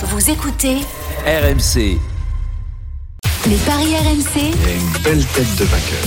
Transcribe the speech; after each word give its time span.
Vous 0.00 0.30
écoutez 0.30 0.76
RMC. 1.26 1.98
Les 3.46 3.56
paris 3.56 3.94
RMC. 3.94 4.52
Il 4.62 4.68
a 4.68 4.72
une 4.74 5.02
belle 5.02 5.24
tête 5.26 5.56
de 5.56 5.64
vainqueur. 5.64 5.98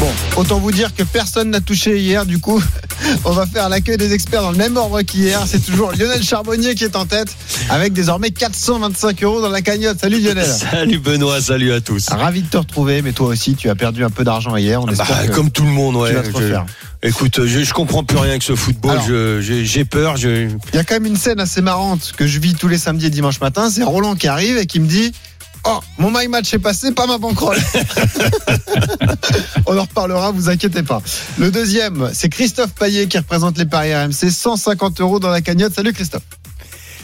Bon, 0.00 0.10
autant 0.36 0.58
vous 0.60 0.70
dire 0.70 0.94
que 0.94 1.02
personne 1.02 1.50
n'a 1.50 1.60
touché 1.60 1.98
hier, 2.00 2.24
du 2.24 2.38
coup, 2.38 2.62
on 3.24 3.32
va 3.32 3.46
faire 3.46 3.68
l'accueil 3.68 3.96
des 3.96 4.12
experts 4.12 4.42
dans 4.42 4.52
le 4.52 4.56
même 4.56 4.76
ordre 4.76 5.00
qu'hier. 5.02 5.40
C'est 5.46 5.58
toujours 5.64 5.92
Lionel 5.92 6.22
Charbonnier 6.22 6.74
qui 6.74 6.84
est 6.84 6.96
en 6.96 7.04
tête, 7.04 7.28
avec 7.68 7.92
désormais 7.92 8.30
425 8.30 9.22
euros 9.24 9.40
dans 9.40 9.48
la 9.50 9.60
cagnotte. 9.62 9.98
Salut 10.00 10.20
Lionel. 10.20 10.46
Salut 10.70 10.98
Benoît, 10.98 11.40
salut 11.40 11.72
à 11.72 11.80
tous. 11.80 12.08
Ravi 12.08 12.42
de 12.42 12.48
te 12.48 12.56
retrouver, 12.56 13.02
mais 13.02 13.12
toi 13.12 13.28
aussi, 13.28 13.54
tu 13.54 13.68
as 13.68 13.74
perdu 13.74 14.04
un 14.04 14.10
peu 14.10 14.24
d'argent 14.24 14.56
hier. 14.56 14.80
On 14.80 14.86
Bah, 14.86 14.92
espère 14.92 15.26
que 15.26 15.32
comme 15.32 15.50
tout 15.50 15.64
le 15.64 15.70
monde, 15.70 15.96
ouais. 15.96 16.10
tu 16.10 16.14
vas 16.16 16.22
te 16.22 16.42
Je- 17.02 17.08
écoute, 17.08 17.44
je, 17.46 17.62
je 17.64 17.72
comprends 17.74 18.04
plus 18.04 18.18
rien 18.18 18.38
que 18.38 18.44
ce 18.44 18.54
football. 18.54 18.98
J'ai 19.40 19.84
peur. 19.84 20.16
Je... 20.16 20.48
Il 20.72 20.76
y 20.76 20.78
a 20.78 20.84
quand 20.84 20.94
même 20.94 21.06
une 21.06 21.16
scène 21.16 21.40
assez 21.40 21.60
marrante 21.60 22.12
que 22.16 22.26
je 22.26 22.38
vis 22.38 22.54
tous 22.54 22.68
les 22.68 22.78
samedis 22.78 23.06
et 23.06 23.10
dimanches 23.10 23.40
matin. 23.40 23.68
C'est 23.70 23.82
Roland 23.84 24.14
qui 24.14 24.28
arrive 24.28 24.56
et 24.58 24.66
qui 24.66 24.78
me 24.80 24.86
dit 24.86 25.12
Oh, 25.64 25.80
mon 25.98 26.10
my 26.10 26.28
match 26.28 26.54
est 26.54 26.58
passé, 26.58 26.92
pas 26.92 27.06
ma 27.06 27.18
banquerolle. 27.18 27.58
On 29.66 29.76
en 29.76 29.82
reparlera, 29.82 30.30
vous 30.30 30.48
inquiétez 30.48 30.82
pas. 30.82 31.02
Le 31.38 31.50
deuxième, 31.50 32.10
c'est 32.14 32.28
Christophe 32.28 32.72
Payet 32.74 33.06
qui 33.06 33.18
représente 33.18 33.58
les 33.58 33.66
paris 33.66 33.94
RMC. 33.94 34.30
150 34.30 35.00
euros 35.00 35.18
dans 35.18 35.30
la 35.30 35.40
cagnotte. 35.40 35.74
Salut 35.74 35.92
Christophe. 35.92 36.22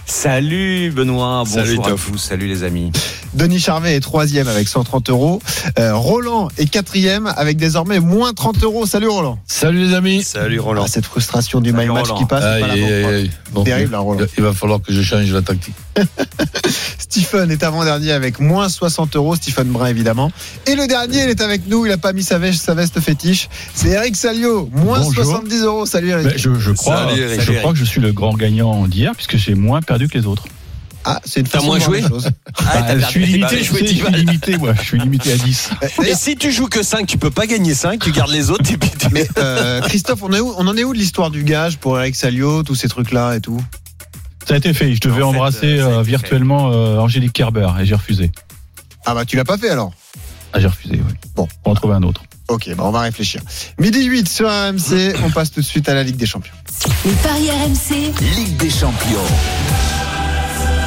Salut 0.06 0.90
Benoît, 0.90 1.44
Salut, 1.46 1.76
bonjour 1.76 1.86
à 1.86 1.90
Toff. 1.90 2.10
tous, 2.12 2.18
salut 2.18 2.46
les 2.46 2.62
amis. 2.62 2.92
Denis 3.34 3.58
Charvet 3.60 3.96
est 3.96 4.00
troisième 4.00 4.46
avec 4.48 4.68
130 4.68 5.10
euros. 5.10 5.40
Euh, 5.78 5.94
Roland 5.96 6.48
est 6.56 6.66
quatrième 6.66 7.26
avec 7.36 7.56
désormais 7.56 7.98
moins 7.98 8.32
30 8.32 8.62
euros. 8.62 8.86
Salut 8.86 9.08
Roland. 9.08 9.38
Salut 9.46 9.86
les 9.88 9.94
amis. 9.94 10.22
Salut 10.22 10.60
Roland. 10.60 10.84
Ah, 10.84 10.88
cette 10.88 11.04
frustration 11.06 11.60
du 11.60 11.70
Salut, 11.72 11.82
my 11.88 11.92
match 11.92 12.08
Roland. 12.08 12.18
qui 12.20 12.24
passe. 12.26 12.42
c'est 12.44 12.48
Aïe, 12.48 12.60
pas 12.60 12.66
la 13.10 13.16
aïe. 13.16 13.30
Bon, 13.52 13.64
Terrible, 13.64 13.94
hein, 13.94 13.98
Roland. 13.98 14.26
il 14.38 14.42
va 14.44 14.52
falloir 14.52 14.80
que 14.80 14.92
je 14.92 15.02
change 15.02 15.32
la 15.32 15.42
tactique. 15.42 15.74
Stephen 16.98 17.50
est 17.50 17.62
avant-dernier 17.62 18.12
avec 18.12 18.38
moins 18.40 18.68
60 18.68 19.16
euros. 19.16 19.34
Stephen 19.36 19.68
Brun, 19.68 19.86
évidemment. 19.86 20.30
Et 20.66 20.74
le 20.76 20.86
dernier, 20.86 21.24
il 21.24 21.28
est 21.30 21.40
avec 21.40 21.66
nous. 21.66 21.86
Il 21.86 21.88
n'a 21.90 21.98
pas 21.98 22.12
mis 22.12 22.22
sa 22.22 22.38
veste, 22.38 22.62
sa 22.64 22.74
veste 22.74 23.00
fétiche. 23.00 23.48
C'est 23.74 23.88
Eric 23.88 24.14
Salio. 24.16 24.68
Moins 24.72 25.00
Bonjour. 25.00 25.24
70 25.24 25.62
euros. 25.62 25.86
Salut 25.86 26.10
Eric. 26.10 26.26
Ben, 26.28 26.34
je, 26.36 26.54
je 26.54 26.70
crois, 26.70 27.08
Salut, 27.08 27.20
Eric. 27.20 27.40
je 27.40 27.52
crois 27.54 27.72
que 27.72 27.78
je 27.78 27.84
suis 27.84 28.00
le 28.00 28.12
grand 28.12 28.34
gagnant 28.34 28.86
d'hier 28.86 29.12
puisque 29.16 29.36
j'ai 29.36 29.54
moins 29.54 29.80
perdu 29.82 30.08
que 30.08 30.16
les 30.18 30.26
autres. 30.26 30.44
Ah, 31.06 31.20
c'est 31.24 31.40
une 31.40 31.46
T'as 31.48 31.60
moins 31.60 31.78
joué. 31.78 32.02
Ah, 32.02 32.80
Bah, 32.82 32.98
je 32.98 33.04
suis 33.06 33.24
limité, 33.26 33.58
je, 33.62 33.72
sais, 33.74 33.86
je 33.86 33.94
suis 33.94 34.12
limité, 34.12 34.56
moi. 34.56 34.72
Je 34.74 34.82
suis 34.82 34.98
limité 34.98 35.32
à 35.32 35.36
10. 35.36 35.70
Euh, 35.82 35.86
Et 36.06 36.14
si 36.14 36.34
tu 36.36 36.50
joues 36.50 36.68
que 36.68 36.82
5, 36.82 37.06
tu 37.06 37.18
peux 37.18 37.30
pas 37.30 37.46
gagner 37.46 37.74
5, 37.74 38.02
tu 38.02 38.10
gardes 38.10 38.30
les 38.30 38.50
autres 38.50 38.70
et 38.72 38.76
puis 38.78 38.90
tu- 38.98 39.08
Mais 39.12 39.28
euh, 39.38 39.80
Christophe, 39.82 40.22
on, 40.22 40.32
est 40.32 40.40
où, 40.40 40.54
on 40.56 40.66
en 40.66 40.76
est 40.76 40.84
où 40.84 40.92
de 40.94 40.98
l'histoire 40.98 41.30
du 41.30 41.44
gage 41.44 41.76
pour 41.76 41.98
Eric 41.98 42.16
Salio, 42.16 42.62
tous 42.62 42.74
ces 42.74 42.88
trucs-là 42.88 43.34
et 43.36 43.40
tout? 43.40 43.60
Ça 44.48 44.54
a 44.54 44.56
été 44.56 44.72
fait. 44.72 44.94
Je 44.94 45.00
devais 45.00 45.22
En 45.22 45.30
fait, 45.32 45.36
embrasser 45.36 45.78
euh, 45.78 45.98
euh, 45.98 46.02
virtuellement 46.02 46.70
euh, 46.72 46.98
Angélique 46.98 47.32
Kerber 47.34 47.68
et 47.80 47.84
j'ai 47.86 47.94
refusé. 47.94 48.30
Ah 49.06 49.14
bah 49.14 49.24
tu 49.26 49.36
l'as 49.36 49.44
pas 49.44 49.58
fait 49.58 49.70
alors? 49.70 49.92
Ah, 50.54 50.60
j'ai 50.60 50.68
refusé, 50.68 50.94
oui. 50.96 51.14
Bon. 51.34 51.48
Pour 51.62 51.72
en 51.72 51.74
trouver 51.74 51.94
un 51.94 52.02
autre. 52.02 52.22
Ok, 52.48 52.68
bah 52.76 52.84
on 52.86 52.90
va 52.90 53.00
réfléchir. 53.00 53.40
Midi 53.78 54.04
8 54.04 54.28
sur 54.28 54.48
AMC, 54.48 55.14
on 55.24 55.30
passe 55.30 55.50
tout 55.50 55.60
de 55.60 55.64
suite 55.66 55.88
à 55.88 55.94
la 55.94 56.02
Ligue 56.02 56.16
des 56.16 56.26
Champions. 56.26 56.52
Les 57.06 57.12
paris 57.12 57.48
RMC. 57.50 58.12
Ligue 58.36 58.56
des 58.58 58.70
champions. 58.70 59.18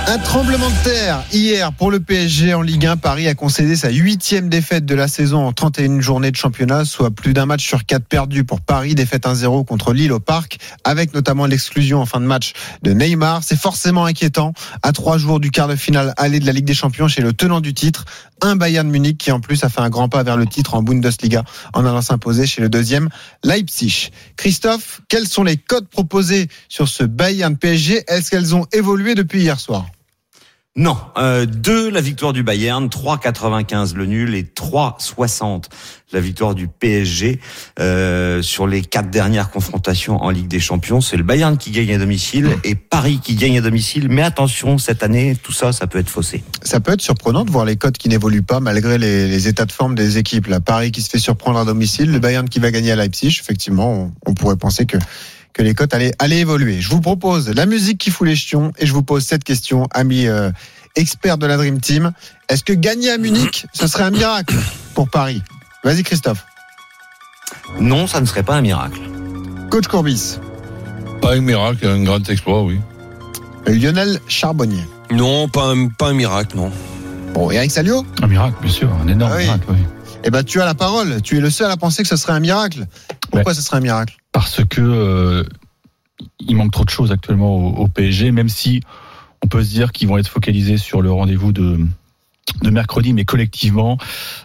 Un 0.10 0.20
tremblement 0.20 0.70
de 0.70 0.84
terre 0.86 1.22
hier 1.34 1.74
pour 1.74 1.92
le 1.92 2.00
PSG 2.00 2.54
en 2.54 2.62
Ligue 2.62 2.86
1. 2.86 2.96
Paris 2.96 3.28
a 3.28 3.36
concédé 3.36 3.76
sa 3.76 3.90
huitième 3.90 4.48
défaite 4.48 4.86
de 4.86 4.96
la 4.96 5.10
saison 5.10 5.46
en 5.46 5.52
31 5.52 6.00
journées 6.00 6.32
de 6.32 6.38
championnat, 6.38 6.86
soit 6.86 7.12
plus 7.12 7.34
d'un 7.34 7.46
match 7.46 7.68
sur 7.68 7.86
quatre 7.86 8.06
perdu 8.06 8.46
pour 8.46 8.62
Paris. 8.62 8.96
Défaite 8.96 9.26
1-0 9.26 9.66
contre 9.66 9.92
Lille 9.92 10.14
au 10.14 10.22
Parc, 10.22 10.60
avec 10.86 11.14
notamment 11.14 11.46
l'exclusion 11.46 12.00
en 12.00 12.06
fin 12.06 12.22
de 12.22 12.26
match 12.26 12.54
de 12.84 12.94
Neymar. 12.94 13.44
C'est 13.44 13.60
forcément 13.60 14.06
inquiétant 14.06 14.54
à 14.82 14.94
trois 14.94 15.18
jours 15.18 15.42
du 15.42 15.52
quart 15.52 15.68
de 15.68 15.76
finale 15.76 16.14
aller 16.16 16.40
de 16.40 16.46
la 16.46 16.54
Ligue 16.54 16.64
des 16.64 16.74
Champions 16.74 17.10
chez 17.10 17.22
le 17.22 17.34
tenant 17.34 17.60
du 17.60 17.74
titre, 17.74 18.06
un 18.40 18.56
Bayern 18.56 18.90
Munich 18.90 19.18
qui 19.18 19.34
en 19.34 19.42
plus 19.42 19.66
a 19.66 19.70
fait 19.70 19.82
un 19.82 19.90
grand 19.90 20.08
pas 20.08 20.24
vers 20.24 20.38
le 20.38 20.46
titre 20.46 20.76
en 20.76 20.84
Bundesliga 20.84 21.44
en 21.74 21.86
allant 21.86 22.02
s'imposer 22.02 22.48
chez 22.48 22.62
le 22.62 22.70
deuxième 22.70 23.10
Leipzig. 23.44 24.12
Christophe, 24.38 25.02
quels 25.10 25.28
sont 25.28 25.44
les 25.44 25.58
codes 25.58 25.90
proposés 25.90 26.48
sur 26.70 26.88
ce 26.88 27.04
Bayern 27.04 27.58
PSG 27.58 28.06
Est-ce 28.08 28.32
qu'elles 28.32 28.56
ont 28.56 28.68
évolué 28.72 29.14
depuis 29.14 29.42
hier 29.42 29.60
soir? 29.60 29.86
Non, 30.78 30.96
euh, 31.18 31.48
2 31.48 31.90
la 31.90 32.02
victoire 32.02 32.34
du 32.34 32.44
Bayern, 32.44 32.88
3,95 32.88 33.96
le 33.96 34.06
nul 34.06 34.36
et 34.36 34.44
3,60 34.44 35.64
la 36.14 36.20
victoire 36.20 36.54
du 36.54 36.68
PSG 36.68 37.40
euh, 37.80 38.44
sur 38.44 38.68
les 38.68 38.84
quatre 38.84 39.10
dernières 39.10 39.50
confrontations 39.50 40.22
en 40.22 40.30
Ligue 40.30 40.48
des 40.48 40.60
Champions. 40.60 41.02
C'est 41.02 41.18
le 41.18 41.24
Bayern 41.24 41.58
qui 41.58 41.72
gagne 41.72 41.96
à 41.96 41.98
domicile 41.98 42.56
et 42.64 42.76
Paris 42.76 43.20
qui 43.24 43.34
gagne 43.34 43.58
à 43.58 43.62
domicile. 43.62 44.08
Mais 44.08 44.22
attention, 44.22 44.78
cette 44.78 45.02
année, 45.02 45.36
tout 45.42 45.52
ça, 45.52 45.74
ça 45.74 45.88
peut 45.88 45.98
être 45.98 46.10
faussé. 46.10 46.44
ça 46.62 46.80
peut 46.80 46.94
être 46.94 47.02
surprenant 47.02 47.44
de 47.44 47.50
voir 47.50 47.66
les 47.66 47.76
codes 47.76 47.98
qui 47.98 48.08
n'évoluent 48.08 48.44
pas 48.44 48.60
malgré 48.60 49.00
les, 49.00 49.48
états 49.48 49.66
de 49.66 49.72
forme 49.72 49.96
des 49.96 50.20
équipes. 50.20 50.46
Là, 50.46 50.60
Paris 50.60 50.92
qui 50.92 51.02
se 51.02 51.10
fait 51.10 51.18
surprendre 51.18 51.58
à 51.58 51.66
domicile, 51.66 52.12
le 52.12 52.20
Bayern 52.20 52.48
qui 52.48 52.60
va 52.60 52.70
gagner 52.70 52.92
à 52.92 52.96
Leipzig. 52.96 53.40
Effectivement, 53.42 54.12
on 54.28 54.36
pourrait 54.36 54.58
penser 54.58 54.86
que 54.86 54.98
que 55.58 55.64
les 55.64 55.74
cotes 55.74 55.94
allaient, 55.96 56.14
allaient 56.20 56.40
évoluer. 56.42 56.80
Je 56.82 56.90
vous 56.90 57.02
propose 57.02 57.50
la 57.50 57.66
musique 57.66 57.98
qui 57.98 58.12
fout 58.12 58.28
les 58.28 58.36
jetons 58.36 58.72
et 58.78 58.86
je 58.86 58.94
vous 58.94 59.02
pose 59.02 59.26
cette 59.26 59.44
question, 59.44 59.88
amis 59.92 60.28
euh, 60.28 60.52
experts 60.96 61.40
de 61.40 61.48
la 61.48 61.58
Dream 61.58 61.80
Team. 61.82 62.12
Est-ce 62.48 62.64
que 62.64 62.74
gagner 62.74 63.10
à 63.10 63.18
Munich, 63.18 63.66
ce 63.74 63.88
serait 63.88 64.04
un 64.04 64.12
miracle 64.12 64.56
pour 64.94 65.10
Paris? 65.10 65.42
Vas-y 65.84 66.04
Christophe. 66.04 66.46
Non, 67.80 68.06
ça 68.06 68.22
ne 68.22 68.26
serait 68.28 68.44
pas 68.44 68.56
un 68.56 68.62
miracle. 68.62 69.00
Coach 69.72 69.88
Courbis, 69.88 70.38
Pas 71.22 71.34
un 71.34 71.42
miracle, 71.42 71.88
un 71.88 72.04
grand 72.04 72.30
exploit, 72.30 72.62
oui. 72.64 72.80
Lionel 73.66 74.20
Charbonnier. 74.28 74.86
Non, 75.12 75.50
pas 75.50 75.66
un, 75.72 75.88
pas 75.88 76.10
un 76.10 76.14
miracle, 76.14 76.56
non. 76.56 76.72
Bon, 77.34 77.50
Eric 77.52 77.72
Salio? 77.72 78.06
Un 78.22 78.28
miracle, 78.28 78.56
bien 78.62 78.72
sûr. 78.72 78.90
Un 79.04 79.08
énorme 79.08 79.32
Ah 79.34 79.38
oui. 79.38 79.44
miracle, 79.44 79.66
oui. 79.70 79.78
Eh 80.24 80.30
ben, 80.30 80.44
tu 80.44 80.62
as 80.62 80.66
la 80.66 80.74
parole. 80.76 81.22
Tu 81.22 81.38
es 81.38 81.42
le 81.42 81.50
seul 81.50 81.70
à 81.72 81.78
penser 81.78 82.04
que 82.04 82.10
ce 82.10 82.16
serait 82.16 82.34
un 82.34 82.40
miracle. 82.40 82.86
Pourquoi 83.38 83.54
ce 83.54 83.62
serait 83.62 83.78
un 83.78 83.82
miracle 83.82 84.18
Parce 84.32 84.64
que 84.66 84.82
euh, 84.82 85.44
il 86.40 86.56
manque 86.56 86.72
trop 86.72 86.86
de 86.86 86.90
choses 86.90 87.12
actuellement 87.12 87.56
au, 87.56 87.84
au 87.84 87.88
PSG, 87.88 88.32
même 88.32 88.50
si 88.50 88.82
on 89.44 89.48
peut 89.48 89.64
se 89.64 89.70
dire 89.70 89.92
qu'ils 89.92 90.08
vont 90.08 90.18
être 90.18 90.28
focalisés 90.28 90.78
sur 90.78 91.02
le 91.02 91.12
rendez-vous 91.12 91.52
de 91.52 91.80
de 92.62 92.70
mercredi, 92.70 93.14
mais 93.14 93.26
collectivement, 93.26 93.98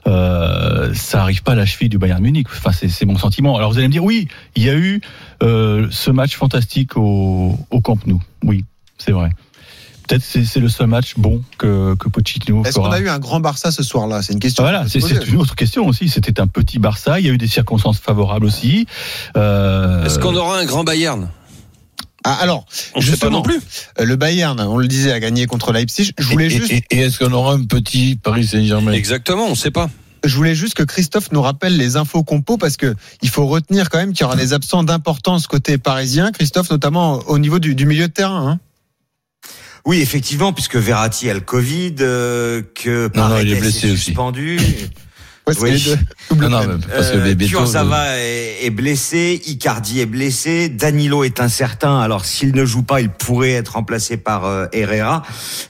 euh, 0.07 0.93
ça 0.95 1.23
arrive 1.23 1.43
pas 1.43 1.53
à 1.53 1.55
la 1.55 1.65
cheville 1.65 1.89
du 1.89 1.99
Bayern 1.99 2.23
Munich. 2.23 2.47
Enfin, 2.51 2.73
c'est 2.73 2.89
c'est 2.89 3.07
mon 3.07 3.17
sentiment. 3.17 3.57
Alors 3.57 3.71
vous 3.71 3.79
allez 3.79 3.89
me 3.89 3.93
dire, 3.93 4.05
oui, 4.05 4.29
il 4.57 4.65
y 4.65 4.71
a 4.71 4.75
eu 4.75 5.01
euh, 5.43 5.87
ce 5.91 6.11
match 6.11 6.37
fantastique 6.37 6.97
au, 6.97 7.59
au 7.71 7.81
Camp 7.81 7.99
Nou. 8.07 8.21
Oui, 8.45 8.65
c'est 8.99 9.13
vrai. 9.13 9.31
Peut-être 10.09 10.23
c'est 10.23 10.45
c'est 10.45 10.61
le 10.61 10.69
seul 10.69 10.87
match 10.89 11.15
bon 11.17 11.43
que 11.59 11.95
que 11.95 12.09
Pochettino 12.09 12.65
Est-ce 12.65 12.79
qu'on 12.79 12.91
a 12.91 12.99
eu 12.99 13.09
un 13.09 13.19
grand 13.19 13.41
Barça 13.41 13.71
ce 13.71 13.83
soir-là? 13.83 14.23
C'est 14.23 14.33
une 14.33 14.41
question. 14.41 14.63
Voilà, 14.65 14.85
c'est 14.89 14.99
une 15.01 15.37
autre 15.41 15.55
question 15.55 15.87
aussi. 15.87 16.09
C'était 16.09 16.41
un 16.41 16.47
petit 16.47 16.79
Barça. 16.79 17.21
Il 17.21 17.27
y 17.27 17.31
a 17.31 17.33
eu 17.33 17.39
des 17.39 17.47
circonstances 17.47 17.99
favorables 17.99 18.45
aussi. 18.47 18.87
Euh, 19.37 20.05
Est-ce 20.05 20.19
qu'on 20.19 20.35
aura 20.37 20.59
un 20.59 20.65
grand 20.65 20.85
Bayern? 20.85 21.29
Ah, 22.25 22.35
alors, 22.41 22.67
On 22.95 22.99
ne 23.01 23.03
sait 23.05 23.11
pas 23.11 23.13
Justement. 23.17 23.31
non 23.39 23.43
plus. 23.43 23.61
euh, 23.99 24.05
le 24.05 24.15
Bayern, 24.17 24.61
on 24.61 24.77
le 24.79 24.87
disait, 24.87 25.11
a 25.13 25.19
gagné 25.19 25.47
contre 25.47 25.73
Leipzig. 25.73 26.13
Je 26.19 26.29
voulais 26.29 26.47
et, 26.47 26.51
juste, 26.51 26.71
et- 26.73 26.85
et 26.91 26.99
est-ce 27.01 27.19
qu'on 27.19 27.33
aura 27.33 27.55
un 27.55 27.65
petit 27.65 28.15
Paris 28.15 28.47
Saint-Germain? 28.47 28.93
Exactement, 28.93 29.47
on 29.47 29.51
ne 29.51 29.55
sait 29.57 29.73
pas. 29.73 29.91
je 30.25 30.37
voulais 30.37 30.55
juste 30.55 30.75
que 30.75 30.85
Christophe 30.85 31.33
nous 31.33 31.43
rappelle 31.43 31.77
les 31.77 31.97
infos 31.97 32.23
compos 32.23 32.57
parce 32.59 32.77
que 32.77 32.95
il 33.23 33.29
faut 33.29 33.47
retenir 33.49 33.91
quand 33.91 33.99
même 33.99 34.13
qu'il 34.13 34.21
y 34.21 34.25
aura 34.25 34.37
des 34.37 34.53
absents 34.53 34.85
d'importance 34.85 35.49
côté 35.49 35.79
parisien. 35.79 36.31
Christophe, 36.31 36.71
notamment 36.71 37.15
au 37.27 37.41
niveau 37.41 37.59
du, 37.59 37.75
du 37.75 37.87
milieu 37.87 38.07
de 38.07 38.13
terrain. 38.13 38.51
hein. 38.53 38.61
Oui, 39.85 40.01
effectivement, 40.01 40.53
puisque 40.53 40.77
Verratti 40.77 41.29
a 41.29 41.35
le 41.35 41.41
Covid, 41.41 41.97
euh, 42.01 42.63
que 42.75 43.11
Non, 43.17 43.29
non, 43.29 43.39
il 43.39 43.53
est 43.53 43.57
blessé 43.61 43.91
aussi. 43.91 44.05
suspendu. 44.05 44.59
Oui. 45.47 45.83
Non, 46.37 46.49
non, 46.49 46.79
parce 46.95 47.11
que 47.11 47.17
Euh, 47.17 47.35
Kurzawa 47.49 48.19
est, 48.19 48.65
est 48.67 48.71
blessé, 48.71 49.43
Icardi 49.47 50.01
est 50.01 50.07
blessé, 50.07 50.69
Danilo 50.69 51.25
est 51.25 51.41
incertain. 51.41 52.01
Alors 52.01 52.25
s'il 52.25 52.55
ne 52.55 52.65
joue 52.65 52.83
pas, 52.85 53.01
il 53.01 53.11
pourrait 53.11 53.53
être 53.53 53.71
remplacé 53.75 54.17
par 54.17 54.45
euh, 54.47 54.67
Herrera. 54.73 55.23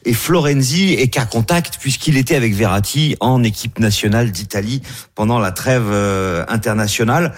Et 0.05 0.13
Florenzi 0.13 0.93
est 0.93 1.09
qu'à 1.09 1.25
contact 1.25 1.79
puisqu'il 1.81 2.17
était 2.19 2.37
avec 2.37 2.55
Verratti 2.55 3.17
en 3.21 3.43
équipe 3.43 3.79
nationale 3.79 4.31
d'Italie 4.31 4.83
pendant 5.15 5.39
la 5.39 5.53
trêve 5.53 5.89
euh, 5.91 6.45
internationale. 6.49 7.33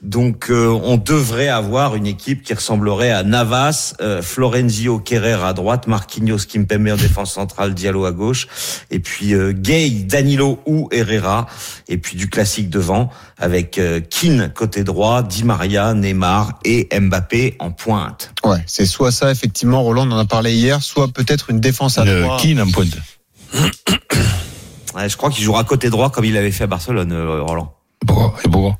Donc 0.00 0.48
euh, 0.50 0.68
on 0.68 0.96
devrait 0.96 1.48
avoir 1.48 1.96
une 1.96 2.06
équipe 2.06 2.42
qui 2.42 2.54
ressemblerait 2.54 3.10
à 3.10 3.24
Navas, 3.24 3.94
euh, 4.00 4.22
Florenzi 4.22 4.88
au 4.88 5.00
Kerrer 5.00 5.44
à 5.44 5.52
droite, 5.52 5.88
Marquinhos 5.88 6.46
Kimpembe 6.48 6.88
en 6.88 6.96
défense 6.96 7.34
centrale, 7.34 7.74
Diallo 7.74 8.04
à 8.04 8.12
gauche, 8.12 8.46
et 8.90 9.00
puis 9.00 9.34
euh, 9.34 9.52
Gay, 9.52 9.90
Danilo 9.90 10.60
ou 10.66 10.88
Herrera 10.92 11.46
et 11.90 11.98
puis 11.98 12.16
du 12.16 12.30
classique 12.30 12.70
devant 12.70 13.10
avec 13.36 13.76
euh, 13.76 14.00
Keane 14.00 14.50
côté 14.54 14.84
droit, 14.84 15.22
Di 15.22 15.44
Maria, 15.44 15.92
Neymar 15.92 16.58
et 16.64 16.88
Mbappé 16.98 17.56
en 17.58 17.72
pointe. 17.72 18.32
Ouais, 18.44 18.62
c'est 18.66 18.86
soit 18.86 19.12
ça, 19.12 19.30
effectivement, 19.30 19.82
Roland 19.82 20.08
on 20.08 20.12
en 20.12 20.18
a 20.18 20.24
parlé 20.24 20.54
hier, 20.54 20.82
soit 20.82 21.08
peut-être 21.08 21.50
une 21.50 21.60
défense 21.60 21.98
à 21.98 22.04
trois. 22.04 22.38
Keane 22.38 22.62
en 22.62 22.70
pointe. 22.70 22.96
Ouais, 24.92 25.08
je 25.08 25.16
crois 25.16 25.30
qu'il 25.30 25.44
jouera 25.44 25.62
côté 25.62 25.88
droit 25.88 26.10
comme 26.10 26.24
il 26.24 26.36
avait 26.36 26.50
fait 26.50 26.64
à 26.64 26.66
Barcelone, 26.66 27.12
euh, 27.12 27.42
Roland. 27.42 27.72
Pourquoi? 28.04 28.34
Et 28.44 28.48
pourquoi? 28.48 28.76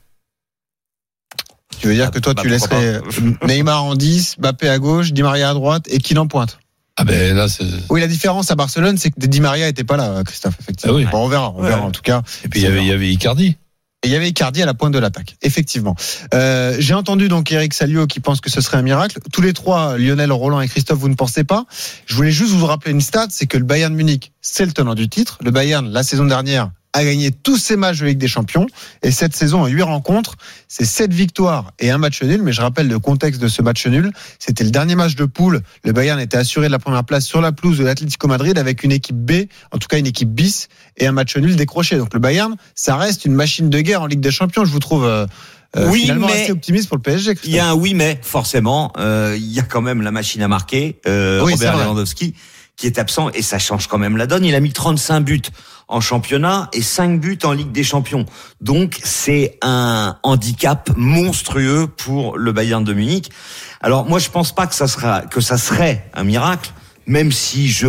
Tu 1.78 1.86
veux 1.86 1.94
dire 1.94 2.10
que 2.10 2.18
toi, 2.18 2.34
Bah, 2.34 2.42
tu 2.42 2.48
laisserais 2.48 3.00
Neymar 3.46 3.84
en 3.84 3.94
10, 3.94 4.38
Mbappé 4.38 4.68
à 4.68 4.78
gauche, 4.80 5.12
Di 5.12 5.22
Maria 5.22 5.50
à 5.50 5.54
droite 5.54 5.84
et 5.88 5.98
Keane 5.98 6.18
en 6.18 6.26
pointe? 6.26 6.58
Ah 7.00 7.05
ben 7.05 7.35
là, 7.35 7.49
c'est. 7.49 7.64
Oui, 7.88 7.99
la 8.02 8.06
différence 8.06 8.50
à 8.50 8.56
Barcelone, 8.56 8.99
c'est 8.99 9.11
que 9.11 9.26
Di 9.26 9.41
Maria 9.41 9.69
était 9.69 9.85
pas 9.85 9.97
là, 9.97 10.23
Christophe, 10.23 10.56
effectivement. 10.61 10.94
Ah 10.94 10.99
oui. 10.99 11.06
Bon, 11.11 11.25
on 11.25 11.29
verra, 11.29 11.50
on 11.56 11.62
verra 11.62 11.81
en 11.81 11.91
tout 11.91 12.02
cas. 12.02 12.20
Et 12.44 12.49
puis 12.49 12.61
il 12.61 12.64
y 12.64 12.67
avait, 12.67 12.82
il 12.82 12.88
y 12.88 12.93
avait 12.93 13.11
Icardi. 13.11 13.56
Et 14.02 14.08
il 14.08 14.11
y 14.11 14.17
avait 14.17 14.29
Icardi 14.29 14.62
à 14.62 14.67
la 14.67 14.75
pointe 14.75 14.93
de 14.93 14.99
l'attaque, 14.99 15.37
effectivement. 15.41 15.97
Euh, 16.35 16.76
J'ai 16.79 16.93
entendu 16.93 17.29
donc 17.29 17.50
Eric 17.52 17.73
Salio 17.73 18.06
qui 18.06 18.20
pense 18.20 18.43
que 18.43 18.50
ce 18.50 18.61
serait 18.61 18.76
un 18.76 18.82
miracle. 18.82 19.19
Tous 19.32 19.41
les 19.41 19.55
trois, 19.55 19.97
Lionel, 19.97 20.31
Roland 20.31 20.61
et 20.61 20.69
Christophe, 20.69 20.99
vous 20.99 21.08
ne 21.08 21.14
pensez 21.14 21.43
pas. 21.44 21.64
Je 22.05 22.14
voulais 22.14 22.32
juste 22.32 22.52
vous 22.52 22.67
rappeler 22.67 22.93
une 22.93 23.00
stat, 23.00 23.29
c'est 23.31 23.46
que 23.46 23.56
le 23.56 23.64
Bayern 23.64 23.94
Munich, 23.94 24.32
c'est 24.43 24.67
le 24.67 24.73
tenant 24.73 24.94
du 24.94 25.08
titre. 25.08 25.38
Le 25.43 25.50
Bayern, 25.50 25.88
la 25.88 26.03
saison 26.03 26.26
dernière, 26.26 26.70
a 26.92 27.04
gagné 27.04 27.31
tous 27.31 27.56
ses 27.56 27.76
matchs 27.76 28.00
de 28.00 28.06
Ligue 28.06 28.19
des 28.19 28.28
Champions. 28.28 28.66
Et 29.02 29.10
cette 29.10 29.34
saison, 29.37 29.62
en 29.62 29.66
huit 29.66 29.82
rencontres, 29.82 30.34
c'est 30.69 30.84
sept 30.84 31.12
victoires 31.12 31.72
et 31.78 31.90
un 31.90 31.98
match 31.98 32.22
nul. 32.22 32.42
Mais 32.42 32.52
je 32.52 32.60
rappelle 32.60 32.88
le 32.88 32.98
contexte 32.98 33.40
de 33.40 33.48
ce 33.48 33.62
match 33.62 33.87
nul. 33.87 34.12
C'était 34.38 34.64
le 34.64 34.70
dernier 34.70 34.94
match 34.96 35.14
de 35.14 35.25
poule. 35.25 35.60
Le 35.84 35.92
Bayern 35.92 36.19
était 36.19 36.37
assuré 36.37 36.66
de 36.66 36.72
la 36.72 36.78
première 36.78 37.04
place 37.04 37.25
sur 37.26 37.40
la 37.40 37.52
pelouse 37.52 37.78
de 37.78 37.84
l'Atlético 37.84 38.26
Madrid 38.28 38.58
avec 38.58 38.82
une 38.82 38.92
équipe 38.92 39.16
B, 39.16 39.46
en 39.72 39.78
tout 39.78 39.88
cas 39.88 39.98
une 39.98 40.06
équipe 40.06 40.31
bis, 40.31 40.69
et 40.96 41.06
un 41.06 41.12
match 41.12 41.37
nul 41.37 41.56
décroché. 41.56 41.96
Donc 41.96 42.12
le 42.14 42.20
Bayern, 42.20 42.56
ça 42.75 42.96
reste 42.96 43.25
une 43.25 43.34
machine 43.34 43.70
de 43.70 43.81
guerre 43.81 44.02
en 44.02 44.06
Ligue 44.06 44.20
des 44.20 44.31
Champions. 44.32 44.64
Je 44.64 44.72
vous 44.72 44.81
trouve 44.81 45.04
euh, 45.04 45.26
euh, 45.76 45.88
Oui, 45.90 46.00
finalement 46.02 46.26
mais- 46.26 46.43
assez 46.43 46.50
optimiste 46.52 46.88
pour 46.88 46.96
le 46.96 47.02
PSG. 47.02 47.36
Il 47.44 47.52
y 47.52 47.60
a 47.60 47.69
un 47.69 47.75
oui 47.75 47.94
mais 47.94 48.19
forcément, 48.22 48.93
euh, 48.98 49.36
il 49.38 49.52
y 49.52 49.60
a 49.60 49.62
quand 49.62 49.81
même 49.82 50.02
la 50.02 50.10
machine 50.10 50.43
à 50.43 50.48
marquer, 50.48 51.00
euh, 51.06 51.43
Oui, 51.44 51.52
Robert 51.52 51.76
vrai. 51.76 52.04
Qui 52.81 52.87
est 52.87 52.99
absent 52.99 53.29
et 53.35 53.43
ça 53.43 53.59
change 53.59 53.88
quand 53.88 53.99
même 53.99 54.17
la 54.17 54.27
donne. 54.27 54.43
Il 54.43 54.55
a 54.55 54.61
mis 54.61 54.73
35 54.73 55.21
buts 55.21 55.43
en 55.87 56.00
championnat 56.00 56.71
et 56.73 56.81
5 56.81 57.21
buts 57.21 57.38
en 57.43 57.53
Ligue 57.53 57.73
des 57.73 57.85
Champions. 57.85 58.25
Donc 58.62 58.99
c'est 59.05 59.59
un 59.61 60.17
handicap 60.23 60.88
monstrueux 60.97 61.88
pour 61.88 62.38
le 62.38 62.53
Bayern 62.53 62.82
de 62.82 62.94
Munich. 62.94 63.31
Alors 63.82 64.06
moi 64.06 64.19
je 64.19 64.31
pense 64.31 64.55
pas 64.55 64.67
que 64.67 64.75
ça 64.75 64.88
sera 64.88 65.21
que 65.27 65.43
ça 65.43 65.59
serait 65.59 66.09
un 66.15 66.25
miracle, 66.25 66.73
même 67.06 67.32
si 67.32 67.69
je 67.69 67.88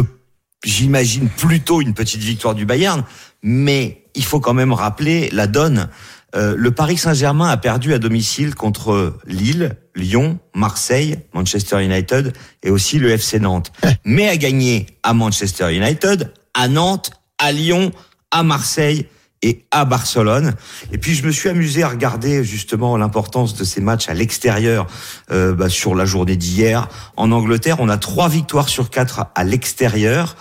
j'imagine 0.61 1.29
plutôt 1.29 1.79
une 1.79 1.93
petite 1.93 2.21
victoire 2.21 2.53
du 2.53 2.65
Bayern, 2.65 3.05
mais 3.43 4.03
il 4.13 4.25
faut 4.25 4.41
quand 4.41 4.53
même 4.53 4.73
rappeler 4.73 5.29
la 5.31 5.47
donne. 5.47 5.87
Euh, 6.35 6.55
le 6.57 6.71
Paris 6.71 6.97
Saint-Germain 6.97 7.49
a 7.49 7.57
perdu 7.57 7.93
à 7.93 7.99
domicile 7.99 8.55
contre 8.55 9.17
Lille, 9.25 9.75
Lyon, 9.95 10.39
Marseille, 10.55 11.19
Manchester 11.33 11.83
United 11.83 12.33
et 12.63 12.69
aussi 12.69 12.99
le 12.99 13.09
FC 13.09 13.39
Nantes, 13.39 13.71
mais 14.05 14.29
a 14.29 14.37
gagné 14.37 14.85
à 15.03 15.13
Manchester 15.13 15.75
United, 15.75 16.31
à 16.53 16.67
Nantes, 16.67 17.11
à 17.37 17.51
Lyon, 17.51 17.91
à 18.31 18.43
Marseille 18.43 19.07
et 19.41 19.65
à 19.71 19.85
Barcelone. 19.85 20.53
Et 20.91 20.97
puis 20.97 21.15
je 21.15 21.25
me 21.25 21.31
suis 21.31 21.49
amusé 21.49 21.83
à 21.83 21.89
regarder 21.89 22.43
justement 22.43 22.95
l'importance 22.95 23.55
de 23.55 23.63
ces 23.63 23.81
matchs 23.81 24.07
à 24.07 24.13
l'extérieur 24.13 24.87
euh, 25.31 25.53
bah, 25.53 25.69
sur 25.69 25.95
la 25.95 26.05
journée 26.05 26.35
d'hier. 26.35 26.87
En 27.17 27.31
Angleterre, 27.31 27.77
on 27.79 27.89
a 27.89 27.97
trois 27.97 28.29
victoires 28.29 28.69
sur 28.69 28.89
quatre 28.89 29.25
à 29.33 29.43
l'extérieur. 29.43 30.35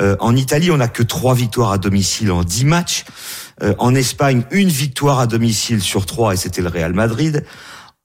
Euh, 0.00 0.16
en 0.20 0.34
Italie, 0.34 0.70
on 0.70 0.78
n'a 0.78 0.88
que 0.88 1.02
trois 1.02 1.34
victoires 1.34 1.72
à 1.72 1.78
domicile 1.78 2.32
en 2.32 2.42
dix 2.42 2.64
matchs. 2.64 3.04
Euh, 3.62 3.74
en 3.78 3.94
Espagne, 3.94 4.42
une 4.50 4.68
victoire 4.68 5.18
à 5.20 5.26
domicile 5.26 5.80
sur 5.82 6.06
trois 6.06 6.34
et 6.34 6.36
c'était 6.36 6.62
le 6.62 6.68
Real 6.68 6.92
Madrid. 6.92 7.44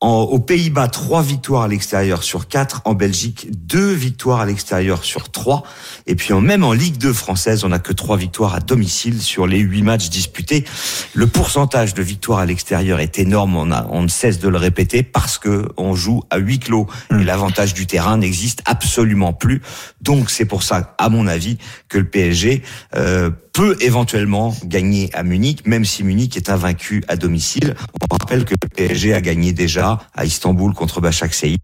En- 0.01 0.23
aux 0.23 0.39
Pays-Bas, 0.39 0.89
trois 0.89 1.23
victoires 1.23 1.63
à 1.63 1.67
l'extérieur 1.69 2.21
sur 2.21 2.49
quatre. 2.49 2.81
En 2.83 2.93
Belgique, 2.93 3.47
deux 3.51 3.93
victoires 3.93 4.41
à 4.41 4.45
l'extérieur 4.45 5.05
sur 5.05 5.31
trois. 5.31 5.63
Et 6.05 6.15
puis 6.15 6.33
en, 6.33 6.41
même 6.41 6.65
en 6.65 6.73
Ligue 6.73 6.97
2 6.97 7.13
française, 7.13 7.63
on 7.63 7.69
n'a 7.69 7.79
que 7.79 7.93
trois 7.93 8.17
victoires 8.17 8.53
à 8.53 8.59
domicile 8.59 9.21
sur 9.21 9.47
les 9.47 9.59
huit 9.59 9.83
matchs 9.83 10.09
disputés. 10.09 10.65
Le 11.13 11.27
pourcentage 11.27 11.93
de 11.93 12.03
victoires 12.03 12.39
à 12.39 12.45
l'extérieur 12.45 12.99
est 12.99 13.17
énorme. 13.19 13.55
On, 13.55 13.71
a, 13.71 13.87
on 13.89 14.01
ne 14.03 14.09
cesse 14.09 14.37
de 14.39 14.49
le 14.49 14.57
répéter 14.57 15.01
parce 15.01 15.37
que 15.37 15.69
on 15.77 15.95
joue 15.95 16.21
à 16.29 16.37
huis 16.39 16.59
clos 16.59 16.87
et 17.09 17.23
l'avantage 17.23 17.73
du 17.73 17.87
terrain 17.87 18.17
n'existe 18.17 18.61
absolument 18.65 19.31
plus. 19.31 19.61
Donc 20.01 20.29
c'est 20.29 20.45
pour 20.45 20.61
ça, 20.63 20.93
à 20.97 21.07
mon 21.07 21.25
avis, 21.25 21.57
que 21.87 21.97
le 21.99 22.05
PSG 22.05 22.63
euh, 22.95 23.31
peut 23.55 23.77
éventuellement 23.79 24.53
gagner 24.65 25.09
à 25.13 25.23
Munich, 25.23 25.65
même 25.65 25.85
si 25.85 26.03
Munich 26.03 26.35
est 26.37 26.49
invaincu 26.49 27.03
à 27.07 27.15
domicile. 27.15 27.73
On 28.11 28.15
rappelle 28.17 28.43
que 28.45 28.53
le 28.61 28.67
PSG 28.69 29.13
a 29.13 29.21
gagné 29.21 29.53
déjà 29.53 29.99
à 30.13 30.25
Istanbul 30.25 30.73
contre 30.73 30.99
Başakşehir, 31.01 31.57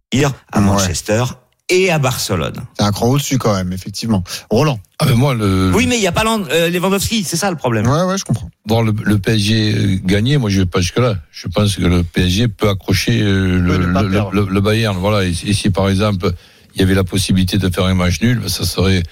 à 0.51 0.59
Ouais. 0.59 0.65
Manchester 0.65 1.23
et 1.69 1.91
à 1.91 1.99
Barcelone. 1.99 2.55
C'est 2.77 2.83
un 2.85 2.91
cran 2.91 3.07
au-dessus 3.09 3.37
quand 3.37 3.53
même, 3.53 3.71
effectivement. 3.73 4.23
Roland. 4.49 4.79
Ah 4.99 5.05
ben 5.05 5.15
moi, 5.15 5.33
le, 5.33 5.71
Oui, 5.75 5.85
mais 5.85 5.97
il 5.97 6.01
n'y 6.01 6.07
a 6.07 6.11
pas 6.13 6.23
euh, 6.25 6.69
Lewandowski, 6.69 7.23
c'est 7.25 7.37
ça 7.37 7.49
le 7.49 7.57
problème. 7.57 7.87
Ouais, 7.87 8.03
ouais, 8.03 8.17
je 8.17 8.23
comprends. 8.25 8.49
voir 8.65 8.83
le, 8.83 8.93
le 9.03 9.17
PSG 9.19 10.01
gagner, 10.03 10.37
moi 10.37 10.49
je 10.49 10.59
vais 10.61 10.65
pas 10.65 10.79
jusque 10.81 10.97
là. 10.99 11.15
Je 11.31 11.47
pense 11.49 11.75
que 11.75 11.81
le 11.81 12.03
PSG 12.03 12.47
peut 12.47 12.69
accrocher 12.69 13.21
euh, 13.21 13.59
le, 13.59 14.59
Bayern. 14.61 14.97
Voilà. 14.97 15.25
Et, 15.25 15.33
si- 15.33 15.47
et 15.49 15.53
si 15.53 15.69
par 15.69 15.89
exemple 15.89 16.31
il 16.75 16.79
y 16.81 16.83
avait 16.83 16.95
la 16.95 17.03
possibilité 17.03 17.57
de 17.57 17.69
faire 17.69 17.85
un 17.85 17.95
match 17.95 18.21
nul, 18.21 18.39
ben, 18.39 18.47
ça 18.49 18.63
serait 18.65 19.03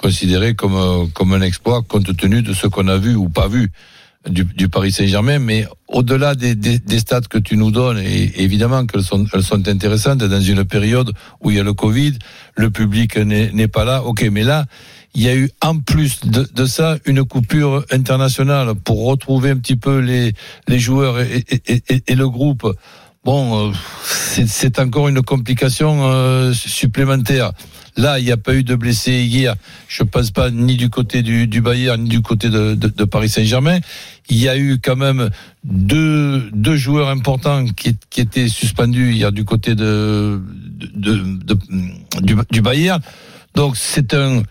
considéré 0.00 0.54
comme 0.54 0.74
euh, 0.76 1.06
comme 1.14 1.32
un 1.34 1.42
exploit 1.42 1.82
compte 1.82 2.16
tenu 2.16 2.42
de 2.42 2.52
ce 2.54 2.66
qu'on 2.66 2.88
a 2.88 2.96
vu 2.96 3.14
ou 3.14 3.28
pas 3.28 3.48
vu 3.48 3.70
du, 4.28 4.44
du 4.44 4.68
Paris 4.68 4.92
Saint-Germain. 4.92 5.38
Mais 5.38 5.66
au-delà 5.88 6.34
des, 6.34 6.54
des, 6.54 6.78
des 6.78 6.98
stats 6.98 7.20
que 7.28 7.38
tu 7.38 7.56
nous 7.56 7.70
donnes, 7.70 7.98
et 7.98 8.42
évidemment 8.42 8.86
qu'elles 8.86 9.02
sont 9.02 9.26
elles 9.32 9.42
sont 9.42 9.66
intéressantes 9.68 10.18
dans 10.18 10.40
une 10.40 10.64
période 10.64 11.12
où 11.42 11.50
il 11.50 11.56
y 11.56 11.60
a 11.60 11.62
le 11.62 11.74
Covid, 11.74 12.14
le 12.56 12.70
public 12.70 13.16
n'est 13.16 13.68
pas 13.68 13.84
là. 13.84 14.02
Ok, 14.04 14.22
mais 14.32 14.42
là 14.44 14.64
il 15.12 15.22
y 15.22 15.28
a 15.28 15.34
eu 15.34 15.50
en 15.60 15.76
plus 15.80 16.20
de, 16.20 16.48
de 16.54 16.66
ça 16.66 16.96
une 17.04 17.24
coupure 17.24 17.84
internationale 17.90 18.74
pour 18.76 19.04
retrouver 19.06 19.50
un 19.50 19.56
petit 19.56 19.74
peu 19.74 19.98
les, 19.98 20.32
les 20.68 20.78
joueurs 20.78 21.18
et, 21.20 21.44
et, 21.50 21.82
et, 21.88 22.02
et 22.06 22.14
le 22.14 22.28
groupe. 22.28 22.64
Bon, 23.24 23.70
euh, 23.70 23.72
c'est- 24.04 24.46
c'est 24.48 24.78
encore 24.78 25.08
une 25.08 25.20
complication 25.20 26.04
euh, 26.04 26.52
supplémentaire. 26.54 27.50
Là, 28.00 28.18
il 28.18 28.24
n'y 28.24 28.32
a 28.32 28.36
pas 28.38 28.54
eu 28.54 28.64
de 28.64 28.74
blessés 28.74 29.22
hier. 29.24 29.54
Je 29.88 30.02
pense 30.02 30.30
pas 30.30 30.50
ni 30.50 30.76
du 30.76 30.88
côté 30.88 31.22
du, 31.22 31.46
du 31.46 31.60
Bayern 31.60 32.02
ni 32.02 32.08
du 32.08 32.22
côté 32.22 32.48
de, 32.48 32.74
de, 32.74 32.88
de 32.88 33.04
Paris 33.04 33.28
Saint-Germain. 33.28 33.78
Il 34.30 34.38
y 34.38 34.48
a 34.48 34.56
eu 34.56 34.78
quand 34.82 34.96
même 34.96 35.28
deux, 35.64 36.48
deux 36.54 36.76
joueurs 36.76 37.08
importants 37.10 37.66
qui, 37.66 37.96
qui 38.08 38.20
étaient 38.22 38.48
suspendus 38.48 39.12
hier 39.12 39.32
du 39.32 39.44
côté 39.44 39.74
de, 39.74 40.40
du, 42.22 42.36
du 42.50 42.60
Bayern. 42.62 43.00
Donc 43.54 43.76
c'est 43.76 44.14
un, 44.14 44.42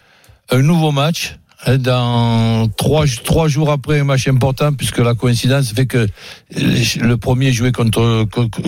un 0.52 0.62
nouveau 0.62 0.92
match. 0.92 1.38
hein, 1.66 1.78
Dans 1.78 2.68
trois, 2.78 3.06
trois 3.24 3.48
jours 3.48 3.72
après 3.72 4.00
un 4.00 4.04
match 4.04 4.28
important, 4.28 4.74
puisque 4.74 5.00
la 5.00 5.14
coïncidence 5.16 5.72
fait 5.74 5.86
que 5.88 6.08
le 6.56 7.16
premier 7.18 7.52
jouait 7.52 7.72
contre, 7.72 8.26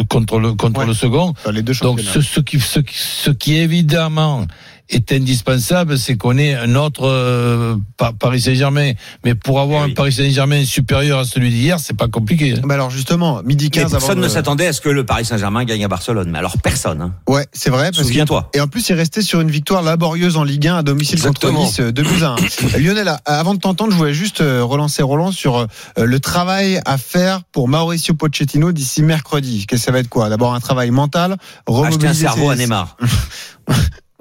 contre, 0.10 0.40
le, 0.40 0.54
contre 0.54 0.80
Ouais. 0.82 0.86
le 0.88 0.94
second. 0.94 1.34
Les 1.52 1.62
deux 1.62 1.74
Donc 1.82 2.00
ce, 2.00 2.22
ce, 2.22 2.40
qui, 2.40 2.60
ce, 2.60 2.80
qui- 2.80 2.98
ce 2.98 3.32
qui 3.32 3.56
évidemment 3.56 4.46
est 4.92 5.12
indispensable, 5.12 5.98
c'est 5.98 6.16
qu'on 6.18 6.38
ait 6.38 6.54
un 6.56 6.76
autre 6.76 7.04
euh, 7.08 7.76
Pa- 7.98 8.12
Paris 8.18 8.42
Saint-Germain. 8.42 8.92
Mais 9.26 9.36
pour 9.36 9.60
avoir 9.60 9.84
Eh 9.84 9.86
oui. 9.86 9.92
un 9.92 9.96
Paris 9.96 10.12
Saint-Germain 10.14 10.64
supérieur 10.66 11.20
à 11.20 11.26
celui 11.26 11.50
d'hier, 11.50 11.80
c'est 11.80 11.96
pas 11.98 12.08
compliqué. 12.08 12.56
Bah 12.64 12.74
alors 12.76 12.90
justement, 12.90 13.42
midi 13.44 13.66
Mais 13.66 13.70
15 13.70 13.84
avant 13.86 13.92
personne 13.92 14.18
de- 14.20 14.24
ne 14.24 14.28
s'attendait 14.30 14.68
à 14.68 14.74
ce 14.74 14.82
que 14.82 14.90
le 14.90 15.06
Paris 15.06 15.26
Saint-Germain 15.26 15.64
gagne 15.64 15.84
à 15.84 15.88
Barcelone. 15.88 16.30
Mais 16.32 16.40
alors 16.40 16.58
personne. 16.58 17.02
Hein. 17.02 17.14
Ouais, 17.28 17.46
c'est 17.54 17.70
vrai. 17.70 17.86
Parce 17.86 18.00
que... 18.00 18.04
Souviens-toi. 18.04 18.50
Et 18.54 18.60
en 18.62 18.68
plus, 18.68 18.88
il 18.90 18.94
restait 18.94 19.22
sur 19.22 19.42
une 19.42 19.52
victoire 19.52 19.82
laborieuse 19.84 20.38
en 20.38 20.44
Ligue 20.44 20.68
1 20.68 20.78
à 20.78 20.84
domicile 20.84 21.16
Exactement. 21.18 21.54
contre 21.60 21.66
Nice, 21.68 21.80
euh, 21.80 21.92
2 21.92 22.04
buts 22.04 22.24
à 22.24 22.36
1. 22.76 22.78
Lionel, 22.80 23.08
a- 23.08 23.22
avant 23.26 23.54
de 23.56 23.60
t'entendre, 23.60 23.92
je 23.92 23.98
voulais 23.98 24.14
juste 24.14 24.42
euh, 24.42 24.64
relancer 24.64 25.02
Roland 25.04 25.32
sur 25.32 25.58
euh, 25.58 25.66
le 25.98 26.20
travail 26.20 26.80
à 26.86 26.98
faire 26.98 27.42
pour 27.52 27.68
Mauricio 27.68 28.14
Pochettino 28.14 28.72
d'ici 28.72 29.02
mercredi. 29.04 29.66
Qu'est-ce 29.68 29.82
que 29.82 29.86
ça 29.86 29.92
va 29.92 30.00
être 30.00 30.10
quoi? 30.10 30.30
D'abord 30.30 30.54
un 30.54 30.60
travail 30.60 30.92
mental, 30.92 31.38
Acheter 31.68 32.08
un 32.08 32.14
cerveau 32.14 32.50
à 32.50 32.56
ses- 32.56 32.62
Neymar. 32.64 32.98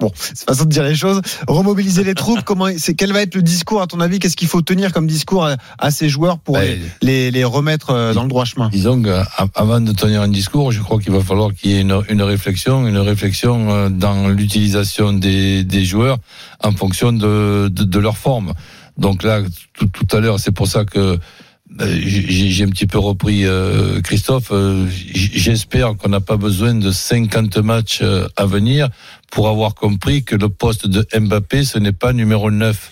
Bon, 0.01 0.11
c'est 0.15 0.45
façon 0.47 0.65
de 0.65 0.69
dire 0.69 0.83
les 0.83 0.95
choses. 0.95 1.21
Remobiliser 1.47 2.03
les 2.03 2.15
troupes. 2.15 2.41
Comment 2.43 2.67
c'est 2.77 2.95
quel 2.95 3.13
va 3.13 3.21
être 3.21 3.35
le 3.35 3.41
discours 3.43 3.81
à 3.81 3.87
ton 3.87 3.99
avis? 4.01 4.19
Qu'est-ce 4.19 4.35
qu'il 4.35 4.47
faut 4.47 4.61
tenir 4.61 4.91
comme 4.91 5.07
discours 5.07 5.45
à, 5.45 5.55
à 5.77 5.91
ces 5.91 6.09
joueurs 6.09 6.39
pour 6.39 6.55
Ben, 6.55 6.79
les, 7.01 7.29
les, 7.29 7.31
les 7.31 7.43
remettre 7.43 7.91
euh, 7.91 8.13
dans 8.13 8.23
le 8.23 8.29
droit 8.29 8.43
chemin? 8.45 8.67
Disons 8.69 9.01
qu'avant 9.01 9.79
de 9.79 9.91
tenir 9.93 10.21
un 10.23 10.27
discours, 10.27 10.71
je 10.71 10.81
crois 10.81 10.99
qu'il 10.99 11.13
va 11.13 11.21
falloir 11.21 11.53
qu'il 11.53 11.71
y 11.71 11.75
ait 11.75 11.81
une, 11.81 12.01
une 12.09 12.21
réflexion, 12.23 12.87
une 12.87 12.97
réflexion 12.97 13.69
euh, 13.71 13.89
dans 13.89 14.27
l'utilisation 14.29 15.13
des, 15.13 15.63
des 15.63 15.85
joueurs 15.85 16.17
en 16.63 16.71
fonction 16.71 17.13
de, 17.13 17.69
de, 17.71 17.83
de 17.83 17.99
leur 17.99 18.17
forme. 18.17 18.53
Donc 18.97 19.23
là, 19.23 19.41
tout, 19.73 19.87
tout 19.87 20.17
à 20.17 20.19
l'heure, 20.19 20.39
c'est 20.39 20.51
pour 20.51 20.67
ça 20.67 20.83
que 20.83 21.19
euh, 21.79 21.99
j'ai 22.03 22.63
un 22.65 22.69
petit 22.69 22.85
peu 22.87 22.99
repris 22.99 23.45
euh, 23.45 24.01
Christophe. 24.01 24.49
euh, 24.51 24.85
J'espère 25.13 25.95
qu'on 25.95 26.09
n'a 26.09 26.19
pas 26.19 26.35
besoin 26.35 26.73
de 26.75 26.91
50 26.91 27.57
matchs 27.57 27.99
euh, 28.01 28.27
à 28.35 28.45
venir 28.45 28.89
pour 29.31 29.47
avoir 29.47 29.73
compris 29.73 30.23
que 30.23 30.35
le 30.35 30.49
poste 30.49 30.85
de 30.85 31.07
Mbappé, 31.17 31.63
ce 31.63 31.79
n'est 31.79 31.93
pas 31.93 32.13
numéro 32.13 32.51
9. 32.51 32.89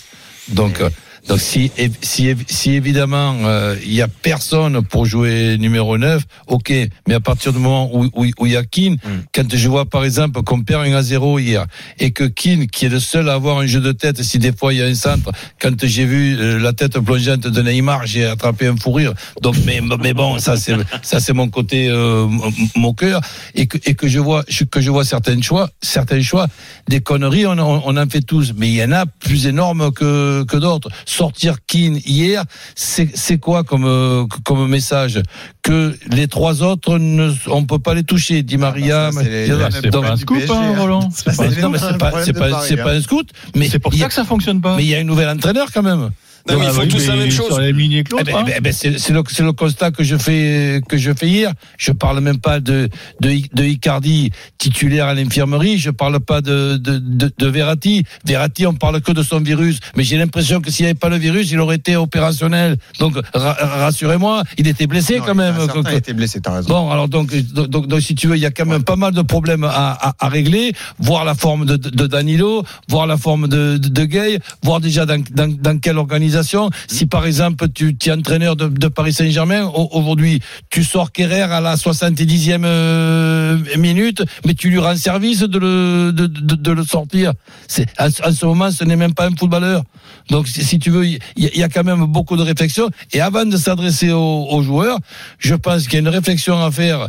Donc, 0.50 0.82
Donc 1.30 1.40
si, 1.40 1.72
si, 2.02 2.34
si 2.48 2.72
évidemment 2.72 3.36
euh, 3.44 3.76
il 3.86 3.94
y 3.94 4.02
a 4.02 4.08
personne 4.08 4.82
pour 4.84 5.06
jouer 5.06 5.58
numéro 5.60 5.96
9, 5.98 6.24
ok. 6.48 6.74
Mais 7.08 7.14
à 7.14 7.20
partir 7.20 7.54
du 7.54 7.60
moment 7.60 7.90
où 7.96 8.06
où- 8.16 8.26
où 8.40 8.46
il 8.48 8.54
y 8.54 8.58
a 8.58 8.64
Keane, 8.64 8.98
quand 9.34 9.56
je 9.56 9.68
vois 9.70 9.86
par 9.86 10.04
exemple 10.04 10.42
qu'on 10.42 10.62
perd 10.64 10.88
1 10.88 10.94
à 10.96 11.04
0 11.04 11.38
hier 11.38 11.66
et 12.00 12.10
que 12.12 12.24
Keane, 12.24 12.66
qui 12.66 12.86
est 12.86 12.90
le 12.90 13.00
seul 13.00 13.30
à 13.30 13.34
avoir 13.36 13.60
un 13.60 13.68
jeu 13.68 13.80
de 13.80 13.92
tête, 13.92 14.24
si 14.24 14.40
des 14.40 14.52
fois 14.52 14.74
il 14.74 14.80
y 14.80 14.82
a 14.82 14.86
un 14.88 14.96
centre, 14.96 15.32
quand 15.62 15.86
j'ai 15.86 16.06
vu 16.06 16.36
euh, 16.40 16.58
la 16.60 16.74
tête 16.74 16.98
plongeante 17.00 17.42
de 17.42 17.62
Neymar, 17.62 18.08
j'ai 18.08 18.26
attrapé 18.26 18.66
un 18.68 18.76
fou 18.76 18.92
rire. 18.94 19.14
Donc 19.44 19.56
mais 19.68 19.82
mais 20.02 20.14
bon, 20.16 20.40
ça 20.40 20.58
c'est 20.58 20.76
ça 21.04 21.20
c'est 21.20 21.34
mon 21.34 21.48
côté 21.50 21.90
euh, 21.90 22.28
moqueur 22.76 23.22
et 23.54 23.68
que 23.68 23.78
et 23.86 23.94
que 23.94 24.08
je 24.08 24.20
vois 24.20 24.44
je- 24.48 24.64
que 24.64 24.82
je 24.82 24.90
vois 24.90 25.06
certains 25.06 25.40
choix, 25.42 25.70
certains 25.82 26.22
choix, 26.22 26.48
des 26.88 27.02
conneries, 27.02 27.46
on, 27.46 27.52
en- 27.60 27.84
on 27.86 27.98
en 27.98 28.10
fait 28.10 28.22
tous, 28.22 28.54
mais 28.58 28.68
il 28.70 28.76
y 28.76 28.84
en 28.84 28.92
a 28.92 29.06
plus 29.06 29.46
énormes 29.46 29.92
que 29.92 30.44
que 30.46 30.58
d'autres. 30.58 30.90
Sortir 31.20 31.58
Keane 31.68 31.98
hier, 32.06 32.46
c'est 32.76 33.38
quoi 33.40 33.66
comme 33.66 33.84
euh, 33.84 34.24
comme 34.46 34.66
message 34.70 35.22
que 35.64 35.94
les 36.10 36.30
trois 36.30 36.64
autres 36.64 36.98
ne 36.98 37.34
on 37.48 37.66
peut 37.66 37.78
pas 37.78 37.94
les 37.94 38.04
toucher, 38.06 38.42
Di 38.42 38.56
Maria. 38.56 39.08
Ah, 39.08 39.12
c'est 39.12 39.50
donc- 39.50 39.74
les 39.74 39.82
C'est 39.82 39.92
pas 39.92 40.12
un 40.12 40.16
scoop, 40.16 40.38
hein, 40.50 40.62
hein. 40.62 40.80
Roland. 40.80 41.10
C'est 41.14 41.26
pas- 41.26 41.32
pas 41.32 41.44
pas, 41.44 41.50
problème 41.50 41.82
c'est 41.82 41.92
de 41.94 41.98
pas, 41.98 42.10
Paris, 42.52 42.66
c'est 42.70 42.80
hein. 42.80 42.84
pas 42.86 42.94
un 42.94 43.02
scout, 43.02 43.30
mais 43.54 43.68
C'est 43.68 43.80
pour 43.80 43.94
ça 43.94 44.08
que 44.08 44.14
ça 44.14 44.24
fonctionne 44.24 44.62
pas. 44.62 44.78
mais 44.78 44.86
il 44.86 44.90
y 44.90 44.96
a 44.96 45.00
un 45.00 45.04
nouvel 45.04 45.28
entraîneur 45.28 45.68
quand 45.74 45.84
même. 45.84 46.10
Non, 46.48 46.58
mais 46.60 46.66
ils 46.66 46.68
Ah, 46.70 46.74
font 46.74 46.82
oui, 46.82 46.88
tous 46.88 47.08
la 47.08 47.16
même 47.16 47.32
chose. 47.32 47.48
Sur 47.48 47.62
Eh 47.62 47.74
ben, 48.24 48.36
hein. 48.36 48.46
eh 48.56 48.60
ben, 48.62 48.72
c'est 48.74 48.90
le, 49.12 49.24
c'est 49.30 49.44
le 49.44 49.54
constat 49.54 49.92
que 49.92 50.04
je 50.04 50.16
fais 50.18 50.82
que 50.88 50.98
je 50.98 51.12
fais 51.14 51.28
hier. 51.28 51.52
Je 51.78 51.92
parle 51.92 52.20
même 52.22 52.40
pas 52.40 52.60
de 52.60 52.90
de, 53.22 53.30
de 53.54 53.64
Icardi 53.64 54.32
titulaire 54.58 55.06
à 55.08 55.14
l'infirmerie. 55.14 55.78
Je 55.78 55.90
parle 55.92 56.20
pas 56.20 56.42
de 56.42 56.78
de, 56.78 56.98
de 57.00 57.32
de 57.38 57.48
Verratti. 57.48 58.04
Verratti, 58.26 58.66
on 58.66 58.74
parle 58.74 59.02
que 59.02 59.12
de 59.12 59.24
son 59.24 59.40
virus. 59.40 59.80
Mais 59.96 60.04
j'ai 60.04 60.18
l'impression 60.18 60.62
que 60.62 60.72
s'il 60.72 60.86
n'y 60.86 60.92
avait 60.92 61.00
pas 61.00 61.10
le 61.10 61.18
virus, 61.18 61.52
il 61.52 61.60
aurait 61.60 61.76
été 61.78 61.96
opérationnel. 61.96 62.78
Donc 63.00 63.16
ra- 63.34 63.58
rassurez-moi, 63.60 64.44
il 64.58 64.68
était 64.68 64.88
blessé 64.88 65.18
Non, 65.20 65.26
quand 65.26 65.32
il 65.34 65.38
même. 65.38 65.56
qui 65.86 65.96
étaient 65.96 66.14
blessés, 66.14 66.40
t'as 66.42 66.56
raison. 66.56 66.70
Bon, 66.70 66.92
alors 66.92 67.08
donc, 67.08 67.34
donc, 67.54 67.88
donc, 67.88 68.02
si 68.02 68.16
tu 68.16 68.28
veux, 68.28 68.36
il 68.36 68.42
y 68.42 68.46
a 68.46 68.52
quand 68.52 68.66
même 68.66 68.84
pas 68.84 68.96
mal 68.96 69.14
de 69.14 69.22
problèmes 69.22 69.64
à, 69.64 69.70
à, 69.94 70.16
à 70.20 70.30
régler, 70.30 70.74
voir 71.00 71.26
la 71.26 71.36
forme 71.36 71.66
de, 71.66 71.76
de 71.76 72.08
Danilo, 72.08 72.64
voir 72.88 73.08
la 73.08 73.18
forme 73.18 73.48
de, 73.48 73.78
de, 73.78 73.90
de 73.90 74.04
Gay, 74.06 74.40
voir 74.64 74.80
déjà 74.80 75.06
dans, 75.06 75.22
dans, 75.32 75.52
dans 75.54 75.78
quelle 75.80 75.98
Si 76.88 77.06
par 77.06 77.26
exemple 77.26 77.68
tu, 77.74 77.96
es 78.06 78.12
entraîneur 78.12 78.56
de, 78.56 78.88
Paris 78.88 79.14
Saint-Germain, 79.14 79.66
au- 79.66 79.90
aujourd'hui 79.92 80.42
tu 80.70 80.84
sors 80.84 81.12
Kerrer 81.12 81.42
à 81.42 81.62
la 81.62 81.76
70e 81.76 82.62
euh, 82.66 83.58
minute, 83.78 84.24
mais 84.46 84.54
tu 84.54 84.70
lui 84.70 84.80
rends 84.80 84.96
service 84.96 85.40
de 85.42 85.60
le, 85.60 86.12
de, 86.12 86.72
le 86.72 86.84
sortir. 86.84 87.34
En, 88.00 88.10
ce 88.10 88.46
moment, 88.46 88.72
ce 88.72 88.84
n'est 88.84 88.96
même 88.96 89.14
pas 89.14 89.28
un 89.28 89.36
footballeur. 89.36 89.84
Donc 90.30 90.48
si, 90.48 90.80
tu 90.80 90.90
veux, 90.90 91.06
il 91.06 91.20
y, 91.38 91.64
a- 91.64 91.70
quand 91.70 91.84
même 91.84 92.06
beaucoup 92.06 92.38
de 92.38 92.44
réflexions. 92.44 92.90
Et 93.14 93.22
avant 93.22 93.46
de 93.46 93.58
s'adresser 93.58 94.12
aux, 94.12 94.62
joueurs, 94.62 95.00
je 95.38 95.56
pense 95.56 95.84
qu'il 95.84 95.94
y 95.94 95.98
a 95.98 96.00
une 96.00 96.08
réflexion 96.10 96.62
à 96.64 96.72
faire 96.72 97.08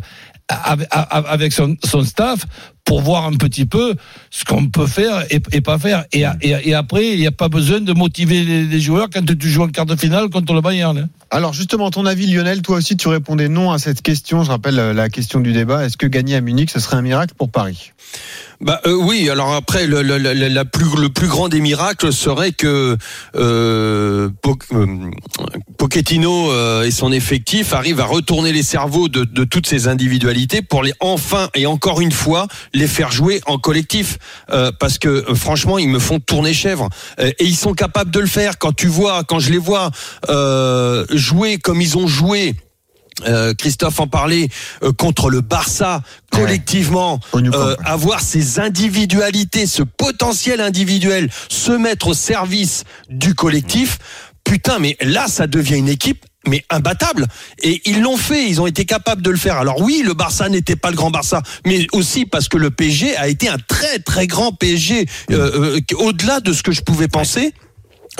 avec, 0.48 1.52
son 1.52 2.04
staff 2.04 2.44
pour 2.84 3.02
voir 3.02 3.26
un 3.26 3.32
petit 3.32 3.66
peu 3.66 3.94
ce 4.30 4.44
qu'on 4.44 4.66
peut 4.68 4.86
faire 4.86 5.24
et, 5.30 5.40
et 5.52 5.60
pas 5.60 5.78
faire. 5.78 6.04
Et, 6.12 6.24
a- 6.24 6.36
et, 6.40 6.54
et 6.64 6.74
après, 6.74 7.08
il 7.12 7.20
n'y 7.20 7.26
a 7.26 7.30
pas 7.32 7.48
besoin 7.48 7.80
de 7.80 7.92
motiver 7.92 8.44
les, 8.44 8.64
les 8.64 8.80
joueurs 8.80 9.08
quand 9.12 9.24
tu 9.24 9.48
joues 9.48 9.62
en 9.62 9.68
quart 9.68 9.86
de 9.86 9.94
finale 9.96 10.28
contre 10.30 10.52
le 10.54 10.60
Bayern. 10.60 10.98
hein. 10.98 11.08
Alors 11.30 11.52
justement, 11.52 11.90
ton 11.92 12.06
avis 12.06 12.26
Lionel, 12.26 12.62
toi 12.62 12.78
aussi 12.78 12.96
tu 12.96 13.06
répondais 13.06 13.48
non 13.48 13.70
à 13.70 13.78
cette 13.78 14.02
question. 14.02 14.42
Je 14.42 14.50
rappelle 14.50 14.78
euh, 14.80 14.92
la 14.92 15.08
question 15.08 15.38
du 15.40 15.52
débat. 15.52 15.84
Est-ce 15.84 15.96
que 15.96 16.06
gagner 16.08 16.34
à 16.34 16.40
Munich, 16.40 16.70
ce 16.70 16.80
serait 16.80 16.96
un 16.96 17.02
miracle 17.02 17.34
pour 17.38 17.50
Paris? 17.50 17.92
Bah 18.60 18.78
euh, 18.86 18.94
oui, 18.94 19.30
alors 19.30 19.54
après 19.54 19.86
le, 19.86 20.02
la 20.02 20.64
plus, 20.66 20.84
le 21.00 21.08
plus 21.08 21.28
grand 21.28 21.48
des 21.48 21.60
miracles 21.60 22.12
serait 22.12 22.52
que 22.52 22.98
euh, 23.34 24.28
euh, 24.72 25.10
Pochettino 25.78 26.52
euh, 26.52 26.82
et 26.82 26.90
son 26.90 27.10
effectif 27.10 27.72
arrivent 27.72 28.00
à 28.00 28.04
retourner 28.04 28.52
les 28.52 28.62
cerveaux 28.62 29.08
de, 29.08 29.24
de 29.24 29.44
toutes 29.44 29.66
ces 29.66 29.88
individualités 29.88 30.60
pour 30.60 30.82
les 30.82 30.92
enfin 31.00 31.48
et 31.54 31.64
encore 31.64 32.02
une 32.02 32.12
fois 32.12 32.48
les 32.74 32.86
faire 32.86 33.10
jouer 33.10 33.40
en 33.46 33.56
collectif. 33.56 34.18
Euh, 34.50 34.70
parce 34.78 34.98
que 34.98 35.24
franchement 35.34 35.78
ils 35.78 35.88
me 35.88 35.98
font 35.98 36.20
tourner 36.20 36.52
chèvre. 36.52 36.90
Et 37.18 37.34
ils 37.40 37.56
sont 37.56 37.72
capables 37.72 38.10
de 38.10 38.20
le 38.20 38.26
faire. 38.26 38.58
Quand 38.58 38.72
tu 38.72 38.88
vois 38.88 39.24
quand 39.24 39.38
je 39.38 39.52
les 39.52 39.58
vois 39.58 39.90
jouer 41.14 41.56
comme 41.56 41.80
ils 41.80 41.96
ont 41.96 42.06
joué 42.06 42.54
euh, 43.26 43.54
Christophe 43.54 44.00
en 44.00 44.06
parlait 44.06 44.48
euh, 44.82 44.92
contre 44.92 45.30
le 45.30 45.40
Barça 45.40 46.02
collectivement 46.30 47.20
euh, 47.34 47.76
avoir 47.84 48.20
ces 48.20 48.60
individualités, 48.60 49.66
ce 49.66 49.82
potentiel 49.82 50.60
individuel, 50.60 51.28
se 51.48 51.72
mettre 51.72 52.08
au 52.08 52.14
service 52.14 52.84
du 53.08 53.34
collectif. 53.34 53.98
Putain, 54.44 54.78
mais 54.78 54.96
là, 55.00 55.26
ça 55.28 55.46
devient 55.46 55.76
une 55.76 55.88
équipe 55.88 56.24
mais 56.46 56.64
imbattable. 56.70 57.26
Et 57.62 57.82
ils 57.84 58.00
l'ont 58.00 58.16
fait, 58.16 58.48
ils 58.48 58.60
ont 58.60 58.66
été 58.66 58.84
capables 58.84 59.22
de 59.22 59.30
le 59.30 59.36
faire. 59.36 59.58
Alors 59.58 59.80
oui, 59.80 60.02
le 60.04 60.14
Barça 60.14 60.48
n'était 60.48 60.76
pas 60.76 60.90
le 60.90 60.96
grand 60.96 61.10
Barça, 61.10 61.42
mais 61.66 61.86
aussi 61.92 62.24
parce 62.24 62.48
que 62.48 62.56
le 62.56 62.70
PSG 62.70 63.16
a 63.16 63.28
été 63.28 63.48
un 63.48 63.58
très 63.58 63.98
très 63.98 64.26
grand 64.26 64.52
PSG, 64.52 65.06
euh, 65.30 65.76
euh, 65.76 65.96
au-delà 65.98 66.40
de 66.40 66.52
ce 66.52 66.62
que 66.62 66.72
je 66.72 66.82
pouvais 66.82 67.08
penser. 67.08 67.52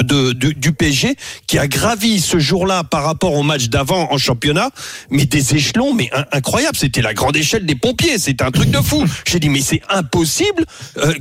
De, 0.03 0.33
de- 0.33 0.53
du 0.53 0.73
PSG 0.73 1.15
qui 1.47 1.59
a 1.59 1.69
gravi 1.69 2.21
ce 2.21 2.39
jour-là 2.39 2.85
par 2.85 3.05
rapport 3.05 3.35
au 3.35 3.43
match 3.43 3.69
d'avant 3.69 4.11
en 4.13 4.19
championnat, 4.19 4.71
mais 5.11 5.27
des 5.27 5.55
échelons 5.57 5.93
mais 5.95 6.11
incroyables. 6.33 6.77
C'était 6.77 7.03
la 7.03 7.13
grande 7.15 7.37
échelle 7.37 7.67
des 7.67 7.75
pompiers, 7.75 8.19
c'était 8.19 8.45
un 8.45 8.51
truc 8.51 8.71
de 8.71 8.79
fou. 8.81 9.05
J'ai 9.29 9.39
dit 9.41 9.49
mais 9.49 9.61
c'est 9.61 9.83
impossible 9.89 10.65
euh, 10.99 11.13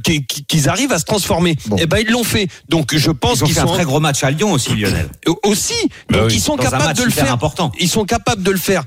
qu'ils 0.47 0.69
arrivent 0.69 0.91
à 0.93 0.99
se 0.99 1.05
transformer. 1.05 1.57
Bon. 1.65 1.75
Eh 1.79 1.85
ben 1.87 1.97
ils 2.05 2.09
l'ont 2.11 2.23
fait. 2.23 2.47
Donc 2.69 2.95
je 2.95 3.11
pense 3.11 3.41
qu'ils 3.43 3.57
un 3.59 3.63
sont 3.67 3.73
très 3.73 3.83
gros 3.85 3.99
match 3.99 4.23
à 4.23 4.31
Lyon 4.31 4.51
aussi, 4.53 4.75
Lionel. 4.75 5.09
aussi. 5.43 5.73
Bah 6.09 6.19
Donc 6.19 6.27
oui. 6.29 6.35
ils 6.35 6.41
sont 6.41 6.55
Dans 6.55 6.65
un 6.67 6.69
capables 6.71 6.97
de 6.97 7.03
le 7.03 7.11
faire. 7.11 7.33
important. 7.33 7.71
Ils 7.79 7.89
sont 7.89 8.05
capables 8.05 8.43
de 8.43 8.51
le 8.51 8.57
faire 8.57 8.83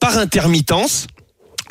par 0.00 0.16
intermittence. 0.18 1.06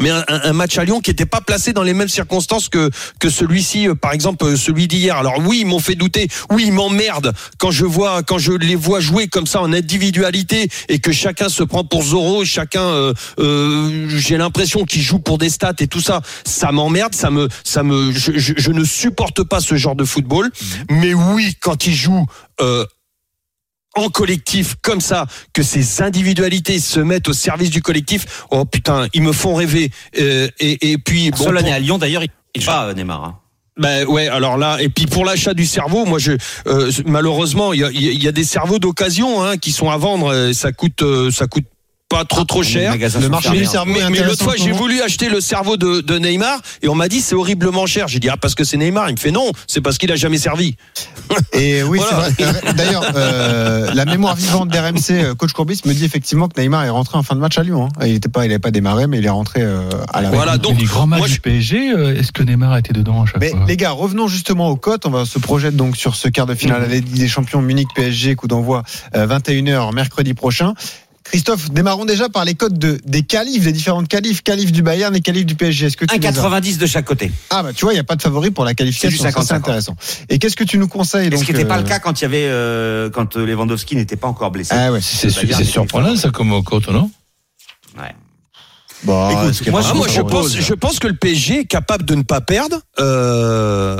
Mais 0.01 0.09
un, 0.09 0.23
un- 0.27 0.53
match 0.53 0.77
à 0.77 0.83
Lyon 0.85 1.01
qui 1.01 1.11
n'était 1.11 1.25
pas 1.25 1.41
placé 1.41 1.73
dans 1.73 1.83
les 1.83 1.93
mêmes 1.93 2.07
circonstances 2.09 2.69
que 2.69 2.89
que 3.19 3.29
celui-ci, 3.29 3.87
euh, 3.87 3.95
par 3.95 4.13
exemple 4.13 4.45
euh, 4.45 4.55
celui 4.55 4.87
d'hier. 4.87 5.17
Alors 5.17 5.39
oui, 5.39 5.59
ils 5.61 5.65
m'ont 5.65 5.79
fait 5.79 5.95
douter. 5.95 6.27
Oui, 6.51 6.65
ils 6.67 6.73
m'emmerdent 6.73 7.33
quand 7.57 7.71
je 7.71 7.85
vois 7.85 8.23
quand 8.23 8.37
je 8.37 8.51
les 8.53 8.75
vois 8.75 8.99
jouer 8.99 9.27
comme 9.27 9.47
ça 9.47 9.61
en 9.61 9.71
individualité 9.73 10.69
et 10.87 10.99
que 10.99 11.11
chacun 11.11 11.49
se 11.49 11.63
prend 11.63 11.83
pour 11.83 12.03
Zorro, 12.03 12.45
chacun, 12.45 12.81
euh, 12.83 13.13
euh, 13.39 14.07
j'ai 14.17 14.37
l'impression 14.37 14.85
qu'ils 14.85 15.01
jouent 15.01 15.19
pour 15.19 15.37
des 15.37 15.49
stats 15.49 15.73
et 15.79 15.87
tout 15.87 16.01
ça. 16.01 16.21
Ça 16.45 16.71
m'emmerde, 16.71 17.13
ça 17.15 17.29
me, 17.31 17.47
ça 17.63 17.83
me, 17.83 18.11
je, 18.11 18.37
je- 18.37 18.53
je 18.57 18.71
ne 18.71 18.83
supporte 18.83 19.43
pas 19.43 19.59
ce 19.61 19.75
genre 19.75 19.95
de 19.95 20.03
football. 20.05 20.49
Mhm. 20.89 20.99
Mais 21.01 21.13
oui, 21.13 21.55
quand 21.59 21.85
ils 21.87 21.95
jouent. 21.95 22.25
Euh, 22.61 22.85
en 23.95 24.09
collectif 24.09 24.75
comme 24.81 25.01
ça, 25.01 25.25
que 25.53 25.63
ces 25.63 26.01
individualités 26.01 26.79
se 26.79 26.99
mettent 26.99 27.27
au 27.27 27.33
service 27.33 27.69
du 27.69 27.81
collectif. 27.81 28.43
Oh 28.51 28.65
putain, 28.65 29.07
ils 29.13 29.21
me 29.23 29.31
font 29.33 29.55
rêver. 29.55 29.91
Euh, 30.19 30.47
et, 30.59 30.91
et 30.91 30.97
puis 30.97 31.31
bon, 31.31 31.37
Seul 31.37 31.57
pour- 31.57 31.73
à 31.73 31.79
Lyon, 31.79 31.97
d'ailleurs, 31.97 32.23
il 32.23 32.29
euh, 32.69 32.93
Neymar. 32.93 33.23
hein. 33.23 33.39
ben 33.77 34.05
ouais, 34.07 34.27
alors 34.27 34.57
là, 34.57 34.77
et 34.81 34.89
puis 34.89 35.05
pour 35.05 35.23
l'achat 35.25 35.53
du 35.53 35.65
cerveau, 35.65 36.05
moi 36.05 36.19
je 36.19 36.33
euh, 36.67 36.91
malheureusement 37.05 37.73
il 37.73 37.79
y 37.79 37.83
a, 37.83 37.91
y 37.91 38.27
a 38.27 38.31
des 38.31 38.43
cerveaux 38.43 38.79
d'occasion 38.79 39.43
hein, 39.43 39.57
qui 39.57 39.71
sont 39.71 39.89
à 39.89 39.97
vendre. 39.97 40.33
euh, 40.33 40.53
Ça 40.53 40.71
coûte, 40.71 41.01
euh, 41.01 41.31
ça 41.31 41.47
coûte 41.47 41.65
pas 42.09 42.25
trop 42.25 42.43
trop 42.43 42.63
Les 42.63 42.67
cher. 42.67 42.95
Le 43.21 43.29
marché 43.29 43.51
du 43.51 43.65
cerveau 43.65 43.93
Mais, 43.93 44.09
mais 44.09 44.23
l'autre 44.23 44.43
fois, 44.43 44.55
j'ai 44.57 44.71
voulu 44.71 44.99
acheter 45.01 45.29
le 45.29 45.39
cerveau 45.41 45.77
de, 45.77 46.01
de 46.01 46.17
Neymar 46.17 46.59
et 46.81 46.87
on 46.89 46.95
m'a 46.95 47.07
dit 47.07 47.21
c'est 47.21 47.35
horriblement 47.35 47.85
cher. 47.85 48.07
J'ai 48.07 48.19
dit 48.19 48.29
ah 48.29 48.35
parce 48.37 48.55
que 48.55 48.63
c'est 48.63 48.77
Neymar. 48.77 49.09
Il 49.09 49.13
me 49.13 49.17
fait 49.19 49.29
non, 49.31 49.51
c'est 49.67 49.79
parce 49.81 49.99
qu'il 49.99 50.11
a 50.11 50.15
jamais 50.15 50.39
servi. 50.39 50.75
Et 51.53 51.83
oui, 51.83 51.99
Voilà. 51.99 52.29
c'est 52.35 52.43
vrai. 52.43 52.73
D'ailleurs, 52.73 53.03
euh, 53.15 53.93
la 53.93 54.05
mémoire 54.05 54.35
vivante 54.35 54.69
d'RMC, 54.69 55.11
euh, 55.11 55.35
coach 55.35 55.53
Courbis 55.53 55.81
me 55.85 55.93
dit 55.93 56.03
effectivement 56.03 56.47
que 56.47 56.59
Neymar 56.59 56.83
est 56.85 56.89
rentré 56.89 57.17
en 57.17 57.23
fin 57.23 57.35
de 57.35 57.39
match 57.41 57.57
à 57.59 57.63
Lyon. 57.63 57.87
hein. 57.99 58.05
Il 58.07 58.15
était 58.15 58.27
pas, 58.29 58.43
il 58.45 58.47
n'avait 58.49 58.59
pas 58.59 58.71
démarré, 58.71 59.05
mais 59.05 59.19
il 59.19 59.25
est 59.25 59.29
rentré 59.29 59.61
euh, 59.61 59.87
à 60.11 60.21
la. 60.21 60.31
Voilà, 60.31 60.57
donc, 60.57 60.79
les 60.79 60.85
grands 60.85 61.05
matchs 61.05 61.19
moi, 61.19 61.27
je- 61.27 61.33
du 61.33 61.39
PSG, 61.41 61.91
euh, 61.93 62.15
est-ce 62.19 62.31
que 62.31 62.41
Neymar 62.41 62.75
était 62.77 62.93
dedans 62.93 63.21
à 63.21 63.25
chaque 63.27 63.39
Mais 63.39 63.51
fois? 63.51 63.65
les 63.67 63.77
gars, 63.77 63.91
revenons 63.91 64.27
justement 64.27 64.69
aux 64.69 64.77
cotes. 64.77 65.05
On 65.05 65.11
va 65.11 65.25
se 65.25 65.37
projeter 65.37 65.71
donc 65.75 65.95
sur 65.95 66.15
ce 66.15 66.27
quart 66.27 66.47
de 66.47 66.55
finale 66.55 66.83
à 66.83 66.87
la 66.87 66.95
Ligue 66.95 67.07
des 67.13 67.27
Champions 67.27 67.61
Munich 67.61 67.89
PSG, 67.93 68.35
coup 68.35 68.47
d'envoi 68.47 68.81
euh, 69.15 69.27
21h 69.27 69.93
mercredi 69.93 70.33
prochain. 70.33 70.73
Christophe, 71.29 71.69
démarrons 71.71 72.05
déjà 72.05 72.27
par 72.27 72.43
les 72.43 72.55
cotes 72.55 72.77
de, 72.77 72.99
des 73.05 73.21
qualifs, 73.21 73.63
des 73.63 73.71
différentes 73.71 74.07
qualifs, 74.07 74.41
qualifs 74.41 74.71
du 74.71 74.81
Bayern 74.81 75.15
et 75.15 75.21
qualifs 75.21 75.45
du 75.45 75.53
PSG. 75.55 75.85
Est-ce 75.85 75.97
que 75.97 76.05
tu 76.05 76.17
les 76.17 76.27
as 76.27 76.31
1,90 76.31 76.77
de 76.77 76.85
chaque 76.87 77.05
côté. 77.05 77.31
Ah 77.51 77.61
bah 77.61 77.71
tu 77.73 77.85
vois, 77.85 77.93
il 77.93 77.97
n'y 77.97 77.99
a 78.01 78.03
pas 78.03 78.15
de 78.15 78.21
favori 78.21 78.49
pour 78.51 78.65
la 78.65 78.73
qualification, 78.73 79.09
C'est 79.11 79.27
du 79.27 79.33
ça, 79.33 79.41
c'est 79.41 79.53
50-50. 79.53 79.57
intéressant. 79.57 79.95
Et 80.29 80.39
qu'est-ce 80.39 80.55
que 80.55 80.63
tu 80.63 80.77
nous 80.79 80.87
conseilles 80.87 81.29
donc 81.29 81.41
ce 81.41 81.45
qui 81.45 81.53
n'était 81.53 81.65
pas 81.65 81.77
euh, 81.77 81.81
le 81.83 81.87
cas 81.87 81.99
quand 81.99 82.19
il 82.19 82.23
y 82.23 82.25
avait 82.25 82.47
euh, 82.47 83.09
quand 83.11 83.35
Lewandowski 83.35 83.95
n'était 83.95 84.15
pas 84.15 84.27
encore 84.27 84.49
blessé. 84.51 84.73
Ah 84.75 84.91
ouais. 84.91 85.01
C'est 85.01 85.29
surprenant 85.63 86.15
ça 86.15 86.29
comme 86.31 86.63
cote, 86.63 86.89
non? 86.89 87.11
Ouais. 87.97 88.15
Bon, 89.03 89.29
Écoute, 89.29 89.61
est 89.67 89.71
moi, 89.71 89.81
je 89.81 89.93
moi, 89.93 90.07
pense, 90.29 90.57
je 90.57 90.73
pense 90.73 90.99
que 90.99 91.07
le 91.07 91.15
PSG 91.15 91.61
est 91.61 91.65
capable 91.65 92.03
de 92.03 92.15
ne 92.15 92.23
pas 92.23 92.41
perdre 92.41 92.81
euh, 92.99 93.97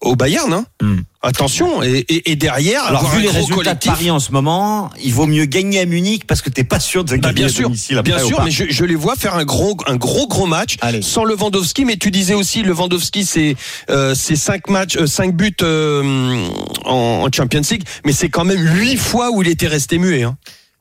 au 0.00 0.14
Bayern. 0.16 0.52
Hein. 0.52 0.64
Hmm. 0.80 0.98
Attention, 1.22 1.82
et, 1.82 2.04
et, 2.08 2.32
et 2.32 2.36
derrière, 2.36 2.84
Alors, 2.84 3.08
vu 3.10 3.22
les 3.22 3.28
résultats 3.30 3.54
collectif. 3.54 3.90
de 3.90 3.96
Paris 3.96 4.10
en 4.10 4.18
ce 4.18 4.32
moment, 4.32 4.90
il 5.02 5.12
vaut 5.14 5.26
mieux 5.26 5.44
gagner 5.44 5.80
à 5.80 5.86
Munich 5.86 6.24
parce 6.26 6.42
que 6.42 6.50
t'es 6.50 6.64
pas 6.64 6.80
sûr 6.80 7.04
de 7.04 7.10
Bah, 7.10 7.18
gagner 7.32 7.32
bien 7.34 7.48
sûr, 7.48 7.70
après 7.98 8.02
bien 8.02 8.18
sûr, 8.18 8.42
mais 8.44 8.50
je, 8.50 8.64
je 8.68 8.84
les 8.84 8.96
vois 8.96 9.14
faire 9.16 9.34
un 9.36 9.44
gros, 9.44 9.76
un 9.86 9.96
gros, 9.96 10.26
gros 10.26 10.46
match 10.46 10.76
Allez. 10.80 11.02
sans 11.02 11.24
Lewandowski. 11.24 11.84
Mais 11.84 11.96
tu 11.96 12.10
disais 12.10 12.34
aussi, 12.34 12.62
Lewandowski, 12.62 13.24
c'est 13.24 13.56
euh, 13.90 14.14
c'est 14.16 14.36
cinq 14.36 14.68
matchs, 14.68 14.96
euh, 14.96 15.06
cinq 15.06 15.34
buts 15.36 15.54
euh, 15.62 16.44
en, 16.84 17.24
en 17.24 17.28
Champions 17.32 17.62
League, 17.70 17.84
mais 18.04 18.12
c'est 18.12 18.28
quand 18.28 18.44
même 18.44 18.60
huit 18.60 18.96
fois 18.96 19.30
où 19.30 19.42
il 19.42 19.48
était 19.48 19.68
resté 19.68 19.98
muet. 19.98 20.22
Hein. 20.24 20.36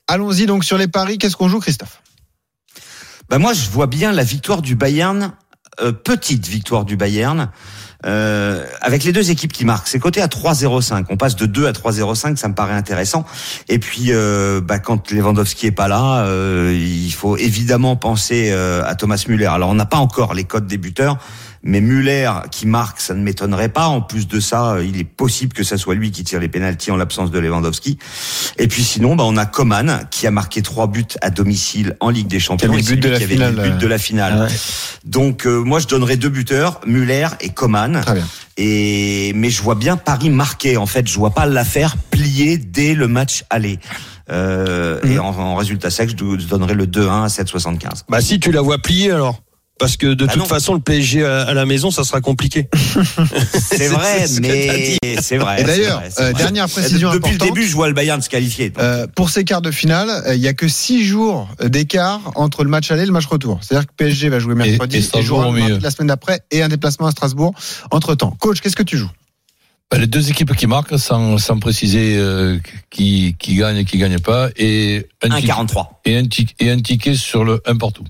Allons-y 0.07 0.45
donc 0.47 0.63
sur 0.63 0.77
les 0.77 0.87
paris. 0.87 1.17
Qu'est-ce 1.19 1.35
qu'on 1.35 1.49
joue, 1.49 1.59
Christophe? 1.59 2.01
Bah 3.31 3.39
moi, 3.39 3.53
je 3.53 3.69
vois 3.69 3.87
bien 3.87 4.11
la 4.11 4.25
victoire 4.25 4.61
du 4.61 4.75
Bayern, 4.75 5.31
euh, 5.79 5.93
petite 5.93 6.47
victoire 6.47 6.83
du 6.83 6.97
Bayern, 6.97 7.49
euh, 8.05 8.65
avec 8.81 9.03
les 9.03 9.11
deux 9.11 9.31
équipes 9.31 9.51
qui 9.51 9.65
marquent. 9.65 9.87
C'est 9.87 9.99
coté 9.99 10.21
à 10.21 10.27
3,05. 10.27 11.05
On 11.09 11.17
passe 11.17 11.35
de 11.35 11.45
2 11.45 11.67
à 11.67 11.71
3,05, 11.71 12.35
ça 12.37 12.47
me 12.47 12.53
paraît 12.53 12.73
intéressant. 12.73 13.25
Et 13.69 13.79
puis, 13.79 14.07
euh, 14.09 14.61
bah, 14.61 14.79
quand 14.79 15.11
Lewandowski 15.11 15.67
est 15.67 15.71
pas 15.71 15.87
là, 15.87 16.23
euh, 16.25 16.75
il 16.77 17.11
faut 17.13 17.37
évidemment 17.37 17.95
penser 17.95 18.49
euh, 18.51 18.83
à 18.85 18.95
Thomas 18.95 19.23
Müller. 19.27 19.45
Alors, 19.45 19.69
on 19.69 19.75
n'a 19.75 19.85
pas 19.85 19.97
encore 19.97 20.33
les 20.33 20.43
codes 20.43 20.67
des 20.67 20.77
buteurs. 20.77 21.17
Mais 21.63 21.79
Muller 21.79 22.31
qui 22.49 22.65
marque, 22.65 22.99
ça 22.99 23.13
ne 23.13 23.21
m'étonnerait 23.21 23.69
pas. 23.69 23.85
En 23.85 24.01
plus 24.01 24.27
de 24.27 24.39
ça, 24.39 24.73
euh, 24.73 24.85
il 24.85 24.99
est 24.99 25.03
possible 25.03 25.53
que 25.53 25.63
ça 25.63 25.77
soit 25.77 25.93
lui 25.93 26.11
qui 26.11 26.23
tire 26.23 26.39
les 26.39 26.47
pénalties 26.47 26.89
en 26.89 26.97
l'absence 26.97 27.29
de 27.29 27.37
Lewandowski. 27.37 27.99
Et 28.57 28.67
puis 28.67 28.83
sinon, 28.83 29.15
bah, 29.15 29.23
on 29.27 29.37
a 29.37 29.45
Coman 29.45 30.07
qui 30.09 30.25
a 30.25 30.31
marqué 30.31 30.63
trois 30.63 30.87
buts 30.87 31.05
à 31.21 31.29
domicile 31.29 31.97
en 31.99 32.09
Ligue 32.09 32.27
des 32.27 32.39
Champions. 32.39 32.71
La 32.73 32.81
qui 32.81 32.93
avait 33.07 33.27
finale, 33.27 33.55
le 33.55 33.61
but 33.61 33.77
de 33.77 33.87
la 33.87 33.97
finale. 33.99 34.41
Ouais. 34.41 34.47
Donc 35.05 35.45
euh, 35.45 35.59
moi 35.59 35.79
je 35.79 35.87
donnerais 35.87 36.17
deux 36.17 36.29
buteurs, 36.29 36.81
Muller 36.87 37.27
et 37.41 37.49
Coman. 37.49 37.90
Très 37.99 38.13
bien. 38.13 38.27
Et 38.55 39.33
mais 39.35 39.49
je 39.49 39.61
vois 39.61 39.75
bien 39.75 39.97
Paris 39.97 40.29
marquer. 40.29 40.77
En 40.77 40.85
fait, 40.85 41.07
je 41.07 41.17
vois 41.17 41.31
pas 41.31 41.45
l'affaire 41.45 41.97
plier 41.97 42.57
dès 42.57 42.93
le 42.93 43.09
match 43.09 43.43
aller. 43.49 43.79
Euh. 44.29 44.99
Et 45.03 45.19
en, 45.19 45.27
en 45.27 45.55
résultat 45.55 45.89
sec, 45.89 46.09
je 46.09 46.45
donnerais 46.47 46.73
le 46.73 46.85
2-1 46.85 47.23
à 47.23 47.27
7,75. 47.27 48.03
Bah 48.07 48.21
si 48.21 48.39
tu 48.39 48.51
la 48.51 48.61
vois 48.61 48.77
plier 48.77 49.11
alors. 49.11 49.41
Parce 49.81 49.97
que 49.97 50.07
de 50.13 50.25
Bah 50.25 50.31
toute 50.31 50.41
non. 50.43 50.47
façon, 50.47 50.73
le 50.75 50.79
PSG 50.79 51.25
à, 51.25 51.41
à 51.41 51.53
la 51.53 51.65
maison, 51.65 51.91
ça 51.91 52.03
sera 52.05 52.21
compliqué. 52.21 52.69
C'est 53.53 53.87
vrai, 53.87 54.27
ce 54.27 54.39
mais 54.39 54.97
c'est 55.21 55.37
vrai. 55.37 55.61
Et 55.61 55.63
d'ailleurs, 55.63 56.01
euh, 56.19 56.31
vrai. 56.31 56.33
dernière 56.33 56.69
précision 56.69 57.11
Depuis 57.11 57.31
importante. 57.31 57.49
le 57.49 57.53
début, 57.55 57.67
je 57.67 57.73
vois 57.75 57.87
le 57.87 57.93
Bayern 57.93 58.21
se 58.21 58.29
qualifier. 58.29 58.71
Euh, 58.79 59.07
pour 59.15 59.29
ces 59.29 59.43
quarts 59.43 59.61
de 59.61 59.71
finale, 59.71 60.09
euh, 60.27 60.35
il 60.35 60.41
y 60.41 60.47
a 60.47 60.53
que 60.53 60.67
six 60.67 61.03
jours 61.03 61.49
d'écart 61.63 62.21
entre 62.35 62.63
le 62.63 62.69
match 62.69 62.91
aller 62.91 63.03
et 63.03 63.05
le 63.05 63.11
match 63.11 63.25
retour. 63.25 63.59
C'est-à-dire 63.61 63.87
que 63.87 63.93
PSG 63.97 64.29
va 64.29 64.39
jouer 64.39 64.55
mercredi 64.55 64.97
et 64.97 65.17
et, 65.17 65.21
jouera 65.23 65.51
de 65.51 65.81
la 65.83 65.91
semaine 65.91 66.07
d'après 66.07 66.41
et 66.51 66.61
un 66.63 66.69
déplacement 66.69 67.07
à 67.07 67.11
Strasbourg 67.11 67.53
entre 67.91 68.15
temps. 68.15 68.31
Coach, 68.39 68.61
qu'est-ce 68.61 68.75
que 68.75 68.83
tu 68.83 68.97
joues? 68.97 69.11
Bah, 69.89 69.97
les 69.97 70.07
deux 70.07 70.29
équipes 70.29 70.55
qui 70.55 70.67
marquent, 70.67 70.97
sans, 70.97 71.37
sans 71.37 71.59
préciser 71.59 72.15
euh, 72.17 72.57
qui, 72.89 73.35
qui 73.39 73.55
gagne 73.55 73.77
et 73.77 73.85
qui 73.85 73.97
gagne 73.97 74.19
pas, 74.19 74.49
et 74.55 75.05
un, 75.21 75.35
ticket, 75.35 75.51
1,43. 75.51 75.85
et, 76.05 76.17
un 76.17 76.23
tic- 76.27 76.55
et 76.59 76.69
un 76.71 76.79
ticket 76.79 77.15
sur 77.15 77.43
le 77.43 77.61
1 77.65 77.75
partout. 77.75 78.05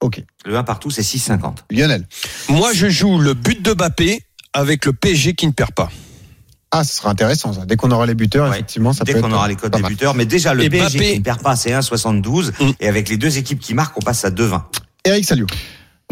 Ok. 0.00 0.22
Le 0.46 0.56
1 0.56 0.62
partout, 0.64 0.90
c'est 0.90 1.02
6,50. 1.02 1.56
Lionel. 1.70 2.06
Moi, 2.48 2.72
je 2.72 2.88
joue 2.88 3.18
le 3.18 3.34
but 3.34 3.62
de 3.62 3.74
Mbappé 3.74 4.22
avec 4.52 4.84
le 4.86 4.92
PSG 4.92 5.34
qui 5.34 5.46
ne 5.46 5.52
perd 5.52 5.72
pas. 5.72 5.90
Ah, 6.72 6.84
ce 6.84 6.96
sera 6.96 7.10
intéressant 7.10 7.52
ça. 7.52 7.66
Dès 7.66 7.76
qu'on 7.76 7.90
aura 7.90 8.06
les 8.06 8.14
buteurs, 8.14 8.48
Ouais. 8.48 8.56
effectivement, 8.56 8.92
ça 8.92 9.04
Dès 9.04 9.12
peut 9.14 9.20
qu'on 9.20 9.32
aura 9.32 9.48
les 9.48 9.56
codes 9.56 9.74
des 9.74 9.82
buteurs. 9.82 10.14
Mais 10.14 10.24
déjà, 10.24 10.54
le 10.54 10.62
Et 10.64 10.70
PSG 10.70 10.98
qui 11.12 11.18
ne 11.18 11.24
perd 11.24 11.42
pas, 11.42 11.56
c'est 11.56 11.72
1,72. 11.72 12.52
Mm. 12.60 12.70
Et 12.80 12.88
avec 12.88 13.08
les 13.08 13.16
deux 13.16 13.38
équipes 13.38 13.58
qui 13.60 13.74
marquent, 13.74 13.98
on 13.98 14.00
passe 14.02 14.24
à 14.24 14.30
2,20. 14.30 14.62
Eric 15.04 15.24
Salio. 15.24 15.46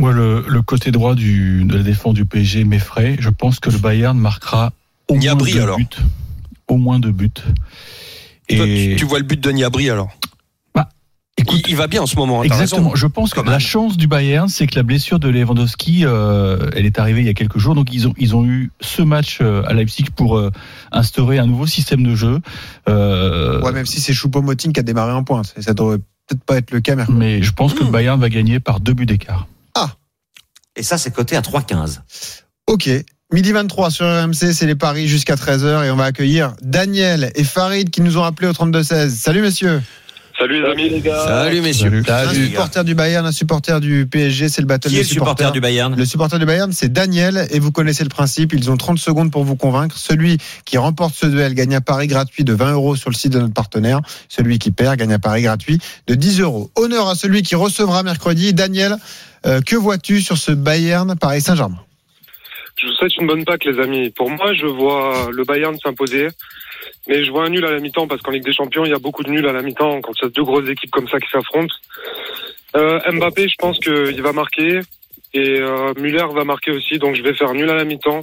Moi, 0.01 0.13
le, 0.13 0.45
le 0.49 0.63
côté 0.63 0.91
droit 0.91 1.15
du, 1.15 1.65
de 1.65 1.77
la 1.77 1.83
défense 1.83 2.15
du 2.15 2.25
PSG 2.25 2.65
m'effraie. 2.65 3.17
Je 3.21 3.31
pense 3.31 3.59
que 3.61 3.71
le 3.71 3.79
Bayern 3.79 4.19
marquera 4.19 4.73
au 5.09 5.15
moins 5.15 5.35
deux 5.37 5.61
alors. 5.61 5.77
buts. 5.77 5.87
Au 6.69 6.77
moins 6.77 6.99
deux 6.99 7.13
buts. 7.13 7.31
Toi, 7.35 7.45
tu, 8.49 8.63
Et 8.93 8.97
tu 8.97 9.05
vois 9.05 9.19
le 9.19 9.25
but 9.25 9.41
de 9.41 9.51
Niabri 9.51 9.91
alors? 9.91 10.09
Écoute, 11.39 11.61
il, 11.67 11.71
il 11.71 11.77
va 11.77 11.87
bien 11.87 12.03
en 12.03 12.07
ce 12.07 12.17
moment. 12.17 12.41
hein, 12.41 12.45
Exactement. 12.45 12.95
Je 12.95 13.07
pense 13.07 13.33
que 13.33 13.41
la 13.41 13.59
chance 13.59 13.97
du 13.97 14.07
Bayern, 14.07 14.49
c'est 14.49 14.67
que 14.67 14.75
la 14.77 14.83
blessure 14.83 15.19
de 15.19 15.29
Lewandowski, 15.29 16.05
euh, 16.05 16.69
elle 16.75 16.85
est 16.87 16.99
arrivée 16.99 17.21
il 17.21 17.27
y 17.27 17.31
a 17.31 17.35
quelques 17.35 17.59
jours. 17.59 17.75
Donc 17.75 17.89
ils 17.93 18.07
ont 18.09 18.15
ils 18.19 18.37
ont 18.37 18.45
eu 18.45 18.71
ce 18.81 19.03
match 19.03 19.39
euh, 19.41 19.63
à 19.67 19.73
Leipzig 19.75 20.07
pour 20.15 20.37
euh, 20.39 20.51
instaurer 20.93 21.39
un 21.39 21.47
nouveau 21.47 21.67
système 21.67 22.03
de 22.03 22.15
jeu. 22.15 22.41
Euh, 22.89 23.61
Ouais, 23.63 23.73
même 23.73 23.87
si 23.87 24.01
c'est 24.01 24.13
Choupo-Moting 24.13 24.73
qui 24.73 24.81
a 24.81 24.83
démarré 24.83 25.13
en 25.13 25.25
pointe. 25.25 25.55
Et 25.57 25.63
ça 25.63 25.75
devrait 25.75 25.99
peut-être 25.99 26.45
pas 26.45 26.57
être 26.59 26.71
le 26.73 26.81
cas 26.81 26.95
mercredi. 26.95 27.19
mais 27.19 27.43
je 27.43 27.53
pense 27.53 27.73
que 27.75 27.81
le 27.81 27.87
Hmm. 27.87 27.93
Bayern 27.93 28.21
va 28.21 28.29
gagner 28.29 28.61
par 28.61 28.81
deux 28.81 28.93
buts 28.95 29.07
d'écart. 29.07 29.47
Et 30.77 30.85
ça, 30.85 30.97
c'est 30.97 31.11
coté 31.13 31.35
à 31.35 31.41
3,15. 31.41 32.03
Ok. 32.69 32.89
Midi 33.33 33.51
23 33.53 33.91
sur 33.91 34.07
RMC, 34.07 34.53
c'est 34.53 34.67
les 34.67 34.77
paris 34.77 35.09
jusqu'à 35.09 35.35
13h 35.35 35.85
et 35.85 35.91
on 35.91 35.97
va 35.97 36.05
accueillir 36.05 36.55
Daniel 36.63 37.33
et 37.35 37.43
Farid 37.43 37.91
qui 37.91 38.01
nous 38.01 38.17
ont 38.17 38.23
appelés 38.23 38.47
au 38.49 38.53
32-16. 38.53 39.09
Salut 39.11 39.43
messieurs. 39.43 39.83
Salut 40.39 40.63
les 40.63 40.69
amis. 40.69 41.03
Salut 41.03 41.61
messieurs. 41.61 41.89
Salut. 41.91 42.05
Un 42.09 42.27
Salut, 42.29 42.47
supporter 42.47 42.85
du 42.85 42.95
Bayern, 42.95 43.27
un 43.27 43.33
supporter 43.33 43.81
du 43.81 44.07
PSG, 44.07 44.49
c'est 44.49 44.61
le 44.61 44.69
battle 44.69 44.89
Qui 44.89 44.95
des 44.95 45.01
est 45.01 45.03
le 45.03 45.09
supporter 45.09 45.31
supporters. 45.47 45.53
du 45.53 45.61
Bayern 45.61 45.97
Le 45.97 46.05
supporter 46.05 46.39
du 46.39 46.47
Bayern, 46.47 46.71
c'est 46.71 46.93
Daniel, 46.93 47.49
et 47.51 47.59
vous 47.59 47.73
connaissez 47.73 48.05
le 48.05 48.09
principe. 48.09 48.53
Ils 48.53 48.71
ont 48.71 48.77
30 48.77 48.99
secondes 48.99 49.33
pour 49.33 49.43
vous 49.43 49.57
convaincre. 49.57 49.99
Celui 49.99 50.39
qui 50.65 50.79
remporte 50.79 51.15
ce 51.17 51.27
duel 51.27 51.55
gagne 51.55 51.75
un 51.75 51.81
pari 51.81 52.07
gratuit 52.07 52.45
de 52.45 52.53
20 52.53 52.73
euros 52.73 52.95
sur 52.95 53.11
le 53.11 53.17
site 53.17 53.33
de 53.33 53.41
notre 53.41 53.55
partenaire. 53.55 54.01
Celui 54.29 54.61
qui 54.61 54.71
perd 54.71 54.97
gagne 54.97 55.13
un 55.13 55.19
pari 55.19 55.43
gratuit 55.43 55.81
de 56.07 56.15
10 56.15 56.41
euros. 56.41 56.71
Honneur 56.77 57.09
à 57.09 57.17
celui 57.17 57.43
qui 57.43 57.57
recevra 57.57 58.05
mercredi. 58.05 58.55
Daniel, 58.55 58.97
euh, 59.45 59.61
que 59.61 59.75
vois-tu 59.75 60.21
sur 60.21 60.37
ce 60.39 60.53
Bayern 60.53 61.17
Paris 61.17 61.41
Saint-Germain? 61.41 61.81
Je 62.81 62.87
vous 62.87 62.93
souhaite 62.93 63.17
une 63.17 63.27
bonne 63.27 63.45
Pâques 63.45 63.65
les 63.65 63.83
amis. 63.83 64.11
Pour 64.11 64.31
moi, 64.31 64.55
je 64.55 64.67
vois 64.67 65.31
le 65.33 65.43
Bayern 65.43 65.77
s'imposer. 65.83 66.29
Mais 67.07 67.25
je 67.25 67.31
vois 67.31 67.47
un 67.47 67.51
nul 67.51 67.65
à 67.65 67.71
la 67.71 67.81
mi-temps 67.81 68.07
parce 68.07 68.23
qu'en 68.23 68.31
Ligue 68.31 68.45
des 68.45 68.53
Champions, 68.53 68.85
il 68.85 68.91
y 68.91 68.95
a 68.95 68.99
beaucoup 68.99 69.23
de 69.23 69.31
nuls 69.31 69.47
à 69.47 69.53
la 69.53 69.63
mi-temps 69.63 70.01
quand 70.01 70.13
il 70.21 70.25
y 70.25 70.27
a 70.27 70.31
deux 70.31 70.45
grosses 70.45 70.69
équipes 70.69 70.91
comme 70.91 71.09
ça 71.09 71.19
qui 71.19 71.31
s'affrontent. 71.31 71.75
Euh, 72.77 72.99
Mbappé, 73.13 73.49
je 73.49 73.55
pense 73.59 73.79
qu'il 73.79 74.23
va 74.23 74.33
marquer. 74.33 74.81
Et 75.35 75.61
euh, 75.61 75.93
Müller 75.99 76.25
va 76.35 76.45
marquer 76.45 76.71
aussi. 76.71 76.99
Donc 76.99 77.15
je 77.15 77.23
vais 77.23 77.35
faire 77.35 77.53
nul 77.55 77.69
à 77.71 77.75
la 77.75 77.85
mi-temps. 77.85 78.21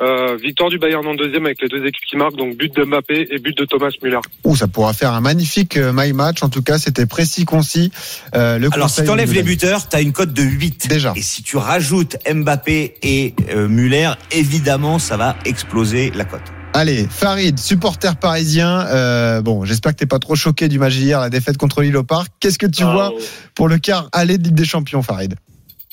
Euh, 0.00 0.36
victoire 0.36 0.70
du 0.70 0.78
Bayern 0.78 1.04
en 1.04 1.14
deuxième 1.14 1.46
avec 1.46 1.60
les 1.60 1.68
deux 1.68 1.84
équipes 1.84 2.04
qui 2.08 2.16
marquent. 2.16 2.36
Donc 2.36 2.56
but 2.56 2.74
de 2.74 2.84
Mbappé 2.84 3.28
et 3.30 3.38
but 3.38 3.56
de 3.56 3.64
Thomas 3.64 3.90
Müller. 4.02 4.20
Ouh, 4.44 4.54
ça 4.54 4.68
pourra 4.68 4.92
faire 4.92 5.12
un 5.12 5.20
magnifique 5.20 5.76
euh, 5.76 5.92
my 5.92 6.12
match. 6.12 6.42
En 6.42 6.48
tout 6.48 6.62
cas, 6.62 6.78
c'était 6.78 7.06
précis, 7.06 7.44
concis. 7.44 7.90
Euh, 8.34 8.58
le 8.58 8.68
Alors, 8.72 8.88
si 8.88 8.96
conseil 9.00 9.04
tu 9.06 9.10
enlèves 9.10 9.30
de 9.30 9.34
les 9.34 9.42
buteurs, 9.42 9.88
tu 9.88 9.96
as 9.96 10.00
une 10.00 10.12
cote 10.12 10.32
de 10.32 10.42
8. 10.42 10.88
Déjà. 10.88 11.12
Et 11.16 11.22
si 11.22 11.42
tu 11.42 11.56
rajoutes 11.56 12.16
Mbappé 12.32 12.94
et 13.02 13.34
euh, 13.50 13.66
Muller, 13.66 14.10
évidemment, 14.30 15.00
ça 15.00 15.16
va 15.16 15.36
exploser 15.44 16.12
la 16.14 16.24
cote. 16.24 16.42
Allez, 16.74 17.06
Farid, 17.10 17.58
supporter 17.58 18.16
parisien. 18.16 18.86
Euh, 18.88 19.40
bon, 19.42 19.64
j'espère 19.64 19.92
que 19.92 19.98
t'es 19.98 20.06
pas 20.06 20.18
trop 20.18 20.36
choqué 20.36 20.68
du 20.68 20.78
match 20.78 20.94
hier, 20.94 21.20
la 21.20 21.30
défaite 21.30 21.56
contre 21.56 21.82
Lille 21.82 21.96
au 21.96 22.04
Parc. 22.04 22.28
Qu'est-ce 22.40 22.58
que 22.58 22.66
tu 22.66 22.82
Ah, 22.84 22.92
vois 22.92 23.12
pour 23.54 23.68
le 23.68 23.78
quart 23.78 24.08
aller 24.12 24.38
de 24.38 24.44
Ligue 24.44 24.54
des 24.54 24.64
Champions, 24.64 25.02
Farid? 25.02 25.34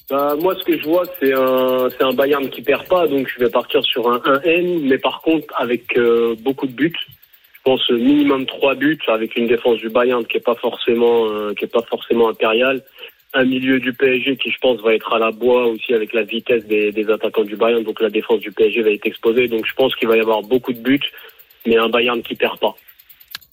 Bah, 0.10 0.36
moi, 0.40 0.54
ce 0.60 0.64
que 0.64 0.78
je 0.78 0.84
vois, 0.84 1.04
c'est 1.20 1.34
un, 1.34 1.88
c'est 1.90 2.04
un 2.04 2.14
Bayern 2.14 2.48
qui 2.50 2.62
perd 2.62 2.88
pas, 2.88 3.08
donc 3.08 3.28
je 3.34 3.44
vais 3.44 3.50
partir 3.50 3.84
sur 3.84 4.08
un 4.12 4.20
1N, 4.20 4.88
mais 4.88 5.00
par 5.00 5.22
contre 5.22 5.48
avec 5.58 5.98
euh, 5.98 6.36
beaucoup 6.42 6.68
de 6.68 6.74
buts. 6.74 6.94
Je 7.54 7.72
pense 7.72 7.90
minimum 7.90 8.46
3 8.46 8.76
buts 8.76 9.00
avec 9.08 9.36
une 9.36 9.48
défense 9.48 9.80
du 9.80 9.90
Bayern 9.90 10.24
qui 10.28 10.38
est 10.38 10.42
pas 10.42 10.54
forcément, 10.54 11.26
euh, 11.32 11.54
qui 11.58 11.66
est 11.66 11.72
pas 11.72 11.82
forcément 11.90 12.30
impériale. 12.30 12.84
Un 13.38 13.44
milieu 13.44 13.80
du 13.80 13.92
PSG 13.92 14.38
qui, 14.38 14.50
je 14.50 14.58
pense, 14.60 14.82
va 14.82 14.94
être 14.94 15.14
à 15.14 15.20
la 15.20 15.32
bois 15.32 15.68
aussi 15.68 15.94
avec 15.94 16.14
la 16.14 16.24
vitesse 16.24 16.66
des, 16.66 16.92
des 16.92 17.10
attaquants 17.12 17.44
du 17.44 17.58
Bayern, 17.58 17.84
donc 17.84 18.02
la 18.02 18.10
défense 18.10 18.40
du 18.40 18.52
PSG 18.52 18.82
va 18.82 18.92
être 18.92 19.06
exposée. 19.06 19.48
Donc 19.50 19.66
je 19.66 19.74
pense 19.76 19.94
qu'il 19.96 20.08
va 20.08 20.16
y 20.16 20.22
avoir 20.22 20.42
beaucoup 20.42 20.72
de 20.72 20.80
buts, 20.80 21.12
mais 21.66 21.78
un 21.78 21.90
Bayern 21.90 22.22
qui 22.24 22.36
perd 22.36 22.58
pas. 22.60 22.76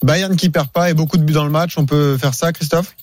Bayern 0.01 0.35
qui 0.35 0.49
perd 0.49 0.71
pas 0.71 0.89
et 0.89 0.93
beaucoup 0.93 1.17
de 1.17 1.23
buts 1.23 1.33
dans 1.33 1.45
le 1.45 1.51
match. 1.51 1.77
On 1.77 1.85
peut 1.85 2.17
faire 2.17 2.33
ça, 2.33 2.53
Christophe? 2.53 2.95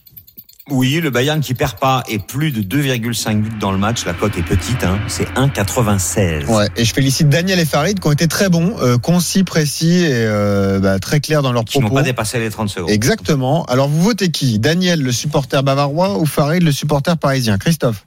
Oui, 0.70 1.00
le 1.00 1.11
Bayern 1.11 1.40
qui 1.40 1.54
perd 1.54 1.78
pas 1.78 2.04
et 2.09 2.18
plus 2.18 2.52
de 2.52 2.62
2,5 2.62 3.40
buts 3.40 3.50
dans 3.59 3.72
le 3.72 3.78
match, 3.78 4.04
la 4.04 4.14
cote 4.14 4.37
est 4.38 4.42
petite, 4.42 4.85
hein, 4.85 4.98
c'est 5.09 5.28
1,96. 5.35 6.46
Ouais. 6.46 6.68
Et 6.76 6.85
je 6.85 6.94
félicite 6.94 7.28
Daniel 7.28 7.59
et 7.59 7.64
Farid 7.64 7.98
qui 7.98 8.06
ont 8.06 8.12
été 8.12 8.28
très 8.28 8.48
bons, 8.48 8.76
euh, 8.80 8.96
concis, 8.96 9.42
précis 9.42 10.04
et 10.04 10.12
euh, 10.12 10.78
bah, 10.78 10.98
très 11.00 11.20
clairs 11.20 11.42
dans 11.42 11.52
leurs 11.52 11.64
Qui 11.64 11.78
n'ont 11.78 11.87
propos. 11.87 11.96
pas 11.96 12.02
dépassé 12.02 12.38
les 12.38 12.50
30 12.50 12.68
secondes. 12.68 12.90
Exactement. 12.90 13.64
Alors 13.64 13.88
vous 13.88 14.00
votez 14.02 14.30
qui? 14.30 14.59
Daniel, 14.61 15.02
le 15.02 15.12
supporter 15.12 15.62
bavarois, 15.62 16.18
ou 16.18 16.26
Farid, 16.26 16.62
le 16.62 16.72
supporter 16.72 17.16
parisien? 17.16 17.59
Christophe 17.59 18.06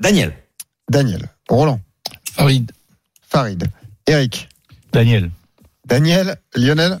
Daniel. 0.00 0.32
Daniel. 0.90 1.28
Roland. 1.48 1.80
Farid. 2.34 2.70
Farid. 3.28 3.64
Eric. 4.06 4.48
Daniel. 4.92 5.30
Daniel. 5.86 6.36
Lionel. 6.54 6.98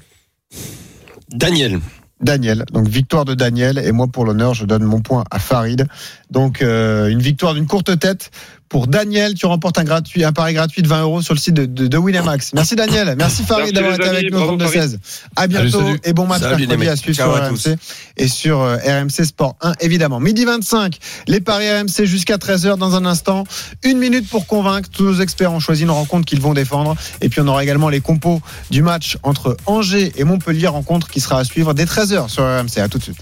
Daniel. 1.30 1.80
Daniel. 2.20 2.64
Donc 2.72 2.88
victoire 2.88 3.24
de 3.24 3.34
Daniel 3.34 3.78
et 3.78 3.92
moi 3.92 4.06
pour 4.08 4.24
l'honneur 4.24 4.54
je 4.54 4.64
donne 4.64 4.84
mon 4.84 5.00
point 5.00 5.24
à 5.30 5.38
Farid. 5.38 5.86
Donc 6.30 6.62
euh, 6.62 7.08
une 7.08 7.20
victoire 7.20 7.54
d'une 7.54 7.66
courte 7.66 7.98
tête 7.98 8.30
pour 8.68 8.86
Daniel. 8.86 9.34
Tu 9.34 9.46
remportes 9.46 9.78
un 9.78 9.84
gratuit, 9.84 10.24
un 10.24 10.32
pari 10.32 10.54
gratuit 10.54 10.82
de 10.82 10.88
20 10.88 11.02
euros 11.02 11.22
sur 11.22 11.34
le 11.34 11.38
site 11.40 11.54
de, 11.54 11.64
de, 11.66 11.86
de 11.86 11.96
Winamax. 11.98 12.52
Merci 12.54 12.76
Daniel. 12.76 13.14
Merci 13.18 13.42
Farid 13.44 13.74
d'avoir 13.74 13.94
été 13.94 14.04
amis. 14.08 14.16
avec 14.18 14.30
nous 14.32 14.38
au 14.38 14.56
Bravo, 14.56 14.56
32 14.58 14.72
16. 14.72 14.98
À 15.36 15.46
bientôt 15.46 15.70
Salut, 15.70 15.84
salut. 15.86 16.00
et 16.04 16.12
bon 16.12 16.26
match 16.26 16.42
Salut, 16.42 16.66
les 16.66 16.76
mercredi 16.76 16.88
à 16.88 16.96
suivre 16.96 17.16
Ciao 17.16 17.34
sur 17.34 17.42
à 17.42 17.48
RMC 17.48 17.78
et 18.16 18.28
sur 18.28 18.60
euh, 18.60 18.76
RMC 18.76 19.24
Sport 19.24 19.56
1 19.60 19.72
évidemment. 19.80 20.20
Midi 20.20 20.44
25, 20.44 20.96
les 21.26 21.40
paris 21.40 21.70
RMC 21.70 22.04
jusqu'à 22.04 22.36
13h 22.36 22.76
dans 22.78 22.94
un 22.96 23.06
instant. 23.06 23.44
Une 23.84 23.98
minute 23.98 24.28
pour 24.28 24.46
convaincre. 24.46 24.88
Tous 24.90 25.04
nos 25.04 25.20
experts 25.20 25.52
ont 25.52 25.60
choisi 25.60 25.82
une 25.82 25.90
rencontre 25.90 26.24
qu'ils 26.26 26.40
vont 26.40 26.54
défendre. 26.54 26.96
Et 27.20 27.28
puis 27.28 27.40
on 27.40 27.46
aura 27.48 27.62
également 27.62 27.88
les 27.88 28.00
compos 28.00 28.40
du 28.70 28.82
match 28.82 29.16
entre 29.22 29.56
Angers 29.66 30.12
et 30.16 30.24
Montpellier, 30.24 30.66
rencontre 30.68 31.08
qui 31.08 31.20
sera 31.20 31.38
à 31.40 31.44
suivre 31.44 31.74
dès 31.74 31.84
13h 31.84 32.28
sur 32.28 32.42
RMC. 32.44 32.78
À 32.82 32.88
tout 32.88 32.98
de 32.98 33.02
suite. 33.02 33.18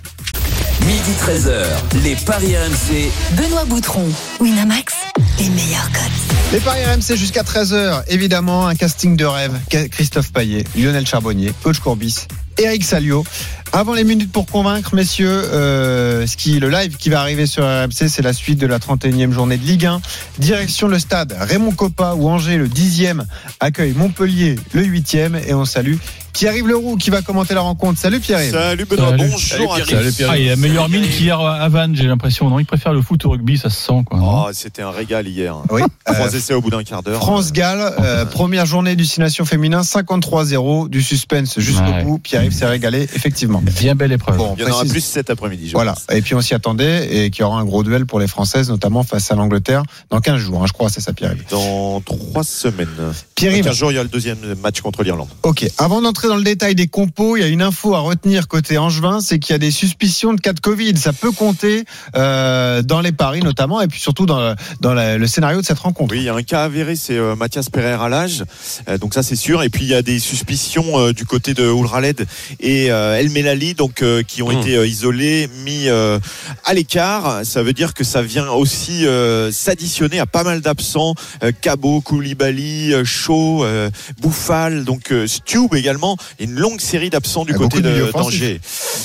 Midi 0.86 1.10
13h, 1.20 2.02
les 2.04 2.14
Paris 2.16 2.54
RMC. 2.56 3.10
Benoît 3.36 3.64
Boutron, 3.64 4.04
Winamax, 4.40 4.94
les 5.38 5.48
meilleurs 5.50 5.90
codes. 5.92 6.52
Les 6.52 6.60
paris 6.60 6.84
RMC 6.84 7.16
jusqu'à 7.16 7.42
13h, 7.42 8.04
évidemment, 8.08 8.66
un 8.66 8.74
casting 8.74 9.16
de 9.16 9.24
rêve. 9.24 9.52
Christophe 9.90 10.32
Paillet, 10.32 10.64
Lionel 10.76 11.06
Charbonnier, 11.06 11.52
Coach 11.62 11.80
Courbis, 11.80 12.26
Eric 12.58 12.84
Salio. 12.84 13.24
Avant 13.72 13.94
les 13.94 14.04
minutes 14.04 14.32
pour 14.32 14.46
convaincre, 14.46 14.94
messieurs, 14.94 15.28
euh, 15.28 16.26
ce 16.26 16.36
qui, 16.36 16.60
le 16.60 16.70
live 16.70 16.96
qui 16.96 17.10
va 17.10 17.20
arriver 17.20 17.46
sur 17.46 17.64
RMC, 17.64 18.08
c'est 18.08 18.22
la 18.22 18.32
suite 18.32 18.58
de 18.58 18.66
la 18.66 18.78
31e 18.78 19.32
journée 19.32 19.56
de 19.56 19.64
Ligue 19.64 19.86
1. 19.86 20.00
Direction 20.38 20.88
le 20.88 20.98
stade 20.98 21.36
Raymond 21.38 21.72
Coppa 21.72 22.14
où 22.14 22.28
Angers, 22.28 22.56
le 22.56 22.68
10e, 22.68 23.24
accueille 23.60 23.92
Montpellier, 23.92 24.56
le 24.72 24.82
8e. 24.82 25.36
Et 25.46 25.52
on 25.52 25.64
salue 25.64 25.96
Pierre-Yves 26.36 26.68
Leroux 26.68 26.96
qui 26.96 27.08
va 27.08 27.22
commenter 27.22 27.54
la 27.54 27.62
rencontre. 27.62 27.98
Salut 27.98 28.20
Pierre-Yves. 28.20 28.52
Salut 28.52 28.84
Benoît, 28.84 29.08
Salut. 29.08 29.24
bonjour 29.30 29.74
à 29.74 29.80
tous. 29.80 29.88
Salut, 29.90 30.12
Pierre. 30.12 30.28
Ah, 30.32 30.38
il 30.38 30.50
a 30.50 30.56
meilleure 30.56 30.90
mine 30.90 31.08
qu'hier 31.08 31.40
à 31.40 31.66
Vannes, 31.70 31.96
j'ai 31.96 32.04
l'impression. 32.06 32.50
Non, 32.50 32.58
il 32.58 32.66
préfère 32.66 32.92
le 32.92 33.00
foot 33.00 33.24
au 33.24 33.30
rugby, 33.30 33.56
ça 33.56 33.70
se 33.70 33.80
sent. 33.80 34.02
Quoi, 34.04 34.18
Oh, 34.22 34.50
c'était 34.52 34.82
un 34.82 34.90
régal 34.90 35.26
hier. 35.26 35.56
Oui. 35.70 35.80
Trois 36.04 36.26
Euh, 36.26 36.36
essais 36.36 36.52
au 36.52 36.60
bout 36.60 36.68
d'un 36.68 36.84
quart 36.84 37.02
d'heure. 37.02 37.20
France-Galles, 37.22 37.94
euh, 38.00 38.26
première 38.26 38.66
journée 38.66 38.96
du 38.96 39.06
6 39.06 39.20
Nations 39.20 39.46
féminin, 39.46 39.80
53-0, 39.82 40.88
du 40.90 41.00
suspense 41.00 41.58
jusqu'au 41.58 41.84
Ouais. 41.84 42.02
bout. 42.04 42.18
Pierre-Yves 42.18 42.52
s'est 42.52 42.66
régalé, 42.66 43.04
effectivement. 43.14 43.62
Bien 43.62 43.94
belle 43.94 44.12
épreuve. 44.12 44.36
Bon, 44.36 44.54
Il 44.58 44.62
y 44.64 44.66
en 44.66 44.72
aura 44.72 44.84
plus 44.84 45.00
cet 45.02 45.30
après-midi. 45.30 45.70
Voilà. 45.72 45.94
pense. 45.94 46.04
Et 46.14 46.20
puis 46.20 46.34
on 46.34 46.42
s'y 46.42 46.52
attendait 46.52 47.24
et 47.24 47.30
qu'il 47.30 47.40
y 47.40 47.44
aura 47.44 47.58
un 47.58 47.64
gros 47.64 47.82
duel 47.82 48.04
pour 48.04 48.20
les 48.20 48.26
Françaises, 48.28 48.68
notamment 48.68 49.04
face 49.04 49.30
à 49.30 49.36
l'Angleterre, 49.36 49.84
dans 50.10 50.20
15 50.20 50.36
jours, 50.38 50.62
hein, 50.62 50.66
je 50.68 50.74
crois, 50.74 50.90
c'est 50.90 51.00
ça, 51.00 51.14
Pierre-Yves. 51.14 51.44
Dans 51.50 52.02
trois 52.02 52.44
semaines. 52.44 52.88
Dans 52.98 53.12
Pierre-Yves, 53.36 53.64
15 53.64 53.74
jours, 53.74 53.90
il 53.90 53.94
y 53.94 53.98
a 53.98 54.02
le 54.02 54.10
deuxième 54.10 54.36
match 54.62 54.82
contre 54.82 55.02
l'Irlande. 55.02 55.28
ok. 55.42 55.66
Avant 55.78 56.02
d'entrer 56.02 56.25
dans 56.28 56.36
le 56.36 56.42
détail 56.42 56.74
des 56.74 56.86
compos, 56.88 57.36
il 57.36 57.40
y 57.40 57.44
a 57.44 57.48
une 57.48 57.62
info 57.62 57.94
à 57.94 58.00
retenir 58.00 58.48
côté 58.48 58.78
Angevin, 58.78 59.20
c'est 59.20 59.38
qu'il 59.38 59.52
y 59.52 59.56
a 59.56 59.58
des 59.58 59.70
suspicions 59.70 60.34
de 60.34 60.40
cas 60.40 60.52
de 60.52 60.60
Covid. 60.60 60.96
Ça 60.96 61.12
peut 61.12 61.30
compter 61.32 61.84
euh, 62.16 62.82
dans 62.82 63.00
les 63.00 63.12
paris, 63.12 63.40
notamment, 63.40 63.80
et 63.80 63.86
puis 63.88 64.00
surtout 64.00 64.26
dans, 64.26 64.40
le, 64.40 64.54
dans 64.80 64.94
la- 64.94 65.18
le 65.18 65.26
scénario 65.26 65.60
de 65.60 65.66
cette 65.66 65.78
rencontre. 65.78 66.12
Oui, 66.14 66.20
il 66.20 66.24
y 66.24 66.28
a 66.28 66.34
un 66.34 66.42
cas 66.42 66.64
avéré, 66.64 66.96
c'est 66.96 67.16
euh, 67.16 67.34
Mathias 67.36 67.70
Pereira 67.70 68.06
à 68.06 68.08
l'âge. 68.08 68.44
Euh, 68.88 68.98
donc 68.98 69.14
ça, 69.14 69.22
c'est 69.22 69.36
sûr. 69.36 69.62
Et 69.62 69.68
puis, 69.68 69.84
il 69.84 69.88
y 69.90 69.94
a 69.94 70.02
des 70.02 70.18
suspicions 70.18 70.98
euh, 70.98 71.12
du 71.12 71.24
côté 71.24 71.54
de 71.54 71.66
Oulraled 71.68 72.26
et 72.60 72.90
euh, 72.90 73.18
El 73.18 73.30
Melali, 73.30 73.74
donc, 73.74 74.02
euh, 74.02 74.22
qui 74.22 74.42
ont 74.42 74.46
Mmh. 74.46 74.60
été 74.60 74.76
euh, 74.76 74.86
isolés, 74.86 75.48
mis 75.64 75.88
euh, 75.88 76.18
à 76.64 76.72
l'écart. 76.74 77.40
Ça 77.44 77.62
veut 77.62 77.72
dire 77.72 77.94
que 77.94 78.04
ça 78.04 78.22
vient 78.22 78.48
aussi 78.50 79.04
euh, 79.06 79.50
s'additionner 79.50 80.20
à 80.20 80.26
pas 80.26 80.44
mal 80.44 80.60
d'absents. 80.60 81.14
Euh, 81.42 81.50
Cabot, 81.60 82.00
Koulibaly, 82.00 82.92
Shaw, 83.04 83.64
euh, 83.64 83.90
Bouffal, 84.20 84.84
donc 84.84 85.10
euh, 85.12 85.26
Stube 85.26 85.74
également. 85.74 86.15
Et 86.38 86.44
une 86.44 86.54
longue 86.54 86.80
série 86.80 87.10
d'absents 87.10 87.44
du 87.44 87.54
côté 87.54 87.80
d'Angers. 87.80 88.60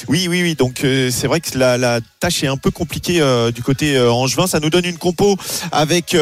Oui, 0.08 0.28
oui, 0.30 0.41
oui. 0.41 0.56
Donc 0.56 0.84
euh, 0.84 1.10
c'est 1.12 1.28
vrai 1.28 1.39
que 1.39 1.58
la, 1.58 1.78
la 1.78 2.00
tâche 2.19 2.43
est 2.43 2.47
un 2.47 2.58
peu 2.58 2.71
compliquée 2.71 3.21
euh, 3.21 3.52
du 3.52 3.63
côté 3.63 3.95
euh, 3.95 4.12
angevin. 4.12 4.47
Ça 4.47 4.60
nous 4.60 4.69
donne 4.69 4.86
une 4.86 4.97
compo 4.97 5.38
avec, 5.71 6.15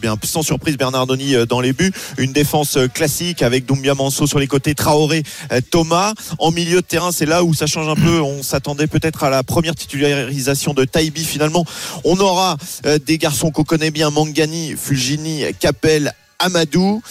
bien 0.00 0.16
sans 0.24 0.42
surprise, 0.42 0.76
Bernardoni 0.76 1.34
dans 1.48 1.60
les 1.60 1.72
buts, 1.72 1.92
une 2.18 2.32
défense 2.32 2.78
classique 2.92 3.42
avec 3.42 3.66
Doumbia 3.66 3.94
Manso 3.94 4.26
sur 4.26 4.38
les 4.38 4.46
côtés, 4.46 4.74
Traoré, 4.74 5.22
Thomas. 5.70 6.14
En 6.38 6.50
milieu 6.50 6.76
de 6.76 6.86
terrain, 6.86 7.12
c'est 7.12 7.26
là 7.26 7.44
où 7.44 7.54
ça 7.54 7.66
change 7.66 7.88
un 7.88 7.94
peu. 7.94 8.20
On 8.20 8.42
s'attendait 8.42 8.86
peut-être 8.86 9.24
à 9.24 9.30
la 9.30 9.42
première 9.42 9.74
titularisation 9.74 10.74
de 10.74 10.84
Taibi. 10.84 11.24
Finalement, 11.24 11.64
on 12.04 12.18
aura 12.18 12.56
des 13.04 13.18
garçons 13.18 13.50
qu'on 13.50 13.64
connaît 13.64 13.90
bien, 13.90 14.10
Mangani, 14.10 14.74
Fulgini, 14.76 15.44
Capel, 15.60 16.12
Amadou. 16.38 17.02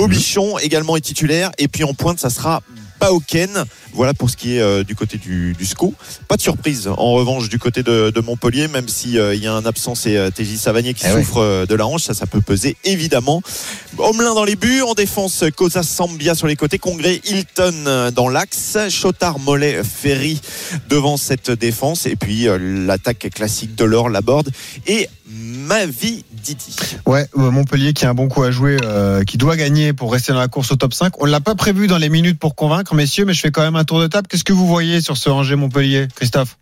Bobichon 0.00 0.56
également 0.56 0.96
est 0.96 1.02
titulaire. 1.02 1.50
Et 1.58 1.68
puis 1.68 1.84
en 1.84 1.92
pointe, 1.92 2.18
ça 2.18 2.30
sera 2.30 2.62
Pauken. 3.00 3.64
Voilà 3.92 4.14
pour 4.14 4.30
ce 4.30 4.36
qui 4.36 4.56
est 4.56 4.60
euh, 4.60 4.82
du 4.82 4.94
côté 4.94 5.18
du, 5.18 5.52
du 5.52 5.66
SCO. 5.66 5.92
Pas 6.26 6.36
de 6.36 6.40
surprise 6.40 6.88
en 6.88 7.12
revanche 7.12 7.50
du 7.50 7.58
côté 7.58 7.82
de, 7.82 8.10
de 8.10 8.20
Montpellier, 8.20 8.68
même 8.68 8.88
si 8.88 9.18
euh, 9.18 9.34
il 9.34 9.42
y 9.42 9.46
a 9.46 9.52
un 9.52 9.66
absent, 9.66 9.94
c'est 9.94 10.16
euh, 10.16 10.30
TJ 10.30 10.56
Savanier 10.56 10.94
qui 10.94 11.04
Eh 11.06 11.12
souffre 11.12 11.38
euh, 11.38 11.66
de 11.66 11.74
la 11.74 11.86
hanche. 11.86 12.04
Ça, 12.04 12.14
ça 12.14 12.26
peut 12.26 12.40
peser 12.40 12.76
évidemment. 12.84 13.42
Homelin 13.98 14.34
dans 14.34 14.44
les 14.44 14.56
buts, 14.56 14.80
en 14.82 14.94
défense, 14.94 15.44
Cosa 15.54 15.82
Sambia 15.82 16.34
sur 16.34 16.46
les 16.46 16.56
côtés, 16.56 16.78
Congré, 16.78 17.20
Hilton 17.24 18.10
dans 18.14 18.28
l'axe, 18.30 18.78
Chotard, 18.88 19.38
Mollet, 19.38 19.82
Ferry 19.84 20.40
devant 20.88 21.18
cette 21.18 21.50
défense. 21.50 22.06
Et 22.06 22.16
puis 22.16 22.46
l'attaque 22.58 23.28
classique 23.34 23.74
de 23.74 23.84
l'or, 23.84 24.08
Laborde 24.08 24.50
et 24.86 25.08
Mavi 25.70 26.24
Didi. 26.32 26.74
Ouais, 27.06 27.26
euh, 27.38 27.50
Montpellier 27.52 27.92
qui 27.92 28.04
a 28.04 28.10
un 28.10 28.14
bon 28.14 28.26
coup 28.28 28.42
à 28.42 28.50
jouer, 28.50 28.76
euh, 28.82 29.22
qui 29.22 29.38
doit 29.38 29.56
gagner 29.56 29.92
pour 29.92 30.12
rester 30.12 30.32
dans 30.32 30.40
la 30.40 30.48
course 30.48 30.72
au 30.72 30.76
top 30.76 30.92
5. 30.92 31.14
On 31.22 31.26
ne 31.26 31.30
l'a 31.30 31.38
pas 31.40 31.54
prévu 31.54 31.86
dans 31.86 31.96
les 31.96 32.08
minutes 32.08 32.40
pour 32.40 32.56
convaincre, 32.56 32.92
messieurs, 32.96 33.24
mais 33.24 33.34
je 33.34 33.40
fais 33.40 33.52
quand 33.52 33.62
même 33.62 33.76
un 33.76 33.84
tour 33.84 34.00
de 34.00 34.08
table. 34.08 34.26
Qu'est-ce 34.28 34.42
que 34.42 34.52
vous 34.52 34.66
voyez 34.66 35.00
sur 35.00 35.16
ce 35.16 35.30
Angers-Montpellier, 35.30 36.08
Christophe? 36.16 36.58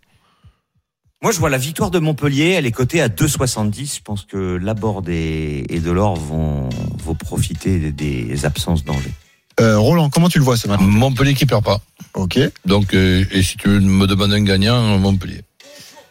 Moi, 1.23 1.31
je 1.31 1.39
vois 1.39 1.49
la 1.49 1.57
victoire 1.57 1.89
de 1.89 1.97
Montpellier. 1.97 2.51
Elle 2.51 2.67
est 2.67 2.71
cotée 2.71 3.01
à 3.01 3.09
2,70. 3.09 3.95
Je 3.95 4.01
pense 4.03 4.25
que 4.25 4.57
Laborde 4.57 5.09
et, 5.09 5.65
et 5.69 5.79
Delors 5.79 6.15
vont, 6.15 6.69
vont 7.03 7.15
profiter 7.15 7.79
des, 7.79 7.91
des 7.91 8.45
absences 8.45 8.85
d'Angers. 8.85 9.11
euh, 9.59 9.79
Roland, 9.79 10.09
comment 10.11 10.29
tu 10.29 10.37
le 10.37 10.45
vois 10.45 10.55
ce 10.55 10.67
match? 10.67 10.79
Montpellier 10.81 11.33
qui 11.33 11.47
perd 11.47 11.63
pas. 11.63 11.81
Ok. 12.13 12.39
Donc, 12.65 12.93
euh, 12.93 13.25
et 13.31 13.41
si 13.41 13.57
tu 13.57 13.69
me 13.69 14.05
demandes 14.05 14.33
un 14.33 14.43
gagnant, 14.43 14.99
Montpellier. 14.99 15.41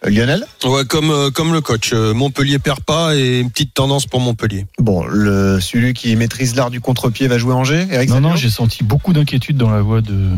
Euh, 0.04 0.10
Lionel 0.10 0.44
Ouais, 0.64 0.84
comme, 0.84 1.10
euh, 1.10 1.30
comme 1.30 1.52
le 1.52 1.60
coach. 1.60 1.92
Euh, 1.92 2.14
Montpellier 2.14 2.58
perd 2.58 2.80
pas 2.80 3.16
et 3.16 3.40
une 3.40 3.50
petite 3.50 3.74
tendance 3.74 4.06
pour 4.06 4.20
Montpellier. 4.20 4.66
Bon, 4.78 5.04
le, 5.06 5.60
celui 5.60 5.94
qui 5.94 6.14
maîtrise 6.16 6.54
l'art 6.54 6.70
du 6.70 6.80
contre-pied 6.80 7.28
va 7.28 7.38
jouer 7.38 7.54
Angers. 7.54 7.86
Eric 7.90 8.10
Non, 8.10 8.20
non, 8.20 8.36
j'ai 8.36 8.50
senti 8.50 8.84
beaucoup 8.84 9.12
d'inquiétude 9.12 9.56
dans 9.56 9.70
la 9.70 9.82
voix 9.82 10.00
de, 10.00 10.30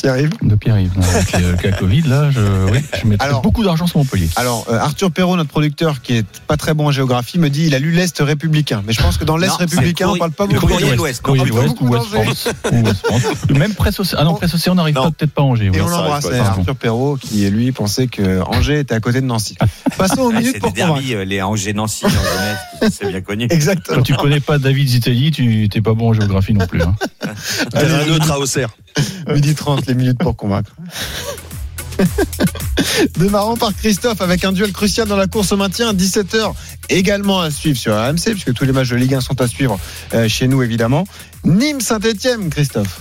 Pierre-Yves 0.00 0.30
de 0.42 0.54
Pierre-Yves. 0.54 0.92
Non, 0.96 1.02
Avec 1.14 1.32
le 1.38 1.56
cas 1.56 1.72
Covid, 1.72 2.02
là, 2.02 2.30
je, 2.30 2.40
oui, 2.70 2.78
je 3.00 3.06
mettrais 3.06 3.28
Alors- 3.28 3.42
beaucoup 3.42 3.62
d'argent 3.64 3.86
sur 3.86 3.98
Montpellier. 3.98 4.28
Alors, 4.36 4.66
euh, 4.70 4.78
Arthur 4.78 5.10
Perrault, 5.10 5.36
notre 5.36 5.50
producteur, 5.50 6.00
qui 6.02 6.16
est 6.16 6.26
pas 6.46 6.56
très 6.56 6.74
bon 6.74 6.86
en 6.88 6.90
géographie, 6.90 7.38
me 7.38 7.48
dit 7.50 7.66
il 7.66 7.74
a 7.74 7.78
lu 7.78 7.90
l'Est 7.92 8.18
républicain. 8.20 8.82
Mais 8.86 8.92
je 8.92 9.00
pense 9.02 9.16
que 9.18 9.24
dans 9.24 9.36
l'Est 9.36 9.54
républicain, 9.56 10.08
on 10.08 10.16
parle 10.18 10.30
pas 10.32 10.46
beaucoup. 10.46 10.66
de- 10.66 10.96
l'Ouest. 10.96 11.22
On 11.26 11.32
ou 11.38 11.44
beaucoup 11.44 11.88
West 11.88 12.06
France. 12.06 12.48
ou 12.72 12.76
West 12.84 13.06
France. 13.06 13.22
Même 13.50 13.74
Presse. 13.74 14.00
Ah 14.16 14.24
non, 14.24 14.34
Presse 14.34 14.54
Océan 14.54 14.74
n'arrive 14.74 14.94
peut-être 14.94 15.32
pas 15.32 15.42
à 15.42 15.44
Angers. 15.44 15.70
Et 15.72 15.80
on 15.80 15.88
l'embrasse, 15.88 16.26
Arthur 16.26 16.76
Perrault, 16.76 17.16
qui 17.20 17.48
lui 17.50 17.72
pensait 17.72 18.06
que 18.06 18.40
Angers 18.42 18.80
était 18.80 18.94
à 18.94 19.00
côté 19.00 19.20
de 19.20 19.26
Nancy. 19.26 19.56
Passons 19.98 20.22
aux 20.22 20.32
Ah, 20.34 20.38
minutes 20.40 20.60
pour 20.60 20.72
convaincre. 20.72 21.02
euh, 21.12 21.24
les 21.24 21.42
Angers-Nancy, 21.42 22.06
c'est 22.90 23.08
bien 23.08 23.20
connu. 23.20 23.46
Exactement. 23.50 23.98
Quand 23.98 24.02
tu 24.02 24.14
connais 24.14 24.40
pas 24.40 24.58
David 24.58 24.88
Zitelli, 24.88 25.30
tu 25.30 25.68
t'es 25.68 25.80
pas 25.80 25.92
bon 25.94 26.10
en 26.10 26.12
géographie 26.12 26.54
non 26.54 26.66
plus. 26.66 26.82
hein. 26.82 26.94
Terrain 27.72 28.06
neutre 28.06 28.30
à 28.30 28.38
Auxerre. 28.38 28.70
Midi 29.28 29.54
30, 29.54 29.86
les 29.86 29.94
minutes 29.94 30.18
pour 30.18 30.36
convaincre. 30.36 30.72
Démarrons 33.18 33.56
par 33.56 33.74
Christophe 33.74 34.20
avec 34.20 34.44
un 34.44 34.52
duel 34.52 34.72
crucial 34.72 35.06
dans 35.06 35.16
la 35.16 35.26
course 35.26 35.52
au 35.52 35.56
maintien, 35.56 35.92
17h 35.92 36.52
également 36.88 37.40
à 37.40 37.50
suivre 37.50 37.78
sur 37.78 37.94
RMC, 37.94 38.32
puisque 38.32 38.54
tous 38.54 38.64
les 38.64 38.72
matchs 38.72 38.90
de 38.90 38.96
Ligue 38.96 39.14
1 39.14 39.20
sont 39.20 39.40
à 39.40 39.48
suivre 39.48 39.78
euh, 40.14 40.28
chez 40.28 40.48
nous 40.48 40.62
évidemment. 40.62 41.04
Nîmes-Saint-Etienne, 41.44 42.50
Christophe. 42.50 43.00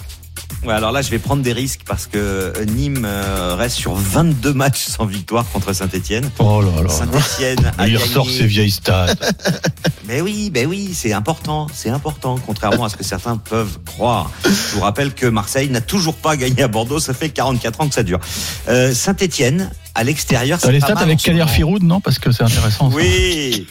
Ouais, 0.66 0.74
alors 0.74 0.92
là, 0.92 1.02
je 1.02 1.10
vais 1.10 1.20
prendre 1.20 1.42
des 1.42 1.54
risques 1.54 1.82
parce 1.88 2.06
que 2.06 2.18
euh, 2.18 2.66
Nîmes 2.66 3.06
euh, 3.06 3.56
reste 3.58 3.78
sur 3.78 3.94
22 3.96 4.54
matchs 4.54 4.86
sans 4.88 5.06
victoire 5.06 5.46
contre 5.52 5.72
Saint-Etienne. 5.72 6.30
Oh 6.40 6.62
là 6.62 6.84
là. 6.84 6.90
Saint-Etienne 6.90 7.72
a 7.78 7.88
Il 7.88 7.94
gagné. 7.94 8.04
ressort 8.06 8.30
ses 8.30 8.46
vieilles 8.46 8.72
stats. 8.72 9.16
Mais 10.08 10.20
oui, 10.20 10.50
ben 10.50 10.68
oui, 10.68 10.92
c'est 10.94 11.14
important, 11.14 11.68
c'est 11.74 11.90
important, 11.90 12.38
contrairement 12.46 12.86
à 12.86 12.90
ce 12.90 12.98
que 12.98 13.04
certains 13.06 13.38
peuvent 13.38 13.80
croire. 13.86 14.32
Je 14.44 14.76
vous 14.76 14.82
rappelle 14.82 15.14
que 15.14 15.28
Marseille 15.28 15.70
n'a 15.70 15.82
toujours 15.82 16.16
pas 16.16 16.36
gagné 16.36 16.64
à 16.64 16.68
Bordeaux, 16.68 17.00
ça 17.00 17.14
fait 17.14 17.30
44 17.30 17.82
ans 17.82 17.88
que 17.88 17.94
ça 17.96 18.04
dure. 18.04 18.20
Euh, 18.68 18.94
Saint-Etienne, 18.94 19.72
à 19.96 20.04
l'extérieur, 20.04 20.60
les 20.70 20.80
stats 20.80 21.00
avec 21.00 21.20
Kader. 21.20 21.46
Firoud, 21.48 21.84
non? 21.84 22.00
Parce 22.02 22.20
que 22.20 22.32
c'est 22.32 22.44
intéressant. 22.44 22.90
Oui. 22.94 23.68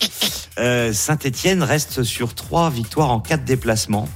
Euh, 0.58 0.92
Saint-Etienne 0.92 1.62
reste 1.62 2.02
sur 2.02 2.34
trois 2.34 2.70
victoires 2.70 3.10
en 3.10 3.20
quatre 3.20 3.44
déplacements. 3.44 4.08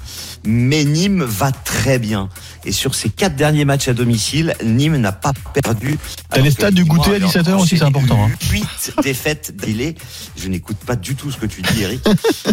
Mais 0.44 0.84
Nîmes 0.84 1.22
va 1.22 1.52
très 1.52 2.00
bien. 2.00 2.28
Et 2.64 2.72
sur 2.72 2.96
ces 2.96 3.10
quatre 3.10 3.36
derniers 3.36 3.64
matchs 3.64 3.86
à 3.86 3.94
domicile, 3.94 4.54
Nîmes 4.64 4.96
n'a 4.96 5.12
pas 5.12 5.32
perdu. 5.54 5.98
T'as 6.30 6.40
les 6.40 6.50
stats 6.50 6.72
du 6.72 6.84
goûter 6.84 7.14
à 7.14 7.18
17h 7.20 7.54
aussi, 7.54 7.78
c'est 7.78 7.84
important, 7.84 8.24
hein. 8.24 8.30
8 8.50 8.94
défaites 9.04 9.56
d'affilée. 9.56 9.94
Je 10.36 10.48
n'écoute 10.48 10.78
pas 10.78 10.96
du 10.96 11.14
tout 11.14 11.30
ce 11.30 11.36
que 11.36 11.46
tu 11.46 11.62
dis, 11.62 11.82
Eric. 11.82 12.04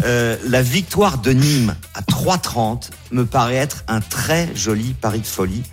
Euh, 0.03 0.37
la 0.47 0.61
victoire 0.61 1.17
de 1.17 1.31
Nîmes 1.31 1.75
à 1.95 2.01
3,30 2.01 2.91
me 3.11 3.25
paraît 3.25 3.55
être 3.55 3.83
un 3.87 4.01
très 4.01 4.49
joli 4.55 4.93
pari 4.93 5.21
de 5.21 5.27
folie. 5.27 5.63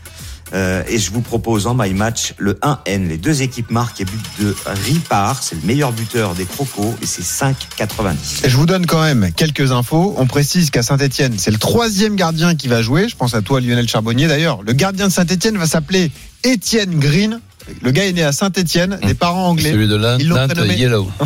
Euh, 0.55 0.83
et 0.89 0.99
je 0.99 1.11
vous 1.11 1.23
propose 1.23 1.67
en 1.67 1.75
my 1.75 1.93
match 1.93 2.35
le 2.39 2.55
1N. 2.55 3.09
Les 3.09 3.19
deux 3.19 3.43
équipes 3.43 3.71
marquent 3.71 4.01
et 4.01 4.05
but 4.05 4.21
de 4.41 4.55
Ripard. 4.87 5.43
C'est 5.43 5.57
le 5.57 5.67
meilleur 5.67 5.93
buteur 5.93 6.35
des 6.35 6.45
Crocos 6.45 6.95
et 7.03 7.07
c'est 7.07 7.23
5,90. 7.23 8.45
Et 8.45 8.49
je 8.49 8.57
vous 8.57 8.67
donne 8.67 8.87
quand 8.87 9.03
même 9.03 9.33
quelques 9.33 9.73
infos. 9.73 10.15
On 10.19 10.27
précise 10.27 10.71
qu'à 10.71 10.83
Saint-Etienne, 10.83 11.35
c'est 11.37 11.51
le 11.51 11.59
troisième 11.59 12.15
gardien 12.17 12.55
qui 12.55 12.69
va 12.69 12.83
jouer. 12.83 13.09
Je 13.09 13.17
pense 13.17 13.35
à 13.35 13.43
toi, 13.43 13.61
Lionel 13.61 13.89
Charbonnier. 13.89 14.29
D'ailleurs, 14.29 14.63
le 14.63 14.73
gardien 14.73 15.09
de 15.09 15.13
Saint-Etienne 15.13 15.59
va 15.59 15.67
s'appeler 15.67 16.11
Étienne 16.45 16.99
Green. 16.99 17.41
Le 17.83 17.91
gars 17.91 18.07
est 18.07 18.13
né 18.13 18.23
à 18.23 18.31
Saint-Etienne, 18.31 18.99
des 19.05 19.15
parents 19.15 19.49
anglais. 19.49 19.73
Celui 19.73 19.89
de 19.89 19.97
prénommé. 19.97 20.75
Yellow. 20.75 21.11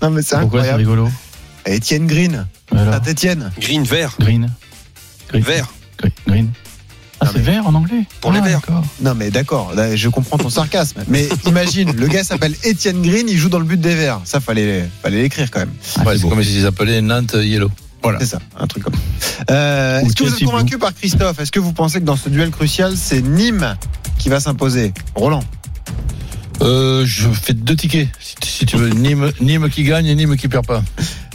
Non, 0.00 0.10
mais 0.10 0.22
c'est 0.22 0.38
Pourquoi 0.38 0.62
c'est 0.62 0.70
incroyable. 0.70 0.78
rigolo 0.78 1.10
Étienne 1.66 2.06
Green, 2.06 2.46
Saint-Etienne. 2.72 3.50
Green 3.58 3.82
vert. 3.82 4.14
Green. 4.20 4.48
Green. 5.28 5.42
Vert. 5.42 5.68
Green. 6.26 6.52
Ah, 7.20 7.26
c'est 7.32 7.40
vert 7.40 7.66
en 7.66 7.74
anglais 7.74 8.04
Pour 8.20 8.32
les 8.32 8.38
Ah, 8.42 8.46
verts. 8.46 8.60
Non, 9.02 9.14
mais 9.14 9.30
d'accord, 9.30 9.72
je 9.94 10.08
comprends 10.08 10.38
ton 10.38 10.50
sarcasme. 10.50 11.02
Mais 11.08 11.28
imagine, 11.46 11.92
le 11.96 12.06
gars 12.06 12.22
s'appelle 12.24 12.54
Étienne 12.64 13.02
Green, 13.02 13.26
il 13.28 13.36
joue 13.36 13.48
dans 13.48 13.58
le 13.58 13.64
but 13.64 13.80
des 13.80 13.94
Verts. 13.96 14.20
Ça, 14.24 14.38
fallait, 14.40 14.88
fallait 15.02 15.22
l'écrire 15.22 15.50
quand 15.50 15.60
même. 15.60 15.72
Ah, 15.98 16.04
Ouais, 16.04 16.16
c'est 16.18 16.28
comme 16.28 16.42
s'ils 16.42 16.66
appelaient 16.66 17.00
Nantes 17.00 17.34
Yellow. 17.34 17.70
C'est 18.20 18.26
ça, 18.26 18.38
un 18.58 18.66
truc 18.68 18.84
comme 18.84 18.94
ça. 18.94 19.42
Euh, 19.50 20.00
Est-ce 20.00 20.14
que 20.14 20.24
vous 20.24 20.32
êtes 20.32 20.44
convaincu 20.44 20.78
par 20.78 20.94
Christophe? 20.94 21.40
Est-ce 21.40 21.50
que 21.52 21.60
vous 21.60 21.72
pensez 21.72 21.98
que 22.00 22.04
dans 22.04 22.16
ce 22.16 22.28
duel 22.28 22.50
crucial, 22.50 22.94
c'est 22.96 23.20
Nîmes 23.20 23.76
qui 24.18 24.28
va 24.28 24.38
s'imposer? 24.40 24.94
Roland 25.14 25.42
Euh, 26.62 27.04
je 27.04 27.28
fais 27.28 27.52
deux 27.52 27.76
tickets, 27.76 28.08
si, 28.20 28.34
si 28.44 28.66
tu 28.66 28.76
veux. 28.76 28.88
Nîmes, 28.90 29.30
Nîmes 29.40 29.68
qui 29.68 29.82
gagne 29.84 30.06
et 30.06 30.14
Nîmes 30.14 30.36
qui 30.36 30.48
perd 30.48 30.64
pas. 30.66 30.82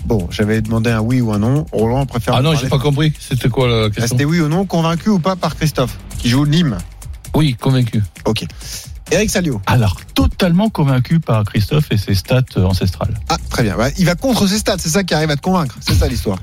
Bon, 0.05 0.27
j'avais 0.29 0.61
demandé 0.61 0.89
un 0.91 0.99
oui 0.99 1.21
ou 1.21 1.31
un 1.31 1.39
non. 1.39 1.65
Roland 1.71 2.05
préfère. 2.05 2.35
Ah 2.35 2.41
non, 2.41 2.55
j'ai 2.55 2.67
pas 2.67 2.79
compris. 2.79 3.13
C'était 3.19 3.49
quoi 3.49 3.67
la 3.67 3.85
Ah, 3.85 3.89
question 3.89 4.07
C'était 4.07 4.25
oui 4.25 4.39
ou 4.41 4.47
non, 4.49 4.65
convaincu 4.65 5.09
ou 5.09 5.19
pas 5.19 5.35
par 5.35 5.55
Christophe, 5.55 5.97
qui 6.19 6.29
joue 6.29 6.45
Nîmes. 6.45 6.77
Oui, 7.35 7.55
convaincu. 7.55 8.01
Ok. 8.25 8.45
Eric 9.11 9.29
Salio. 9.29 9.61
Alors, 9.67 9.97
totalement 10.15 10.69
convaincu 10.69 11.19
par 11.19 11.43
Christophe 11.43 11.87
et 11.91 11.97
ses 11.97 12.15
stats 12.15 12.41
euh, 12.57 12.63
ancestrales. 12.65 13.19
Ah, 13.29 13.37
très 13.49 13.63
bien. 13.63 13.75
Ouais, 13.77 13.93
il 13.97 14.05
va 14.05 14.15
contre 14.15 14.47
ses 14.47 14.57
stats, 14.57 14.77
c'est 14.79 14.89
ça 14.89 15.03
qui 15.03 15.13
arrive 15.13 15.29
à 15.29 15.35
te 15.35 15.41
convaincre. 15.41 15.75
C'est 15.81 15.93
ça 15.93 16.07
l'histoire. 16.07 16.39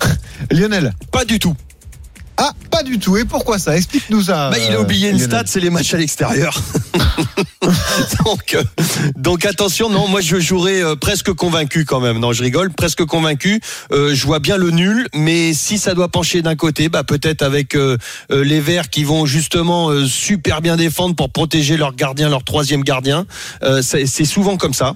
Lionel. 0.50 0.92
Pas 1.10 1.24
du 1.24 1.38
tout. 1.38 1.54
Ah, 2.36 2.52
pas 2.70 2.82
du 2.82 2.98
tout. 2.98 3.16
Et 3.16 3.24
pourquoi 3.24 3.58
ça? 3.58 3.76
Explique-nous 3.76 4.22
ça. 4.22 4.50
Bah, 4.50 4.56
il 4.58 4.72
a 4.72 4.76
euh, 4.78 4.82
oublié 4.82 5.10
une 5.10 5.18
stat, 5.18 5.44
c'est 5.46 5.60
les 5.60 5.70
matchs 5.70 5.94
à 5.94 5.98
l'extérieur. 5.98 6.60
donc, 8.24 8.54
euh, 8.54 8.62
donc 9.16 9.44
attention, 9.44 9.88
non, 9.88 10.08
moi 10.08 10.20
je 10.20 10.40
jouerai 10.40 10.82
euh, 10.82 10.96
presque 10.96 11.32
convaincu 11.32 11.84
quand 11.84 12.00
même. 12.00 12.18
Non, 12.18 12.32
je 12.32 12.42
rigole, 12.42 12.70
presque 12.70 13.04
convaincu. 13.04 13.60
Euh, 13.92 14.14
je 14.14 14.26
vois 14.26 14.38
bien 14.38 14.56
le 14.56 14.70
nul, 14.70 15.08
mais 15.14 15.52
si 15.52 15.78
ça 15.78 15.94
doit 15.94 16.08
pencher 16.08 16.42
d'un 16.42 16.56
côté, 16.56 16.88
bah 16.88 17.04
peut-être 17.04 17.42
avec 17.42 17.76
les 18.30 18.60
Verts 18.60 18.90
qui 18.90 19.04
vont 19.04 19.26
justement 19.26 19.90
super 20.06 20.60
bien 20.60 20.76
défendre 20.76 21.14
pour 21.14 21.30
protéger 21.30 21.76
leur 21.76 21.94
gardien, 21.94 22.28
leur 22.28 22.44
troisième 22.44 22.82
gardien. 22.82 23.26
C'est 23.82 24.24
souvent 24.24 24.56
comme 24.56 24.74
ça. 24.74 24.94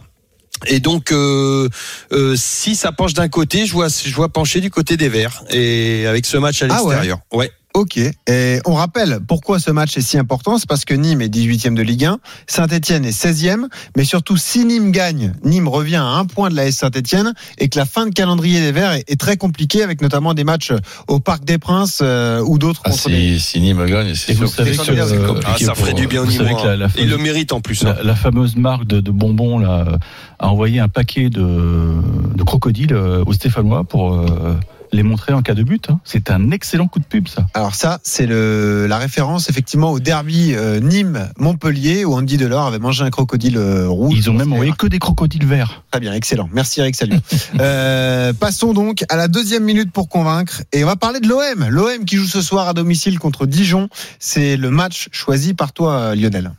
Et 0.67 0.81
donc, 0.81 1.13
euh, 1.13 1.69
euh, 2.13 2.35
si 2.37 2.75
ça 2.77 2.93
penche 2.93 3.15
d'un 3.15 3.29
côté, 3.29 3.67
je 3.67 3.73
vois, 3.73 3.89
je 3.89 4.15
vois 4.15 4.29
pencher 4.31 4.61
du 4.61 4.71
côté 4.71 4.97
des 4.97 5.09
Verts. 5.09 5.45
Et 5.51 6.07
avec 6.07 6.25
ce 6.27 6.37
match 6.39 6.63
à 6.63 6.67
Ah 6.71 6.83
ouais. 6.83 6.89
l'extérieur, 6.91 7.19
ouais. 7.33 7.51
Ok. 7.77 7.99
Et 7.99 8.59
on 8.65 8.73
rappelle 8.73 9.19
pourquoi 9.29 9.59
ce 9.59 9.71
match 9.71 9.99
est 9.99 10.01
si 10.01 10.17
important. 10.17 10.57
C'est 10.57 10.67
parce 10.67 10.87
que 10.87 10.95
Nîmes 10.95 11.21
est 11.21 11.29
18e 11.29 11.75
de 11.75 11.83
Ligue 11.83 12.07
1, 12.07 12.19
Saint-Etienne 12.47 13.05
est 13.05 13.11
16e. 13.11 13.67
Mais 13.99 14.05
surtout, 14.05 14.39
si 14.39 14.65
Nîmes 14.65 14.93
gagne, 14.93 15.35
Nîmes 15.45 15.69
revient 15.69 15.97
à 15.97 16.05
un 16.07 16.25
point 16.25 16.49
de 16.49 16.57
la 16.57 16.65
S 16.69 16.77
Saint-Etienne 16.79 17.35
et 17.59 17.69
que 17.69 17.79
la 17.79 17.85
fin 17.85 18.07
de 18.07 18.13
calendrier 18.15 18.61
des 18.61 18.73
Verts 18.73 18.93
est, 18.93 19.05
est 19.11 19.21
très 19.21 19.37
compliquée 19.37 19.83
avec 19.83 20.01
notamment 20.01 20.33
des 20.33 20.45
matchs 20.45 20.73
au 21.07 21.21
Parc 21.21 21.45
des 21.45 21.59
Princes 21.59 21.99
euh, 22.03 22.41
ou 22.47 22.57
d'autres 22.59 22.81
Ah, 22.85 22.93
si, 22.93 23.39
si 23.39 23.61
Nîmes 23.61 23.85
gagne, 23.85 24.15
c'est 24.15 24.33
vous 24.33 24.47
sûr 24.47 24.57
savez 24.57 24.71
que 24.75 24.83
c'est 24.83 24.93
euh. 24.99 25.35
Ah, 25.45 25.57
ça 25.59 25.67
pour- 25.75 25.77
ferait 25.85 25.93
du 25.93 26.07
bien 26.07 26.23
au 26.23 26.25
vous 26.25 26.43
la, 26.65 26.77
la 26.77 26.89
Il 26.99 27.11
le 27.11 27.19
mérite 27.19 27.53
en 27.53 27.61
plus. 27.61 27.85
hein. 27.85 27.95
la, 27.99 28.03
la 28.05 28.15
fameuse 28.15 28.57
marque 28.57 28.87
de, 28.87 29.01
de 29.01 29.11
bonbons 29.11 29.59
là, 29.59 29.99
a 30.39 30.49
envoyé 30.49 30.81
un 30.81 30.89
paquet 30.89 31.29
de, 31.29 31.93
de 32.35 32.43
crocodiles 32.43 32.95
euh, 32.95 33.23
aux 33.27 33.35
Stéphanois 33.35 33.85
pour 33.85 34.15
euh, 34.15 34.55
les 34.97 35.03
montrer 35.03 35.33
en 35.33 35.43
cas 35.43 35.55
de 35.55 35.63
but. 35.63 35.91
hein. 35.91 36.01
C'est 36.05 36.31
un 36.31 36.51
excellent 36.51 36.89
coup 36.89 36.99
de 36.99 37.05
pub, 37.05 37.29
ça. 37.29 37.47
Alors 37.55 37.75
ça, 37.75 38.01
c'est 38.03 38.27
le 38.27 38.87
la 38.89 38.99
référence 38.99 39.49
effectivement 39.49 39.93
au 39.93 40.01
derby 40.01 40.55
euh, 40.55 40.81
Nîmes-Montpellier 40.81 42.05
où 42.05 42.15
Andy 42.15 42.37
Delors 42.37 42.67
avait 42.67 42.79
mangé 42.79 43.05
un 43.05 43.11
crocodile 43.11 43.57
euh, 43.59 43.89
rouge. 43.89 44.15
Ils 44.17 44.31
ont 44.31 44.35
même 44.35 44.53
envoyé 44.53 44.73
que 44.77 44.87
des 44.87 44.99
crocodiles 44.99 45.47
verts. 45.47 45.83
Très 45.91 46.01
bien, 46.01 46.13
excellent. 46.13 46.49
Merci 46.53 46.81
Eric 46.81 46.97
Salut. 46.97 47.19
euh, 47.61 48.33
passons 48.33 48.73
donc 48.73 49.05
à 49.09 49.17
la 49.17 49.29
deuxième 49.29 49.65
minute 49.65 49.93
pour 49.93 50.09
convaincre 50.09 50.63
et 50.73 50.85
on 50.85 50.87
va 50.87 50.97
parler 50.97 51.21
de 51.21 51.29
l'OM. 51.29 51.69
L'OM 51.69 52.05
qui 52.05 52.17
joue 52.17 52.27
ce 52.27 52.41
soir 52.41 52.69
à 52.69 52.75
domicile 52.75 53.19
contre 53.19 53.47
Dijon. 53.47 53.89
C'est 54.19 54.57
le 54.57 54.71
match 54.71 55.09
choisi 55.13 55.55
par 55.55 55.73
toi 55.73 56.15
Lionel. 56.15 56.53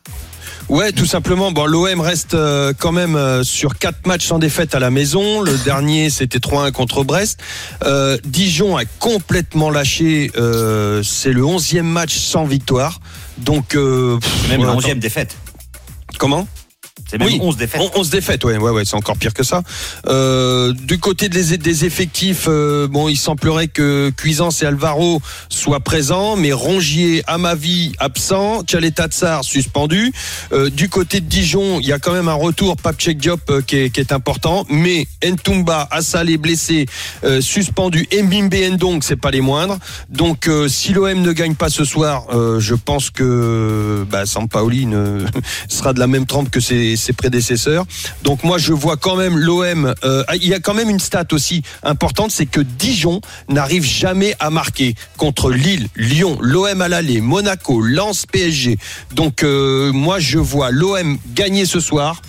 Ouais, 0.69 0.91
tout 0.91 1.06
simplement. 1.06 1.51
Bon, 1.53 1.65
l'OM 1.65 2.01
reste 2.01 2.34
euh, 2.34 2.73
quand 2.77 2.91
même 2.91 3.15
euh, 3.15 3.43
sur 3.43 3.77
quatre 3.77 4.06
matchs 4.06 4.25
sans 4.25 4.38
défaite 4.38 4.75
à 4.75 4.80
la 4.80 4.89
maison. 4.91 5.41
Le 5.41 5.58
dernier, 5.65 6.10
c'était 6.10 6.39
3-1 6.39 6.71
contre 6.71 7.03
Brest. 7.03 7.39
Euh, 7.86 8.17
Dijon 8.25 8.75
a 8.75 8.84
complètement 8.99 9.69
lâché. 9.69 10.30
euh, 10.36 11.01
c'est 11.03 11.32
le 11.32 11.43
11e 11.43 11.84
match 11.84 12.15
sans 12.17 12.43
victoire. 12.45 12.99
Donc, 13.38 13.75
euh, 13.75 14.17
pff, 14.19 14.49
même 14.49 14.65
la 14.65 14.73
11e 14.73 14.99
défaite. 14.99 15.38
comment? 16.17 16.47
C'est 17.09 17.17
même 17.17 17.27
Oui. 17.27 17.39
11 17.41 17.57
défaites. 17.57 17.81
On, 17.81 17.99
on 17.99 18.03
se 18.03 18.11
défaite, 18.11 18.43
ouais, 18.45 18.57
ouais, 18.57 18.71
ouais, 18.71 18.85
c'est 18.85 18.95
encore 18.95 19.17
pire 19.17 19.33
que 19.33 19.43
ça. 19.43 19.61
Euh, 20.07 20.73
du 20.73 20.99
côté 20.99 21.29
des, 21.29 21.57
des 21.57 21.85
effectifs, 21.85 22.45
euh, 22.47 22.87
bon, 22.87 23.07
il 23.07 23.17
semblerait 23.17 23.67
que 23.67 24.11
Cuisance 24.15 24.61
et 24.61 24.65
Alvaro 24.65 25.21
soient 25.49 25.79
présents, 25.79 26.35
mais 26.35 26.51
Rongier, 26.51 27.23
Amavi 27.27 27.93
absent, 27.99 28.63
Tchaleta 28.63 29.07
Tsar 29.07 29.43
suspendu. 29.43 30.11
Euh, 30.51 30.69
du 30.69 30.89
côté 30.89 31.21
de 31.21 31.25
Dijon, 31.25 31.79
il 31.79 31.87
y 31.87 31.93
a 31.93 31.99
quand 31.99 32.13
même 32.13 32.27
un 32.27 32.33
retour, 32.33 32.75
Papchek 32.77 33.17
Diop 33.17 33.65
qui, 33.65 33.77
est, 33.77 33.89
qui 33.89 33.99
est 33.99 34.11
important, 34.11 34.65
mais 34.69 35.07
Ntumba, 35.23 35.87
Assal 35.91 36.29
est 36.29 36.37
blessé, 36.37 36.85
euh, 37.23 37.41
suspendu, 37.41 38.07
et 38.11 38.21
Mbimbe 38.21 38.53
Ndong, 38.73 39.01
c'est 39.03 39.15
pas 39.15 39.31
les 39.31 39.41
moindres. 39.41 39.77
Donc, 40.09 40.47
euh, 40.47 40.67
si 40.67 40.93
l'OM 40.93 41.21
ne 41.21 41.31
gagne 41.31 41.55
pas 41.55 41.69
ce 41.69 41.85
soir, 41.85 42.25
euh, 42.33 42.59
je 42.59 42.75
pense 42.75 43.09
que 43.09 44.05
bah, 44.09 44.25
Sampaoli 44.25 44.85
ne 44.85 45.25
sera 45.69 45.93
de 45.93 45.99
la 45.99 46.07
même 46.07 46.25
trempe 46.25 46.49
que 46.49 46.59
ses, 46.59 46.96
ses 46.97 47.13
prédécesseurs. 47.13 47.86
Donc 48.23 48.43
moi 48.43 48.57
je 48.57 48.73
vois 48.73 48.97
quand 48.97 49.15
même 49.15 49.38
l'OM. 49.38 49.93
euh, 50.03 50.23
il 50.36 50.47
y 50.47 50.53
a 50.53 50.60
quand 50.60 50.73
même 50.73 50.89
une 50.89 50.99
stat 50.99 51.25
aussi 51.31 51.62
importante, 51.83 52.31
c'est 52.31 52.45
que 52.45 52.60
Dijon 52.62 53.21
n'arrive 53.49 53.83
jamais 53.86 54.36
à 54.39 54.49
marquer 54.49 54.95
contre 55.17 55.51
Lille, 55.51 55.88
Lyon, 55.95 56.38
l'OM 56.41 56.81
à 56.81 56.88
l'aller, 56.88 57.21
Monaco, 57.21 57.81
Lens, 57.81 58.25
PSG. 58.25 58.77
Donc 59.13 59.43
euh, 59.43 59.91
moi 59.93 60.19
je 60.19 60.38
vois 60.39 60.71
l'OM 60.71 61.17
gagner 61.33 61.65
ce 61.65 61.79
soir. 61.79 62.21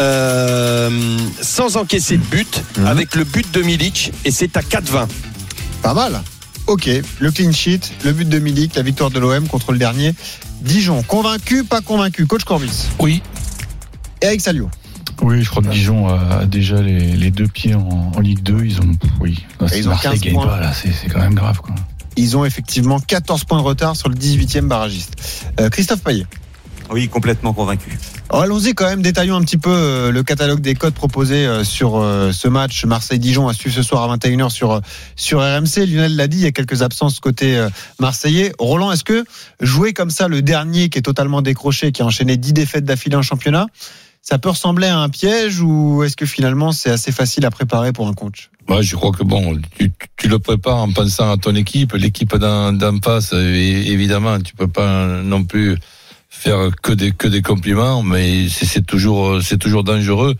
euh, 0.00 1.18
sans 1.40 1.76
encaisser 1.76 2.16
de 2.18 2.22
but, 2.24 2.62
avec 2.84 3.14
le 3.14 3.24
but 3.24 3.50
de 3.52 3.62
Milic, 3.62 4.12
et 4.24 4.30
c'est 4.30 4.56
à 4.56 4.60
4-20. 4.60 5.06
Pas 5.82 5.94
mal. 5.94 6.22
Ok, 6.66 6.90
le 7.20 7.30
clean 7.30 7.52
sheet, 7.52 7.80
le 8.04 8.12
but 8.12 8.28
de 8.28 8.38
Milik, 8.38 8.74
la 8.74 8.82
victoire 8.82 9.10
de 9.10 9.18
l'OM 9.20 9.46
contre 9.46 9.72
le 9.72 9.78
dernier. 9.78 10.14
Dijon, 10.60 11.02
convaincu, 11.02 11.64
pas 11.64 11.80
convaincu. 11.80 12.26
Coach 12.26 12.44
Corbis? 12.44 12.86
Oui, 12.98 13.22
Eric 14.22 14.40
Salio. 14.40 14.70
Oui, 15.22 15.42
je 15.42 15.48
crois 15.48 15.62
que 15.62 15.68
Dijon 15.68 16.08
a 16.08 16.44
déjà 16.44 16.82
les, 16.82 17.16
les 17.16 17.30
deux 17.30 17.46
pieds 17.46 17.74
en, 17.74 18.12
en 18.14 18.20
Ligue 18.20 18.42
2. 18.42 18.64
Ils 18.64 18.80
ont, 18.80 18.90
oui, 19.20 19.44
Et 19.72 19.78
ils 19.78 19.82
si 19.82 19.86
ont 19.86 19.90
Marseille 19.90 20.12
15 20.12 20.20
gagne 20.20 20.34
points. 20.34 20.46
pas, 20.46 20.60
là, 20.60 20.72
c'est 20.72 20.92
c'est 20.92 21.08
quand 21.08 21.20
même 21.20 21.34
grave. 21.34 21.60
Quoi. 21.60 21.74
Ils 22.16 22.36
ont 22.36 22.44
effectivement 22.44 22.98
14 23.00 23.44
points 23.44 23.58
de 23.58 23.62
retard 23.62 23.96
sur 23.96 24.08
le 24.08 24.14
18e 24.14 24.66
barragiste. 24.68 25.14
Euh, 25.60 25.70
Christophe 25.70 26.02
Payet. 26.02 26.26
Oui, 26.90 27.08
complètement 27.08 27.52
convaincu. 27.52 27.98
Alors, 28.28 28.42
Allons-y 28.42 28.74
quand 28.74 28.86
même, 28.86 29.02
détaillons 29.02 29.36
un 29.36 29.40
petit 29.42 29.56
peu 29.56 29.70
euh, 29.72 30.12
le 30.12 30.22
catalogue 30.22 30.60
des 30.60 30.74
codes 30.74 30.94
proposés 30.94 31.44
euh, 31.46 31.64
sur 31.64 32.00
ce 32.32 32.46
match 32.48 32.84
Marseille-Dijon 32.84 33.48
à 33.48 33.54
suivre 33.54 33.74
ce 33.74 33.82
soir 33.82 34.08
à 34.10 34.16
21h 34.16 34.50
sur, 34.50 34.80
sur 35.16 35.40
RMC. 35.40 35.86
Lionel 35.86 36.14
l'a 36.14 36.28
dit, 36.28 36.38
il 36.38 36.42
y 36.44 36.46
a 36.46 36.52
quelques 36.52 36.82
absences 36.82 37.20
côté 37.20 37.66
marseillais. 37.98 38.52
Roland, 38.58 38.92
est-ce 38.92 39.04
que 39.04 39.24
jouer 39.60 39.94
comme 39.94 40.10
ça 40.10 40.28
le 40.28 40.42
dernier 40.42 40.88
qui 40.90 40.98
est 40.98 41.02
totalement 41.02 41.42
décroché, 41.42 41.90
qui 41.90 42.02
a 42.02 42.04
enchaîné 42.04 42.36
10 42.36 42.52
défaites 42.52 42.84
d'affilée 42.84 43.16
en 43.16 43.22
championnat, 43.22 43.66
ça 44.28 44.38
peut 44.38 44.48
ressembler 44.48 44.88
à 44.88 44.98
un 44.98 45.08
piège 45.08 45.60
ou 45.60 46.02
est-ce 46.02 46.16
que 46.16 46.26
finalement 46.26 46.72
c'est 46.72 46.90
assez 46.90 47.12
facile 47.12 47.46
à 47.46 47.50
préparer 47.52 47.92
pour 47.92 48.08
un 48.08 48.12
coach? 48.12 48.50
Moi, 48.68 48.82
je 48.82 48.96
crois 48.96 49.12
que 49.12 49.22
bon, 49.22 49.56
tu, 49.78 49.92
tu 50.16 50.26
le 50.26 50.40
prépares 50.40 50.78
en 50.78 50.92
pensant 50.92 51.30
à 51.30 51.36
ton 51.36 51.54
équipe, 51.54 51.92
l'équipe 51.92 52.34
d'en 52.36 52.98
face, 53.00 53.32
évidemment, 53.32 54.40
tu 54.40 54.52
peux 54.56 54.66
pas 54.66 55.22
non 55.22 55.44
plus 55.44 55.76
faire 56.38 56.70
que 56.82 56.92
des 56.92 57.12
que 57.12 57.28
des 57.28 57.42
compliments, 57.42 58.02
mais 58.02 58.48
c'est 58.48 58.84
toujours 58.86 59.42
c'est 59.42 59.58
toujours 59.58 59.84
dangereux 59.84 60.34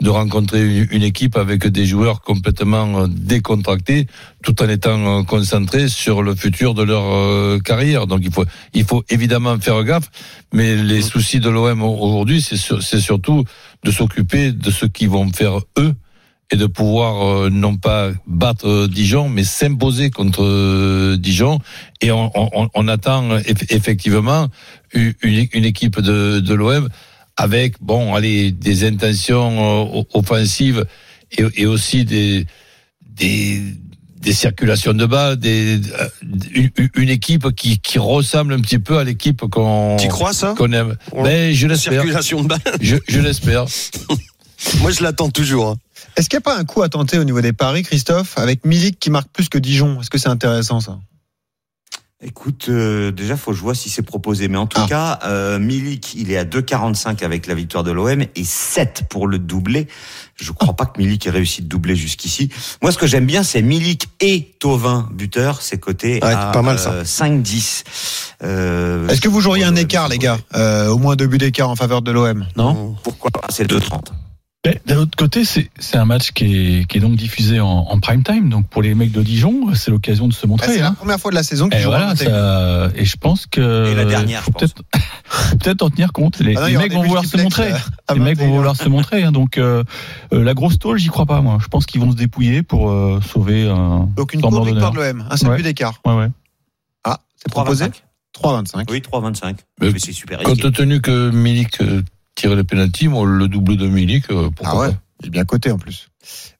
de 0.00 0.10
rencontrer 0.10 0.86
une, 0.90 1.02
équipe 1.04 1.36
avec 1.36 1.66
des 1.68 1.86
joueurs 1.86 2.22
complètement 2.22 3.02
euh, 3.02 3.06
décontractés, 3.08 4.06
tout 4.42 4.60
en 4.62 4.68
étant 4.68 5.20
euh, 5.20 5.22
concentrés 5.22 5.86
sur 5.88 6.22
le 6.22 6.34
futur 6.34 6.74
de 6.74 6.82
leur 6.82 7.04
euh, 7.04 7.58
carrière. 7.60 8.06
Donc 8.06 8.20
il 8.24 8.32
faut 8.32 8.44
il 8.74 8.84
faut 8.84 9.04
évidemment 9.10 9.58
faire 9.60 9.84
gaffe, 9.84 10.10
mais 10.52 10.74
les 10.74 11.02
soucis 11.02 11.38
de 11.38 11.50
l'OM 11.50 11.82
aujourd'hui, 11.82 12.40
c'est 12.42 12.56
c'est 12.80 13.00
surtout 13.00 13.44
de 13.84 13.90
s'occuper 13.90 14.52
de 14.52 14.70
ce 14.70 14.86
qu'ils 14.86 15.10
vont 15.10 15.30
faire 15.32 15.58
eux 15.78 15.94
et 16.50 16.56
de 16.56 16.66
pouvoir 16.66 17.26
euh, 17.26 17.50
non 17.50 17.76
pas 17.76 18.10
battre 18.26 18.86
Dijon, 18.86 19.28
mais 19.30 19.42
s'imposer 19.44 20.10
contre 20.10 21.16
Dijon. 21.16 21.60
Et 22.02 22.10
on, 22.12 22.30
on- 22.34 22.68
on 22.74 22.88
attend 22.88 23.38
eff- 23.38 23.64
effectivement 23.70 24.48
une, 24.94 25.46
une 25.52 25.64
équipe 25.64 26.00
de, 26.00 26.40
de 26.40 26.54
l'OM 26.54 26.88
avec 27.36 27.74
bon, 27.80 28.14
allez, 28.14 28.52
des 28.52 28.84
intentions 28.86 29.96
euh, 29.98 30.02
offensives 30.14 30.84
et, 31.36 31.44
et 31.56 31.66
aussi 31.66 32.04
des, 32.04 32.46
des 33.00 33.62
des 34.20 34.32
circulations 34.34 34.94
de 34.94 35.04
bas, 35.04 35.34
des, 35.34 35.80
euh, 35.98 36.08
une, 36.54 36.70
une 36.94 37.08
équipe 37.08 37.50
qui, 37.56 37.80
qui 37.80 37.98
ressemble 37.98 38.52
un 38.54 38.60
petit 38.60 38.78
peu 38.78 38.98
à 38.98 39.02
l'équipe 39.02 39.40
qu'on 39.50 39.96
Tu 39.98 40.06
crois 40.06 40.32
ça 40.32 40.54
qu'on 40.56 40.70
aime. 40.72 40.94
Ouais. 41.12 41.22
Ben, 41.24 41.52
je 41.52 41.66
l'espère. 41.66 41.94
Circulation 41.94 42.44
de. 42.44 42.54
Je, 42.80 42.94
je 43.08 43.18
l'espère. 43.18 43.64
Moi, 44.80 44.92
je 44.92 45.02
l'attends 45.02 45.28
toujours. 45.28 45.70
hein. 45.70 45.76
Est-ce 46.16 46.28
qu'il 46.28 46.36
n'y 46.36 46.42
a 46.42 46.48
pas 46.52 46.56
un 46.56 46.64
coup 46.64 46.82
à 46.82 46.88
tenter 46.88 47.18
au 47.18 47.24
niveau 47.24 47.40
des 47.40 47.52
paris, 47.52 47.82
Christophe, 47.82 48.38
avec 48.38 48.64
Milik 48.64 49.00
qui 49.00 49.10
marque 49.10 49.28
plus 49.32 49.48
que 49.48 49.58
Dijon? 49.58 50.00
Est-ce 50.00 50.08
que 50.10 50.18
c'est 50.18 50.28
intéressant 50.28 50.78
ça? 50.78 51.00
Écoute, 52.24 52.66
euh, 52.68 53.10
déjà, 53.10 53.36
faut 53.36 53.50
que 53.50 53.56
je 53.56 53.62
vois 53.62 53.74
si 53.74 53.90
c'est 53.90 54.02
proposé. 54.02 54.46
Mais 54.46 54.56
en 54.56 54.66
tout 54.68 54.80
Ah. 54.80 54.86
cas, 54.88 55.18
euh, 55.24 55.58
Milik, 55.58 56.14
il 56.14 56.30
est 56.30 56.36
à 56.36 56.44
2,45 56.44 57.24
avec 57.24 57.48
la 57.48 57.54
victoire 57.54 57.82
de 57.82 57.90
l'OM 57.90 58.22
et 58.22 58.44
7 58.44 59.04
pour 59.10 59.26
le 59.26 59.40
doublé. 59.40 59.88
Je 60.36 60.52
crois 60.52 60.74
pas 60.74 60.86
que 60.86 61.00
Milik 61.00 61.26
ait 61.26 61.30
réussi 61.30 61.62
de 61.62 61.66
doubler 61.68 61.96
jusqu'ici. 61.96 62.48
Moi, 62.80 62.92
ce 62.92 62.98
que 62.98 63.08
j'aime 63.08 63.26
bien, 63.26 63.42
c'est 63.42 63.60
Milik 63.60 64.06
et 64.20 64.54
Tovin, 64.60 65.08
buteur. 65.12 65.62
C'est 65.62 65.78
coté 65.78 66.20
Ouais, 66.22 66.32
à 66.32 66.52
pas 66.52 66.62
mal, 66.62 66.78
ça. 66.78 66.92
euh, 66.92 67.04
5-10. 67.04 67.82
Euh, 68.44 69.08
Est-ce 69.08 69.20
que 69.20 69.28
vous 69.28 69.40
joueriez 69.40 69.64
un 69.64 69.74
euh, 69.76 69.80
écart, 69.80 70.08
les 70.08 70.18
gars 70.18 70.38
Euh, 70.54 70.88
Au 70.90 70.98
moins 70.98 71.16
deux 71.16 71.26
buts 71.26 71.38
d'écart 71.38 71.70
en 71.70 71.76
faveur 71.76 72.02
de 72.02 72.12
l'OM, 72.12 72.46
non? 72.56 72.94
Pourquoi 73.02 73.32
pas 73.32 73.46
C'est 73.50 73.66
2,30. 73.68 74.12
Mais 74.64 74.80
D'un 74.86 74.98
autre 74.98 75.16
côté, 75.16 75.42
c'est 75.44 75.68
un 75.96 76.04
match 76.04 76.30
qui 76.30 76.44
est, 76.78 76.84
qui 76.86 76.98
est 76.98 77.00
donc 77.00 77.16
diffusé 77.16 77.58
en, 77.58 77.66
en 77.68 77.98
prime 77.98 78.22
time. 78.22 78.48
Donc 78.48 78.68
pour 78.68 78.80
les 78.80 78.94
mecs 78.94 79.10
de 79.10 79.20
Dijon, 79.20 79.74
c'est 79.74 79.90
l'occasion 79.90 80.28
de 80.28 80.32
se 80.32 80.42
Ah, 80.44 80.46
montrer. 80.46 80.72
C'est 80.74 80.78
la 80.78 80.88
hein. 80.88 80.94
première 80.94 81.18
fois 81.18 81.32
de 81.32 81.34
la 81.36 81.42
saison 81.42 81.68
qu'ils 81.68 81.82
voilà, 81.82 82.14
ça, 82.14 82.88
et 82.94 83.04
je 83.04 83.16
pense 83.16 83.46
que 83.46 83.90
Et 83.90 83.94
la 83.96 84.04
dernière, 84.04 84.44
peut-être 84.44 84.82
faut 85.26 85.56
peut-être 85.58 85.82
en 85.82 85.90
tenir 85.90 86.12
compte. 86.12 86.38
Les, 86.38 86.54
Ah 86.56 86.60
non, 86.60 86.66
les 86.68 86.76
mecs 86.76 86.92
vont 86.92 87.02
vouloir 87.02 87.24
se 87.24 87.36
montrer. 87.38 87.72
euh, 87.72 87.76
Les 88.14 88.20
mecs 88.20 88.38
vont 88.38 88.44
21. 88.44 88.56
vouloir 88.56 88.76
se 88.76 88.88
montrer. 88.88 89.24
hein. 89.24 89.32
donc 89.32 89.58
euh, 89.58 89.82
euh, 90.32 90.44
la 90.44 90.54
grosse 90.54 90.78
tôle, 90.78 90.96
j'y 90.98 91.08
crois 91.08 91.26
pas 91.26 91.40
moi. 91.40 91.58
Je 91.60 91.66
pense 91.66 91.84
qu'ils 91.84 92.00
vont 92.00 92.12
se 92.12 92.16
dépouiller 92.16 92.62
pour 92.62 92.88
euh, 92.90 93.20
sauver 93.32 93.68
un. 93.68 94.08
Donc 94.16 94.32
une 94.32 94.42
courte 94.42 94.64
victoire 94.64 94.92
de 94.92 94.98
l'OM, 95.00 95.24
un 95.28 95.36
seul 95.36 95.50
Ouais. 95.50 95.56
but 95.56 95.64
d'écart. 95.64 96.00
Ouais 96.06 96.14
ouais. 96.14 96.28
Ah, 97.02 97.18
c'est 97.34 97.50
proposé 97.50 97.86
3,25. 97.86 97.92
3,25. 98.40 98.90
Oui, 98.92 99.00
3,25. 99.00 99.56
Mais 99.80 99.90
Mais 99.90 99.98
c'est 99.98 100.12
super. 100.12 100.38
Compte 100.44 100.72
tenu 100.72 101.00
que 101.00 101.30
Milik 101.30 101.78
tire 102.34 102.54
les 102.54 102.64
pénaltys, 102.64 103.08
moi, 103.08 103.26
le 103.26 103.48
double 103.48 103.76
de 103.76 103.86
Milik, 103.86 104.26
pourquoi 104.28 104.52
Ah 104.64 104.76
ouais 104.78 104.88
pas 104.92 104.98
Il 105.20 105.26
est 105.26 105.30
bien 105.30 105.44
coté 105.44 105.70
en 105.70 105.78
plus. 105.78 106.08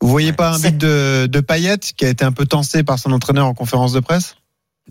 Vous 0.00 0.08
voyez 0.08 0.30
Ouais. 0.30 0.36
pas 0.36 0.54
un 0.54 0.58
but 0.58 0.76
de, 0.76 1.26
de 1.26 1.40
Payet 1.40 1.78
qui 1.78 2.04
a 2.04 2.08
été 2.08 2.24
un 2.24 2.32
peu 2.32 2.46
tensé 2.46 2.82
par 2.82 2.98
son 2.98 3.12
entraîneur 3.12 3.46
en 3.46 3.54
conférence 3.54 3.92
de 3.92 4.00
presse? 4.00 4.36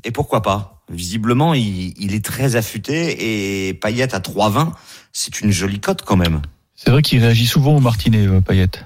Et 0.04 0.12
pourquoi 0.12 0.42
pas? 0.42 0.84
Visiblement, 0.90 1.54
il, 1.54 1.94
il 2.02 2.14
est 2.14 2.24
très 2.24 2.56
affûté 2.56 3.68
et 3.70 3.74
Payet 3.74 4.14
à 4.16 4.20
3,20, 4.20 4.72
c'est 5.14 5.42
une 5.42 5.52
jolie 5.52 5.80
cote 5.80 6.02
quand 6.04 6.18
même. 6.18 6.42
C'est 6.76 6.90
vrai 6.90 7.02
qu'il 7.02 7.20
réagit 7.20 7.46
souvent 7.48 7.76
au 7.76 7.80
Martinet, 7.80 8.26
euh, 8.28 8.42
Payet. 8.42 8.68
Te 8.68 8.80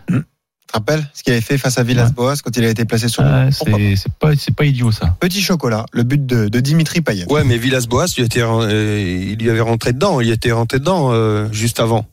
rappelles 0.76 1.06
ce 1.14 1.24
qu'il 1.24 1.34
avait 1.34 1.42
fait 1.42 1.58
face 1.58 1.78
à 1.78 1.84
Villas-Boas 1.84 2.36
quand 2.44 2.56
il 2.56 2.66
a 2.66 2.70
été 2.70 2.86
placé 2.86 3.08
sur 3.08 3.24
le 3.24 3.30
Ah, 3.30 3.46
banc 3.46 3.52
Pourquoi 3.58 4.36
c'est 4.38 4.56
pas 4.56 4.66
idiot 4.66 4.92
ça. 4.92 5.16
Petit 5.20 5.42
chocolat, 5.42 5.86
le 5.92 6.04
but 6.04 6.26
de, 6.26 6.48
de 6.48 6.60
Dimitri 6.60 7.02
Payet. 7.02 7.32
Ouais, 7.32 7.44
mais 7.44 7.58
Villas-Boas, 7.58 8.08
il, 8.18 8.24
était, 8.24 8.42
euh, 8.42 9.32
il 9.32 9.42
y 9.42 9.50
avait 9.50 9.62
rentré 9.62 9.94
dedans. 9.94 10.22
Il 10.22 10.30
était 10.30 10.52
rentré 10.52 10.80
dedans 10.80 11.12
euh, 11.12 11.48
juste 11.52 11.80
avant. 11.80 12.06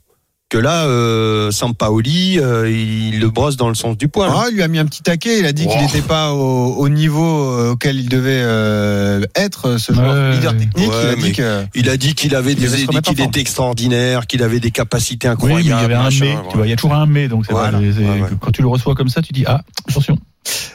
Que 0.53 0.59
là, 0.59 0.85
euh, 0.85 1.51
Sampaoli, 1.51 2.39
euh, 2.39 2.71
il 2.71 3.21
le 3.21 3.31
brosse 3.31 3.57
dans 3.57 3.71
le 3.71 3.75
sens 3.75 3.97
du 3.97 4.09
poil. 4.09 4.31
Ah, 4.31 4.49
il 4.51 4.57
lui 4.57 4.63
a 4.63 4.69
mis 4.69 4.79
un 4.79 4.85
petit 4.85 5.03
taquet. 5.03 5.39
Il 5.39 5.47
a 5.47 5.53
dit 5.55 5.67
qu'il 5.67 5.81
n'était 5.81 6.03
pas 6.03 6.35
au, 6.35 6.75
au 6.75 6.91
niveau 6.91 7.49
euh, 7.49 7.71
auquel 7.71 7.97
il 7.99 8.07
devait 8.11 8.43
euh, 8.43 9.23
être, 9.35 9.79
ce 9.79 9.95
joueur 9.95 10.13
Ouais, 10.15 10.37
leader 10.37 10.55
technique. 10.55 10.91
ouais, 10.91 10.95
il 11.05 11.09
a 11.09 11.17
dit 11.17 11.33
que 11.33 11.65
Il 11.75 11.89
a 11.89 11.97
dit 11.97 12.15
qu'il 12.15 12.35
avait 12.35 12.55
des, 12.55 12.67
qu'il 13.01 13.21
était 13.23 13.41
extraordinaire, 13.41 14.27
qu'il 14.27 14.43
avait 14.43 14.61
des 14.61 14.71
capacités 14.71 15.27
Oui, 15.29 15.33
incroyables. 15.33 15.63
mais 15.63 15.67
il 15.71 15.71
y 15.71 15.85
avait 15.85 15.95
un 15.95 16.03
machin, 16.03 16.25
mais. 16.27 16.33
voilà. 16.35 16.49
Tu 16.51 16.57
vois, 16.59 16.67
il 16.67 16.71
y 16.71 16.73
a 16.75 16.77
toujours 16.77 16.95
un 16.97 17.07
mais. 17.07 17.29
Donc 17.29 17.47
c'est 17.47 17.53
Voilà, 17.53 17.79
vrai, 17.79 17.91
c'est- 17.97 18.05
ouais, 18.05 18.21
ouais. 18.21 18.29
quand 18.39 18.51
tu 18.51 18.61
le 18.61 18.69
reçois 18.69 18.95
comme 18.95 19.09
ça, 19.09 19.23
tu 19.23 19.33
dis 19.33 19.45
ah 19.47 19.63
attention. 19.89 20.19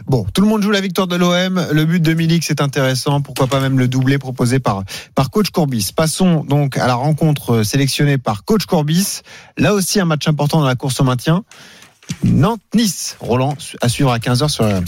Bon, 0.08 0.25
tout 0.34 0.41
le 0.41 0.47
monde 0.47 0.62
joue 0.63 0.71
la 0.71 0.82
victoire 0.82 1.08
de 1.08 1.15
l'OM. 1.15 1.65
Le 1.71 1.86
but 1.86 2.01
de 2.01 2.13
Milik, 2.13 2.43
c'est 2.43 2.62
intéressant. 2.62 3.21
Pourquoi 3.21 3.47
pas 3.47 3.60
même 3.60 3.77
le 3.80 3.88
doublé 3.88 4.17
proposé 4.17 4.60
par 4.60 4.84
par 5.15 5.30
coach 5.30 5.49
Courbis. 5.51 5.89
Passons 5.95 6.43
donc 6.43 6.77
à 6.77 6.88
la 6.88 6.95
rencontre 6.95 7.63
sélectionnée 7.63 8.17
par 8.17 8.43
coach 8.45 8.65
Courbis. 8.65 9.21
Là 9.58 9.73
aussi, 9.73 9.99
un 9.99 10.06
match 10.06 10.27
important 10.27 10.60
dans 10.60 10.67
la 10.67 10.75
course 10.75 10.99
au 10.99 11.03
maintien. 11.03 11.43
Nantes-Nice. 12.23 13.17
Roland 13.19 13.56
à 13.82 13.89
suivre 13.89 14.12
à 14.12 14.19
15h 14.19 14.47
sur 14.49 14.65
RMC. 14.65 14.86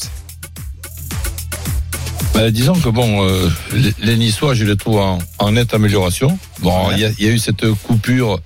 Ben, 2.34 2.52
disons 2.52 2.74
que 2.76 2.90
bon, 2.90 3.28
euh, 3.28 3.50
les, 3.74 3.94
les 4.00 4.16
Niçois, 4.18 4.54
je 4.54 4.64
les 4.64 4.78
trouve 4.78 4.98
en, 5.00 5.18
en 5.40 5.52
nette 5.52 5.74
amélioration. 5.74 6.38
Bon, 6.60 6.88
Ouais. 6.88 6.94
il 6.96 7.00
y, 7.02 7.06
a, 7.06 7.10
il 7.20 7.26
y 7.26 7.28
a 7.28 7.32
eu 7.32 7.40
cette 7.40 7.70
coupure 7.74 8.40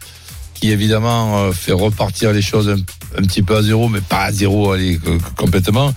qui 0.55 0.71
évidemment 0.71 1.37
euh, 1.39 1.51
fait 1.51 1.73
repartir 1.73 2.31
les 2.31 2.41
choses 2.41 2.69
un, 2.69 2.77
un 3.19 3.21
petit 3.23 3.43
peu 3.43 3.57
à 3.57 3.61
zéro, 3.61 3.89
mais 3.89 4.01
pas 4.01 4.23
à 4.23 4.31
zéro, 4.31 4.71
allez, 4.71 4.99
complètement. 5.35 5.93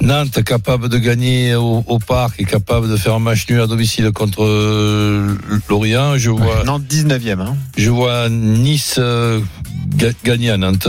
Nantes 0.00 0.42
capable 0.44 0.88
de 0.88 0.96
gagner 0.98 1.54
au, 1.54 1.84
au 1.86 1.98
parc 1.98 2.40
et 2.40 2.44
capable 2.44 2.88
de 2.88 2.96
faire 2.96 3.14
un 3.14 3.18
match 3.18 3.46
nul 3.50 3.60
à 3.60 3.66
domicile 3.66 4.10
contre 4.12 4.44
euh, 4.44 5.36
Lorient. 5.68 6.16
Je 6.16 6.30
vois, 6.30 6.64
Nantes 6.64 6.84
19e. 6.88 7.40
Hein. 7.40 7.56
je 7.76 7.90
vois 7.90 8.28
Nice 8.30 8.96
euh, 8.98 9.40
ga- 9.88 10.12
gagner 10.24 10.50
à 10.50 10.56
Nantes. 10.56 10.88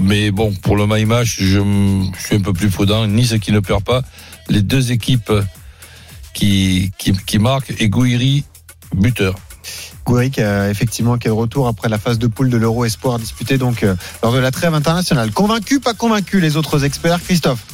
Mais 0.00 0.30
bon, 0.30 0.52
pour 0.54 0.76
le 0.76 0.86
my 0.86 1.04
match, 1.04 1.36
je, 1.40 1.60
suis 2.18 2.36
un 2.36 2.40
peu 2.40 2.52
plus 2.52 2.68
prudent. 2.68 3.06
Nice 3.08 3.34
qui 3.40 3.50
ne 3.52 3.60
perd 3.60 3.82
pas. 3.82 4.02
Les 4.48 4.62
deux 4.62 4.92
équipes 4.92 5.32
qui, 6.32 6.92
qui, 6.98 7.12
qui 7.12 7.38
marquent 7.38 7.74
et 7.78 7.88
Gouiri, 7.88 8.44
buteur. 8.94 9.34
Gouiri 10.06 10.30
qui 10.30 10.42
a 10.42 10.68
effectivement 10.70 11.16
qui 11.18 11.26
est 11.26 11.30
de 11.30 11.34
retour 11.34 11.66
après 11.66 11.88
la 11.88 11.98
phase 11.98 12.18
de 12.18 12.26
poule 12.28 12.50
de 12.50 12.56
l'Euro 12.56 12.84
Espoir 12.84 13.18
disputée 13.18 13.56
donc 13.58 13.82
euh, 13.82 13.94
lors 14.22 14.32
de 14.32 14.38
la 14.38 14.50
trêve 14.52 14.74
internationale. 14.74 15.32
Convaincu, 15.32 15.80
pas 15.80 15.94
convaincu 15.94 16.40
les 16.40 16.56
autres 16.56 16.84
experts, 16.84 17.20
Christophe? 17.22 17.64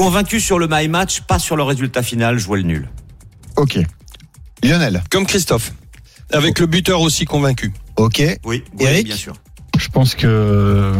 Convaincu 0.00 0.40
sur 0.40 0.58
le 0.58 0.66
my 0.66 0.88
match, 0.88 1.20
pas 1.20 1.38
sur 1.38 1.56
le 1.56 1.62
résultat 1.62 2.02
final, 2.02 2.38
je 2.38 2.46
vois 2.46 2.56
le 2.56 2.62
nul. 2.62 2.88
Ok. 3.56 3.78
Lionel 4.62 5.02
Comme 5.10 5.26
Christophe. 5.26 5.74
Avec 6.32 6.58
le 6.58 6.64
buteur 6.64 7.02
aussi 7.02 7.26
convaincu. 7.26 7.70
Ok. 7.96 8.22
Oui, 8.46 8.64
oui, 8.78 8.84
Eric 8.86 9.08
bien 9.08 9.16
sûr. 9.16 9.34
Je 9.78 9.88
pense 9.88 10.14
que 10.14 10.26
euh, 10.26 10.94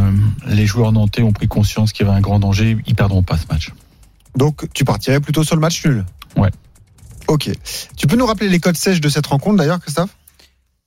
les 0.49 0.67
joueurs 0.67 0.93
nantais 0.93 1.23
ont 1.23 1.33
pris 1.33 1.49
conscience 1.49 1.95
qu'il 1.95 2.05
y 2.05 2.11
avait 2.11 2.19
un 2.19 2.21
grand 2.21 2.41
danger. 2.41 2.77
Ils 2.87 2.95
perdront 2.95 3.23
pas 3.23 3.39
ce 3.39 3.47
match. 3.51 3.73
Donc 4.37 4.69
tu 4.75 4.85
partirais 4.85 5.21
plutôt 5.21 5.45
sur 5.45 5.57
le 5.57 5.63
match 5.63 5.83
nul? 5.83 6.05
Ouais. 6.37 6.51
Ok. 7.27 7.49
Tu 7.97 8.07
peux 8.07 8.17
nous 8.17 8.27
rappeler 8.27 8.51
les 8.51 8.61
codes 8.61 8.77
sèches 8.77 9.01
de 9.01 9.09
cette 9.09 9.29
rencontre 9.29 9.57
d'ailleurs, 9.57 9.81
Christophe? 9.81 10.15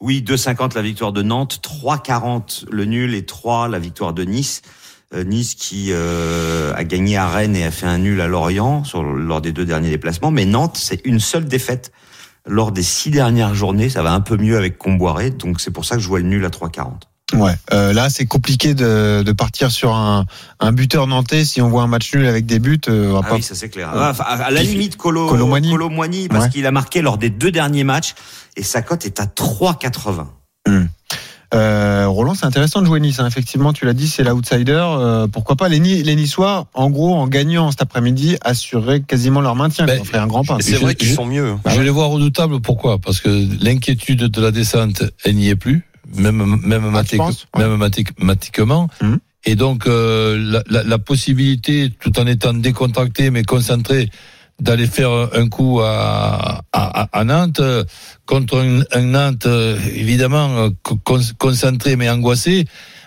Oui, 0.01 0.23
2,50 0.23 0.75
la 0.75 0.83
victoire 0.83 1.13
de 1.13 1.23
Nantes, 1.23 1.61
3,40 1.63 2.65
le 2.69 2.85
nul 2.85 3.15
et 3.15 3.25
3 3.25 3.69
la 3.69 3.79
victoire 3.79 4.13
de 4.13 4.23
Nice. 4.23 4.61
Euh, 5.13 5.23
nice 5.23 5.53
qui 5.53 5.89
euh, 5.91 6.73
a 6.75 6.83
gagné 6.83 7.17
à 7.17 7.27
Rennes 7.29 7.55
et 7.55 7.63
a 7.63 7.69
fait 7.71 7.85
un 7.85 7.99
nul 7.99 8.19
à 8.19 8.25
Lorient 8.27 8.83
sur, 8.83 9.03
lors 9.03 9.41
des 9.41 9.51
deux 9.51 9.65
derniers 9.65 9.89
déplacements. 9.91 10.31
Mais 10.31 10.45
Nantes, 10.45 10.77
c'est 10.79 11.01
une 11.05 11.19
seule 11.19 11.45
défaite 11.45 11.91
lors 12.47 12.71
des 12.71 12.81
six 12.83 13.11
dernières 13.11 13.53
journées. 13.53 13.89
Ça 13.89 14.01
va 14.01 14.11
un 14.13 14.21
peu 14.21 14.37
mieux 14.37 14.57
avec 14.57 14.77
Comboiré, 14.79 15.29
donc 15.29 15.61
c'est 15.61 15.69
pour 15.71 15.85
ça 15.85 15.95
que 15.97 16.01
je 16.01 16.07
vois 16.07 16.19
le 16.19 16.25
nul 16.25 16.43
à 16.45 16.49
3,40. 16.49 16.93
Ouais. 17.35 17.53
Euh, 17.73 17.93
là, 17.93 18.09
c'est 18.09 18.25
compliqué 18.25 18.73
de, 18.73 19.23
de 19.23 19.31
partir 19.31 19.71
sur 19.71 19.93
un, 19.95 20.25
un 20.59 20.71
buteur 20.71 21.07
nantais 21.07 21.45
si 21.45 21.61
on 21.61 21.69
voit 21.69 21.81
un 21.83 21.87
match 21.87 22.13
nul 22.13 22.25
avec 22.27 22.45
des 22.45 22.59
buts. 22.59 22.79
euh, 22.89 23.09
on 23.09 23.13
va 23.13 23.21
Ah 23.23 23.29
pas- 23.29 23.35
oui, 23.35 23.41
ça 23.43 23.55
c'est 23.55 23.69
clair. 23.69 23.91
Ah, 23.93 24.09
enfin, 24.11 24.23
à 24.27 24.51
la 24.51 24.61
limite, 24.63 24.97
Colo, 24.97 25.27
Colo 25.27 25.47
Muani. 25.47 25.69
Colo 25.71 25.89
parce 26.29 26.45
Ouais. 26.45 26.49
qu'il 26.51 26.65
a 26.65 26.71
marqué 26.71 27.01
lors 27.01 27.17
des 27.17 27.29
deux 27.29 27.51
derniers 27.51 27.83
matchs 27.83 28.13
et 28.57 28.63
sa 28.63 28.81
cote 28.81 29.05
est 29.05 29.19
à 29.19 29.25
3,80. 29.25 30.27
Euh, 31.53 32.07
Roland, 32.07 32.33
c'est 32.35 32.45
intéressant 32.45 32.81
de 32.81 32.87
jouer 32.87 32.99
Nice. 32.99 33.19
hein. 33.19 33.27
Effectivement, 33.27 33.73
tu 33.73 33.85
l'as 33.85 33.93
dit, 33.93 34.07
c'est 34.07 34.23
l'outsider. 34.23 34.81
Euh, 34.83 35.27
pourquoi 35.27 35.55
pas? 35.55 35.69
Les, 35.69 35.79
Ni- 35.79 36.01
les 36.03 36.15
Niçois, 36.15 36.67
en 36.73 36.89
gros, 36.89 37.13
en 37.15 37.27
gagnant 37.27 37.69
cet 37.71 37.81
après-midi, 37.81 38.37
assuraient 38.41 39.01
quasiment 39.01 39.41
leur 39.41 39.55
maintien. 39.55 39.85
Ben, 39.85 39.99
On 40.01 40.03
ferait 40.03 40.17
un 40.17 40.27
grand 40.27 40.43
pas. 40.43 40.57
C'est 40.61 40.75
vrai 40.77 40.95
qu'ils 40.95 41.09
sont 41.13 41.25
mieux. 41.25 41.55
je 41.67 41.81
les 41.81 41.89
vois 41.89 42.07
redoutables. 42.07 42.59
Pourquoi? 42.59 42.97
Parce 42.97 43.19
que 43.19 43.29
l'inquiétude 43.63 44.23
de 44.23 44.41
la 44.41 44.51
descente, 44.51 45.03
elle 45.23 45.35
n'y 45.35 45.49
est 45.49 45.55
plus, 45.55 45.83
même, 46.15 46.57
même, 46.63 46.83
Ah, 46.95 47.03
tu 47.03 47.15
mathé- 47.15 47.17
penses? 47.17 47.47
Ouais. 47.55 47.61
même 47.67 47.77
mathématiquement. 47.77 48.87
Mhm. 49.01 49.19
Et 49.45 49.55
donc, 49.55 49.87
euh, 49.87 50.37
la, 50.39 50.63
la- 50.69 50.83
la 50.83 50.97
possibilité, 50.99 51.91
tout 51.99 52.17
en 52.17 52.25
étant 52.27 52.53
décontracté, 52.53 53.29
mais 53.29 53.43
concentré, 53.43 54.09
d'aller 54.59 54.87
faire 54.87 55.11
un 55.33 55.49
coup 55.49 55.81
à, 55.81 56.61
à, 56.71 57.23
Nantes, 57.23 57.61
contre 58.25 58.63
un, 58.91 59.01
Nantes, 59.01 59.47
évidemment, 59.95 60.69
con- 60.83 61.19
concentré 61.37 61.95
mais 61.95 62.09
angoissé, 62.09 62.65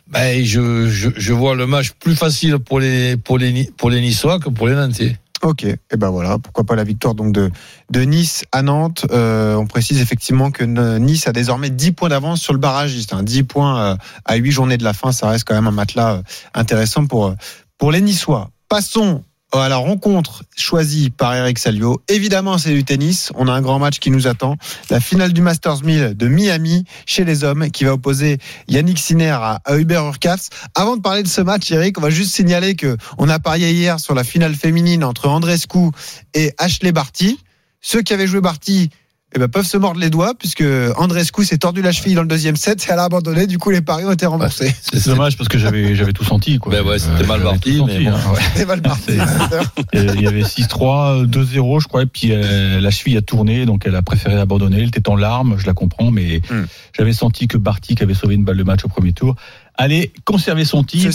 ben, 0.08 0.44
je, 0.44 0.88
je, 0.88 1.32
vois 1.32 1.54
le 1.54 1.66
match 1.66 1.92
plus 1.92 2.14
facile 2.14 2.58
pour 2.58 2.80
les, 2.80 3.16
pour 3.16 3.38
les, 3.38 3.70
pour 3.76 3.90
les 3.90 4.00
Niçois 4.00 4.38
que 4.38 4.48
pour 4.48 4.68
les 4.68 4.74
Nantais. 4.74 5.16
Ok, 5.42 5.64
et 5.64 5.96
ben 5.98 6.08
voilà, 6.08 6.38
pourquoi 6.38 6.64
pas 6.64 6.76
la 6.76 6.84
victoire 6.84 7.14
donc 7.14 7.32
de, 7.32 7.50
de 7.90 8.00
Nice 8.00 8.44
à 8.52 8.62
Nantes. 8.62 9.04
Euh, 9.10 9.54
on 9.56 9.66
précise 9.66 10.00
effectivement 10.00 10.50
que 10.50 10.64
Nice 10.64 11.28
a 11.28 11.32
désormais 11.32 11.70
10 11.70 11.92
points 11.92 12.08
d'avance 12.08 12.40
sur 12.40 12.52
le 12.52 12.58
barragiste. 12.58 13.12
Hein, 13.12 13.22
10 13.22 13.42
points 13.42 13.80
euh, 13.80 13.96
à 14.24 14.36
8 14.36 14.50
journées 14.50 14.78
de 14.78 14.84
la 14.84 14.92
fin, 14.92 15.12
ça 15.12 15.28
reste 15.28 15.44
quand 15.44 15.54
même 15.54 15.66
un 15.66 15.72
matelas 15.72 16.14
euh, 16.14 16.22
intéressant 16.54 17.06
pour, 17.06 17.34
pour 17.76 17.92
les 17.92 18.00
Niçois. 18.00 18.50
Passons 18.68 19.24
à 19.64 19.68
la 19.68 19.76
rencontre 19.76 20.44
choisie 20.56 21.10
par 21.10 21.34
Eric 21.34 21.58
Salio. 21.58 22.02
Évidemment, 22.08 22.58
c'est 22.58 22.72
du 22.72 22.84
tennis. 22.84 23.30
On 23.34 23.48
a 23.48 23.52
un 23.52 23.60
grand 23.60 23.78
match 23.78 23.98
qui 23.98 24.10
nous 24.10 24.26
attend. 24.26 24.56
La 24.90 25.00
finale 25.00 25.32
du 25.32 25.40
Masters 25.40 25.82
1000 25.82 26.16
de 26.16 26.28
Miami 26.28 26.84
chez 27.06 27.24
les 27.24 27.44
hommes 27.44 27.70
qui 27.70 27.84
va 27.84 27.94
opposer 27.94 28.38
Yannick 28.68 28.98
Sinner 28.98 29.30
à, 29.30 29.60
à 29.64 29.76
Hubert 29.76 30.04
Hurkacz. 30.04 30.50
Avant 30.74 30.96
de 30.96 31.02
parler 31.02 31.22
de 31.22 31.28
ce 31.28 31.40
match, 31.40 31.70
Eric, 31.70 31.98
on 31.98 32.02
va 32.02 32.10
juste 32.10 32.34
signaler 32.34 32.74
que 32.74 32.96
on 33.18 33.28
a 33.28 33.38
parié 33.38 33.72
hier 33.72 34.00
sur 34.00 34.14
la 34.14 34.24
finale 34.24 34.54
féminine 34.54 35.04
entre 35.04 35.28
Andrescu 35.28 35.90
et 36.34 36.52
Ashley 36.58 36.92
Barty. 36.92 37.38
Ceux 37.80 38.02
qui 38.02 38.14
avaient 38.14 38.26
joué 38.26 38.40
Barty 38.40 38.90
eh 39.34 39.38
ben, 39.38 39.48
peuvent 39.48 39.66
se 39.66 39.76
mordre 39.76 39.98
les 40.00 40.08
doigts 40.08 40.34
puisque 40.38 40.64
Andrescu 40.96 41.44
s'est 41.44 41.58
tordu 41.58 41.82
la 41.82 41.92
cheville 41.92 42.14
dans 42.14 42.22
le 42.22 42.28
deuxième 42.28 42.56
set 42.56 42.86
et 42.86 42.92
elle 42.92 42.98
a 42.98 43.04
abandonné. 43.04 43.46
Du 43.46 43.58
coup, 43.58 43.70
les 43.70 43.80
paris 43.82 44.04
ont 44.04 44.12
été 44.12 44.24
remboursés. 44.24 44.72
C'est 44.80 44.98
C'est 45.00 45.10
dommage 45.10 45.36
parce 45.36 45.48
que 45.48 45.58
j'avais 45.58 45.94
j'avais 45.96 46.12
tout 46.12 46.24
senti. 46.24 46.58
Quoi. 46.58 46.72
Ben 46.72 46.86
ouais, 46.86 46.98
c'était 46.98 47.24
Euh, 47.24 47.26
mal 47.26 47.40
j'avais 47.40 47.50
parti, 47.50 47.78
bon. 47.78 47.88
hein, 47.88 48.32
ouais. 48.56 48.64
Mal 48.64 48.82
parti. 48.82 49.12
Il 49.92 50.20
y 50.22 50.26
avait 50.26 50.42
6-3, 50.42 51.26
2-0, 51.26 51.80
je 51.82 51.88
crois, 51.88 52.02
et 52.02 52.06
puis 52.06 52.28
euh, 52.32 52.80
la 52.80 52.90
cheville 52.90 53.16
a 53.16 53.22
tourné, 53.22 53.66
donc 53.66 53.82
elle 53.84 53.94
a 53.96 54.02
préféré 54.02 54.36
abandonner. 54.38 54.78
Elle 54.78 54.88
était 54.88 55.08
en 55.08 55.16
larmes, 55.16 55.56
je 55.58 55.66
la 55.66 55.74
comprends, 55.74 56.10
mais 56.10 56.40
Hmm. 56.48 56.64
j'avais 56.96 57.12
senti 57.12 57.48
que 57.48 57.58
Barty, 57.58 57.94
qui 57.96 58.02
avait 58.02 58.14
sauvé 58.14 58.36
une 58.36 58.44
balle 58.44 58.56
de 58.56 58.62
match 58.62 58.84
au 58.84 58.88
premier 58.88 59.12
tour, 59.12 59.34
allait 59.74 60.12
conserver 60.24 60.64
son 60.64 60.82
titre, 60.84 61.10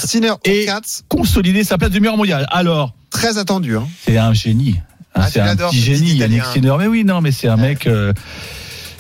Et- 0.46 0.68
consolider 1.08 1.64
sa 1.64 1.78
place 1.78 1.92
de 1.92 2.00
meilleur 2.00 2.18
mondial. 2.18 2.46
Alors, 2.52 2.94
très 3.10 3.38
attendu. 3.38 3.78
Hein. 3.78 3.88
c'est 4.06 4.18
un 4.18 4.34
génie. 4.34 4.76
Ah, 5.14 5.28
c'est 5.28 5.34
tu 5.34 5.40
un 5.42 5.56
petit 5.56 5.80
génie, 5.82 6.14
Yannick. 6.16 6.44
Sinner. 6.46 6.74
Mais 6.80 6.88
oui, 6.88 7.04
non, 7.04 7.22
mais 7.22 7.32
c'est 7.32 7.48
un 7.48 7.58
mec 7.58 7.86
euh, 7.88 8.14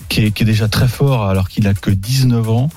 qui, 0.09 0.25
est, 0.25 0.31
qui 0.31 0.43
est 0.43 0.45
déjà 0.45 0.67
très 0.67 0.87
fort 0.87 1.27
alors 1.27 1.47
qu'il 1.49 1.67
a 1.67 1.73
que 1.73 1.89
19 1.91 2.49
ans. 2.49 2.69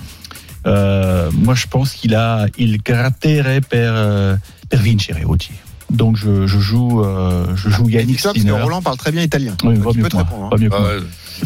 Euh, 0.67 1.31
moi, 1.33 1.55
je 1.55 1.67
pense 1.67 1.93
qu'il 1.93 2.15
a 2.15 2.47
il 2.57 2.81
gratterait 2.83 3.61
per, 3.61 3.91
euh, 3.93 4.37
per 4.71 4.79
vincere 4.79 5.19
oggi. 5.29 5.51
Donc, 5.91 6.17
je, 6.17 6.47
je 6.47 6.59
joue, 6.59 7.05
euh, 7.05 7.47
je 7.57 7.69
joue 7.69 7.89
Yannick 7.89 8.17
Dis-toi, 8.17 8.33
parce 8.33 8.43
que 8.45 8.49
Sinner. 8.51 8.63
Roland 8.63 8.81
parle 8.83 8.97
très 8.97 9.13
bien 9.13 9.23
italien. 9.23 9.55
Oui, 9.65 9.75
Donc, 9.75 9.85
va 9.85 9.91
il 9.93 9.97
mieux 9.99 10.03
peut 10.05 10.09
que 10.09 10.13
te 10.13 10.17
répondre. 10.17 10.45
hein. 10.45 10.49
Va 10.51 10.57
mieux 10.57 10.71
que 10.71 10.75
Ah 10.77 10.81
moi. 10.81 10.91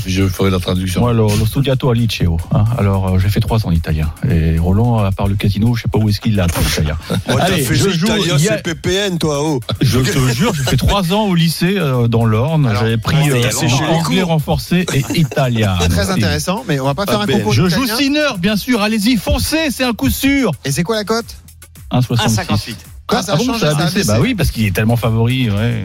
Je 0.07 0.27
ferai 0.29 0.51
la 0.51 0.59
traduction. 0.59 1.01
Moi, 1.01 1.13
lo, 1.13 1.29
lo 1.37 1.47
studiato 1.47 1.91
al 1.91 1.97
liceo. 1.99 2.37
hein. 2.53 2.65
Alors, 2.79 3.09
euh, 3.09 3.19
j'ai 3.19 3.29
fait 3.29 3.41
trois 3.41 3.65
ans 3.67 3.69
en 3.69 3.73
italien. 3.73 4.11
Et 4.29 4.59
Roland, 4.59 4.99
à 4.99 5.13
part 5.13 5.27
le 5.29 5.35
casino, 5.37 5.75
je 5.75 5.83
sais 5.83 5.89
pas 5.89 5.99
où 5.99 6.09
est-ce 6.09 6.21
qu'il 6.21 6.35
l'a 6.37 6.45
appris 6.45 6.65
l'italien. 6.65 6.97
T'as 7.27 7.35
Allez, 7.39 7.63
fait 7.63 7.75
je 7.75 7.91
joue, 7.91 8.07
a- 8.11 8.39
c'est 8.39 8.63
PPN, 8.63 9.19
toi, 9.19 9.43
oh. 9.43 9.61
Je 9.81 9.99
te 10.01 10.19
jure, 10.35 10.55
j'ai 10.55 10.63
fait 10.65 10.77
trois 10.77 11.13
ans 11.13 11.25
au 11.27 11.35
lycée 11.35 11.77
euh, 11.79 12.09
dans 12.09 12.25
l'Orne. 12.25 12.73
J'avais 12.79 12.99
pris 12.99 13.31
euh, 13.31 13.43
anglais 13.89 14.23
renforcé 14.23 14.87
et 14.95 15.05
italien. 15.19 15.77
Très 15.91 16.11
intéressant, 16.11 16.65
mais 16.69 16.81
on 16.81 16.85
va 16.85 16.95
pas 16.95 17.07
faire 17.07 17.21
un 17.21 17.27
belle. 17.27 17.39
concours 17.39 17.53
Je 17.53 17.69
joue 17.69 17.83
d'italien. 17.85 17.97
Sinner, 17.97 18.29
bien 18.39 18.57
sûr. 18.57 18.83
Allez-y, 18.83 19.17
foncez, 19.17 19.71
c'est 19.71 19.85
un 19.85 19.93
coup 19.93 20.11
sûr. 20.11 20.53
Et 20.65 20.73
c'est 20.73 20.83
quoi 20.83 20.97
la 20.97 21.05
cote? 21.05 21.37
1,66. 21.93 22.45
1,58. 22.45 22.75
Quoi, 23.07 23.23
ça 23.23 23.33
ah 23.35 23.37
bon, 23.39 23.55
ça 23.55 23.69
a 23.69 23.71
ça 23.71 23.79
a 23.79 23.85
baissé 23.85 23.95
baissé 23.95 24.09
Bah 24.09 24.19
oui, 24.21 24.35
parce 24.35 24.51
qu'il 24.51 24.67
est 24.67 24.75
tellement 24.75 24.97
favori. 24.97 25.49
Ouais. 25.51 25.83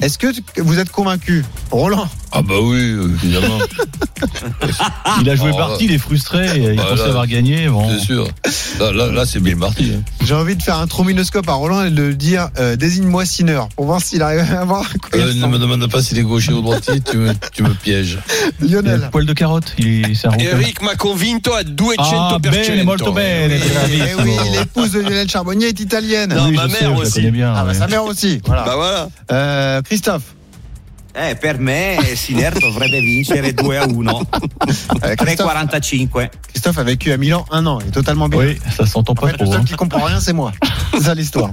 Est-ce 0.00 0.18
que 0.18 0.28
vous 0.58 0.78
êtes 0.78 0.90
convaincu 0.90 1.44
Roland 1.70 2.08
Ah 2.32 2.42
bah 2.42 2.54
oui, 2.62 2.76
évidemment, 3.22 3.58
Il 5.20 5.28
a 5.30 5.34
joué 5.34 5.50
Oh, 5.52 5.56
parti, 5.56 5.86
il 5.86 5.92
est 5.92 5.98
frustré, 5.98 6.46
il 6.56 6.62
Voilà. 6.74 6.82
pensait 6.90 7.02
avoir 7.02 7.26
gagné. 7.26 7.68
Bon. 7.68 7.88
c'est 7.90 8.04
sûr. 8.04 8.28
Là, 8.78 8.92
là, 8.92 9.10
là, 9.10 9.26
c'est 9.26 9.40
bien 9.40 9.56
parti. 9.56 9.92
hein. 9.96 10.02
J'ai 10.24 10.34
envie 10.34 10.54
de 10.54 10.62
faire 10.62 10.78
un 10.78 10.86
trombinoscope 10.86 11.48
à 11.48 11.54
Roland 11.54 11.84
et 11.84 11.90
de 11.90 12.02
lui 12.02 12.16
dire 12.16 12.48
euh, 12.58 12.76
désigne-moi 12.76 13.24
Sinner 13.24 13.60
pour 13.74 13.86
voir 13.86 14.00
s'il 14.00 14.22
arrive 14.22 14.40
à 14.52 14.60
avoir 14.60 14.82
un 14.82 14.98
coup. 14.98 15.10
Euh, 15.14 15.34
ne 15.34 15.46
me 15.46 15.58
demande 15.58 15.90
pas 15.90 16.00
s'il 16.02 16.18
est 16.18 16.22
gaucher 16.22 16.52
ou 16.52 16.60
droitier, 16.62 17.00
tu 17.00 17.16
me, 17.16 17.32
tu 17.52 17.62
me 17.64 17.70
pièges. 17.74 18.18
Il 18.62 18.76
a 18.76 18.82
le 18.82 18.88
Lionel. 18.90 19.08
poil 19.10 19.26
de 19.26 19.32
carotte, 19.32 19.74
il 19.78 20.04
est. 20.10 20.24
Eric 20.40 20.82
m'a 20.82 20.94
convinto 20.94 21.52
a 21.54 21.64
200 21.64 21.94
Ah, 21.98 22.36
per 22.40 22.52
bene, 22.52 22.64
cento. 22.64 22.84
molto 22.84 23.12
bene, 23.12 23.54
Eh 23.64 23.68
bravissimo. 23.98 24.22
oui, 24.22 24.50
l'épouse 24.58 24.92
de 24.92 25.00
Lionel 25.00 25.28
Charbonnier 25.28 25.68
est 25.68 25.80
italienne. 25.80 26.34
Non, 26.34 26.46
Oui, 26.48 26.54
ma 26.56 26.66
mère 26.68 26.78
sais, 26.78 26.86
aussi. 27.18 27.30
bien. 27.30 27.52
Ah 27.56 27.62
bah 27.64 27.68
ouais. 27.70 27.74
sa 27.74 27.86
mère 27.88 28.04
aussi. 28.04 28.40
Voilà. 28.44 28.64
Bah 28.64 28.76
voilà. 28.76 29.08
Euh, 29.32 29.82
Christophe. 29.88 30.34
Eh, 31.14 31.34
per 31.34 31.58
me 31.58 31.96
Sinner 32.14 32.50
dovrebbe 32.60 33.00
vincere 33.00 33.52
2 33.52 33.76
a 33.76 33.84
1. 33.84 33.86
Euh, 33.88 35.16
Christophe, 35.16 35.52
3,45. 35.52 36.28
Christophe 36.52 36.78
a 36.78 36.82
vécu 36.84 37.10
à 37.10 37.16
Milan 37.16 37.44
un 37.50 37.66
an. 37.66 37.80
Il 37.80 37.88
est 37.88 37.90
totalement 37.90 38.28
bien. 38.28 38.38
Oui, 38.40 38.58
ça 38.76 38.86
s'entend 38.86 39.12
En 39.12 39.16
pas 39.16 39.26
fait, 39.28 39.32
le 39.32 39.38
trop. 39.38 39.52
seul 39.52 39.60
hein. 39.62 39.64
qui 39.64 39.74
comprend 39.74 40.04
rien, 40.04 40.20
c'est 40.20 40.34
moi. 40.34 40.52
C'est 40.92 41.00
ça 41.04 41.14
l'histoire. 41.14 41.52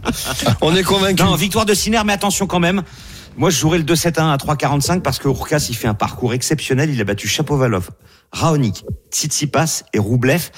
On 0.61 0.75
est 0.75 0.83
convaincu. 0.83 1.23
Non, 1.23 1.35
victoire 1.35 1.65
de 1.65 1.73
Sinner, 1.73 2.01
mais 2.05 2.13
attention 2.13 2.45
quand 2.45 2.59
même. 2.59 2.83
Moi, 3.37 3.49
je 3.49 3.57
jouerais 3.57 3.77
le 3.79 3.83
2-7-1 3.85 4.31
à 4.31 4.37
3,45 4.37 5.01
parce 5.01 5.19
que 5.19 5.27
Urkas, 5.27 5.65
il 5.69 5.75
fait 5.75 5.87
un 5.87 5.93
parcours 5.93 6.33
exceptionnel. 6.33 6.89
Il 6.93 7.01
a 7.01 7.03
battu 7.03 7.27
Chapovalov, 7.27 7.89
Raonic, 8.31 8.83
Tsitsipas 9.11 9.83
et 9.93 9.99
Roublev. 9.99 10.51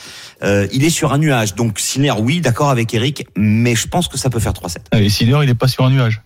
Euh, 0.44 0.68
il 0.74 0.84
est 0.84 0.90
sur 0.90 1.14
un 1.14 1.18
nuage. 1.18 1.56
Donc, 1.56 1.80
Sinner, 1.80 2.14
oui, 2.20 2.42
d'accord 2.42 2.70
avec 2.72 2.94
Eric, 2.94 3.26
mais 3.38 3.76
je 3.76 3.88
pense 3.88 4.08
que 4.08 4.18
ça 4.18 4.30
peut 4.30 4.40
faire 4.40 4.54
3-7. 4.54 4.78
Ah, 4.92 5.00
Et 5.02 5.10
Sinner, 5.10 5.40
il 5.44 5.50
est 5.50 5.56
pas 5.56 5.68
sur 5.68 5.86
un 5.86 5.92
nuage. 5.92 6.22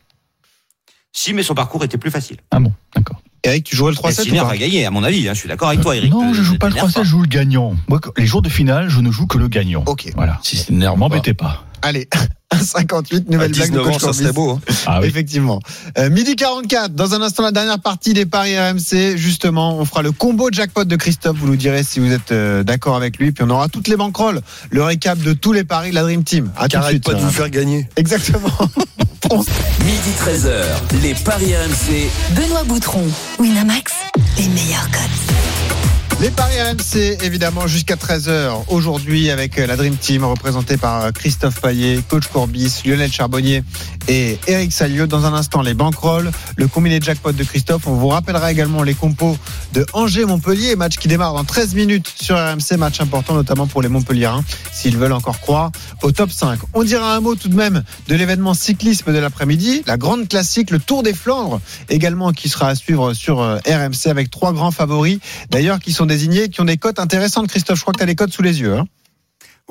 Si, 1.13 1.33
mais 1.33 1.43
son 1.43 1.53
parcours 1.55 1.83
était 1.83 1.97
plus 1.97 2.11
facile. 2.11 2.37
Ah 2.51 2.59
bon, 2.59 2.71
d'accord. 2.95 3.21
Eric, 3.43 3.63
tu 3.63 3.75
jouerais 3.75 3.91
le 3.91 3.97
Et 3.97 4.01
3-7 4.11 4.21
ou 4.21 4.23
Sinner 4.23 4.39
va 4.41 4.55
gagner, 4.55 4.85
à 4.85 4.91
mon 4.91 5.03
avis. 5.03 5.27
hein. 5.27 5.33
Je 5.33 5.39
suis 5.39 5.49
d'accord 5.49 5.69
avec 5.69 5.81
toi, 5.81 5.95
Eric. 5.95 6.11
Non, 6.11 6.31
je 6.33 6.41
joue 6.43 6.57
pas 6.57 6.67
le 6.67 6.73
t'énerve 6.73 6.91
3 6.91 7.03
je 7.03 7.09
joue 7.09 7.21
le 7.23 7.27
gagnant. 7.27 7.75
Moi, 7.89 7.99
les 8.17 8.25
jours 8.27 8.41
de 8.43 8.49
finale, 8.49 8.87
je 8.89 8.99
ne 9.01 9.11
joue 9.11 9.25
que 9.25 9.37
le 9.39 9.47
gagnant. 9.47 9.83
Ok. 9.87 10.11
Voilà. 10.15 10.39
Si 10.43 10.57
c'est 10.57 10.71
nerveux. 10.71 10.97
M'embêtez 10.99 11.33
pas. 11.33 11.65
Allez, 11.81 12.07
58, 12.61 13.25
À 13.27 13.31
nouvelle 13.31 13.51
blague 13.51 13.71
de 13.71 13.77
19 13.79 13.87
ans, 13.87 13.91
coach 13.93 14.01
ça 14.01 14.13
serait 14.13 14.31
beau. 14.31 14.51
hein. 14.51 14.59
Ah 14.85 14.99
oui. 15.01 15.07
Effectivement. 15.07 15.59
Euh, 15.97 16.11
midi 16.11 16.35
44, 16.35 16.93
dans 16.93 17.15
un 17.15 17.21
instant, 17.23 17.41
la 17.41 17.51
dernière 17.51 17.79
partie 17.79 18.13
des 18.13 18.27
paris 18.27 18.55
RMC. 18.59 19.17
Justement, 19.17 19.75
on 19.79 19.85
fera 19.85 20.03
le 20.03 20.11
combo 20.11 20.49
jackpot 20.51 20.83
de 20.85 20.95
Christophe. 20.95 21.37
Vous 21.37 21.47
nous 21.47 21.55
direz 21.55 21.83
si 21.83 21.99
vous 21.99 22.11
êtes 22.11 22.31
euh, 22.31 22.61
d'accord 22.63 22.95
avec 22.95 23.17
lui. 23.17 23.31
Puis 23.31 23.43
on 23.43 23.49
aura 23.49 23.67
toutes 23.69 23.87
les 23.87 23.95
banquerolles, 23.95 24.41
le 24.69 24.83
récap 24.83 25.17
de 25.17 25.33
tous 25.33 25.51
les 25.53 25.63
paris 25.63 25.89
de 25.89 25.95
la 25.95 26.03
Dream 26.03 26.23
Team. 26.23 26.51
À 26.57 26.67
tout 26.69 26.77
de 26.77 26.83
suite. 26.83 27.03
pas 27.03 27.15
de 27.15 27.19
vous 27.21 27.31
faire 27.31 27.49
gagner. 27.49 27.89
Exactement. 27.97 28.51
Midi 29.29 30.11
13h, 30.17 30.63
les 31.03 31.13
Paris 31.13 31.53
RMC. 31.55 32.09
Benoît 32.35 32.63
Boutron, 32.63 33.03
Winamax, 33.39 33.93
les 34.37 34.47
meilleurs 34.47 34.89
codes. 34.89 35.90
Les 36.21 36.29
paris 36.29 36.53
RMC, 36.61 37.23
évidemment, 37.23 37.65
jusqu'à 37.65 37.95
13h 37.95 38.65
aujourd'hui 38.67 39.31
avec 39.31 39.57
euh, 39.57 39.65
la 39.65 39.75
Dream 39.75 39.95
Team 39.95 40.23
représentée 40.23 40.77
par 40.77 41.05
euh, 41.05 41.09
Christophe 41.09 41.59
Paillet, 41.59 41.99
coach 42.07 42.27
Courbis, 42.27 42.83
Lionel 42.85 43.11
Charbonnier 43.11 43.63
et 44.07 44.37
Eric 44.45 44.71
Salio. 44.71 45.07
Dans 45.07 45.25
un 45.25 45.33
instant, 45.33 45.63
les 45.63 45.73
banquerolles, 45.73 46.29
le 46.57 46.67
combiné 46.67 46.99
jackpot 47.01 47.31
de 47.31 47.43
Christophe. 47.43 47.87
On 47.87 47.95
vous 47.95 48.09
rappellera 48.09 48.51
également 48.51 48.83
les 48.83 48.93
compos 48.93 49.35
de 49.73 49.83
Angers-Montpellier, 49.93 50.75
match 50.75 50.97
qui 50.97 51.07
démarre 51.07 51.33
dans 51.33 51.43
13 51.43 51.73
minutes 51.73 52.13
sur 52.21 52.35
RMC, 52.35 52.77
match 52.77 53.01
important 53.01 53.33
notamment 53.33 53.65
pour 53.65 53.81
les 53.81 53.89
Montpelliérains, 53.89 54.43
s'ils 54.71 54.97
veulent 54.97 55.13
encore 55.13 55.39
croire 55.39 55.71
au 56.03 56.11
top 56.11 56.29
5. 56.29 56.59
On 56.75 56.83
dira 56.83 57.15
un 57.15 57.19
mot 57.19 57.33
tout 57.33 57.49
de 57.49 57.55
même 57.55 57.81
de 58.07 58.15
l'événement 58.15 58.53
cyclisme 58.53 59.11
de 59.11 59.17
l'après-midi, 59.17 59.81
la 59.87 59.97
grande 59.97 60.27
classique, 60.27 60.69
le 60.69 60.77
Tour 60.77 61.01
des 61.01 61.15
Flandres, 61.15 61.61
également 61.89 62.31
qui 62.31 62.47
sera 62.47 62.67
à 62.67 62.75
suivre 62.75 63.15
sur 63.15 63.41
euh, 63.41 63.57
RMC 63.65 64.07
avec 64.07 64.29
trois 64.29 64.53
grands 64.53 64.69
favoris, 64.69 65.17
d'ailleurs 65.49 65.79
qui 65.79 65.91
sont 65.91 66.10
qui 66.49 66.61
ont 66.61 66.65
des 66.65 66.77
cotes 66.77 66.99
intéressantes. 66.99 67.47
Christophe, 67.47 67.77
je 67.77 67.81
crois 67.81 67.93
que 67.93 67.99
tu 67.99 68.03
as 68.03 68.07
les 68.07 68.15
cotes 68.15 68.33
sous 68.33 68.41
les 68.41 68.61
yeux. 68.61 68.75
Hein 68.75 68.87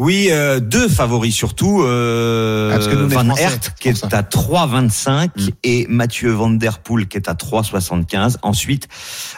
Oui, 0.02 0.28
euh, 0.30 0.60
deux 0.60 0.88
favoris 0.88 1.34
surtout. 1.34 1.82
Euh, 1.82 2.70
Ah, 2.72 2.76
parce 2.76 2.88
que 2.88 2.94
nous, 2.94 3.04
on 3.04 3.10
est 3.10 3.14
Van 3.14 3.34
Aert 3.36 3.74
qui 3.78 3.88
est 3.90 4.14
à 4.14 4.22
3,25 4.22 5.28
Mm. 5.36 5.48
et 5.62 5.86
Mathieu 5.90 6.30
Van 6.32 6.48
Der 6.48 6.78
Poel 6.78 7.06
qui 7.06 7.18
est 7.18 7.28
à 7.28 7.34
3,75. 7.34 8.38
Ensuite, 8.42 8.88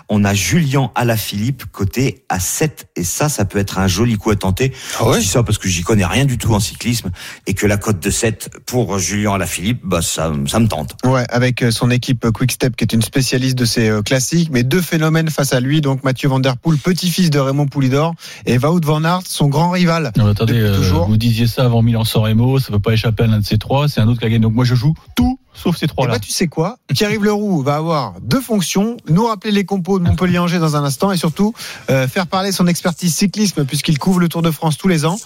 on 0.08 0.24
a 0.24 0.34
Julien 0.34 0.92
Alaphilippe 0.94 1.64
côté 1.72 2.22
à 2.28 2.38
7 2.38 2.86
et 2.94 3.02
ça, 3.02 3.28
ça 3.28 3.44
peut 3.44 3.58
être 3.58 3.78
un 3.80 3.88
joli 3.88 4.16
coup 4.16 4.30
à 4.30 4.36
tenter. 4.36 4.72
Ah 5.00 5.08
ouais 5.08 5.16
Je 5.16 5.20
dis 5.22 5.26
ça 5.26 5.42
parce 5.42 5.58
que 5.58 5.68
j'y 5.68 5.82
connais 5.82 6.06
rien 6.06 6.24
du 6.26 6.38
tout 6.38 6.54
en 6.54 6.60
cyclisme 6.60 7.10
et 7.48 7.54
que 7.54 7.66
la 7.66 7.76
cote 7.76 7.98
de 8.00 8.10
7 8.10 8.50
pour 8.64 8.98
Julien 9.00 9.32
Alaphilippe, 9.34 9.80
bah 9.82 10.00
ça, 10.00 10.32
ça 10.46 10.60
me 10.60 10.68
tente. 10.68 10.94
Ouais, 11.04 11.24
avec 11.28 11.62
euh, 11.62 11.72
son 11.72 11.90
équipe 11.90 12.30
Quick 12.30 12.52
Step 12.52 12.76
qui 12.76 12.84
est 12.84 12.92
une 12.92 13.02
spécialiste 13.02 13.56
de 13.58 13.64
ces 13.64 13.88
euh, 13.88 14.02
classiques, 14.02 14.50
mais 14.52 14.62
deux 14.62 14.80
phénomènes 14.82 15.28
face 15.30 15.52
à 15.54 15.58
lui, 15.60 15.80
donc 15.80 16.04
Mathieu 16.04 16.28
Van 16.28 16.38
Der 16.38 16.56
Poel, 16.56 16.78
petit-fils 16.78 17.30
de 17.30 17.40
Raymond 17.40 17.66
Poulidor, 17.66 18.14
et 18.46 18.58
Wout 18.58 18.80
Van 18.84 19.02
Aert, 19.02 19.22
son 19.26 19.48
grand 19.48 19.70
rival. 19.70 20.12
Non, 20.16 20.34
attendez, 20.52 20.60
Depuis 20.60 20.74
euh, 20.74 20.76
toujours. 20.76 21.06
vous 21.06 21.16
disiez 21.16 21.46
ça 21.46 21.64
avant 21.64 21.82
Milan-San 21.82 22.22
Remo, 22.22 22.58
ça 22.58 22.70
peut 22.70 22.78
pas 22.80 22.92
échapper 22.92 23.24
à 23.24 23.26
l'un 23.26 23.38
de 23.40 23.44
ces 23.44 23.58
trois, 23.58 23.88
c'est 23.88 24.00
un 24.00 24.08
autre 24.08 24.20
qui 24.20 24.26
a 24.26 24.28
gagné. 24.28 24.40
Donc 24.40 24.54
moi 24.54 24.64
je 24.64 24.74
joue 24.74 24.94
tout 25.16 25.38
sauf 25.54 25.76
ces 25.76 25.84
Et 25.84 25.88
trois-là. 25.88 26.12
bah 26.14 26.18
tu 26.18 26.30
sais 26.30 26.46
quoi? 26.48 26.78
Pierre-Yves 26.88 27.24
Leroux 27.24 27.62
va 27.62 27.76
avoir 27.76 28.14
deux 28.22 28.40
fonctions, 28.40 28.96
nous 29.08 29.26
rappeler 29.26 29.50
les 29.52 29.64
compos 29.64 29.98
de 29.98 30.04
Montpellier-Angers 30.04 30.58
dans 30.60 30.76
un 30.76 30.84
instant, 30.84 31.12
et 31.12 31.16
surtout 31.16 31.52
euh, 31.90 32.08
faire 32.08 32.26
parler 32.26 32.52
son 32.52 32.66
expertise 32.66 33.14
cyclisme, 33.14 33.64
puisqu'il 33.64 33.98
couvre 33.98 34.18
le 34.20 34.28
Tour 34.28 34.42
de 34.42 34.50
France 34.50 34.78
tous 34.78 34.88
les 34.88 35.04
ans. 35.04 35.18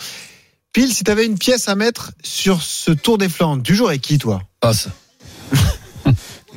Pile, 0.72 0.92
si 0.92 1.04
tu 1.04 1.10
avais 1.10 1.24
une 1.26 1.38
pièce 1.38 1.68
à 1.68 1.74
mettre 1.74 2.12
sur 2.22 2.60
ce 2.62 2.90
Tour 2.90 3.18
des 3.18 3.28
Flandres, 3.28 3.62
tu 3.62 3.74
jouerais 3.74 3.98
qui 3.98 4.18
toi? 4.18 4.42
Passe. 4.60 4.88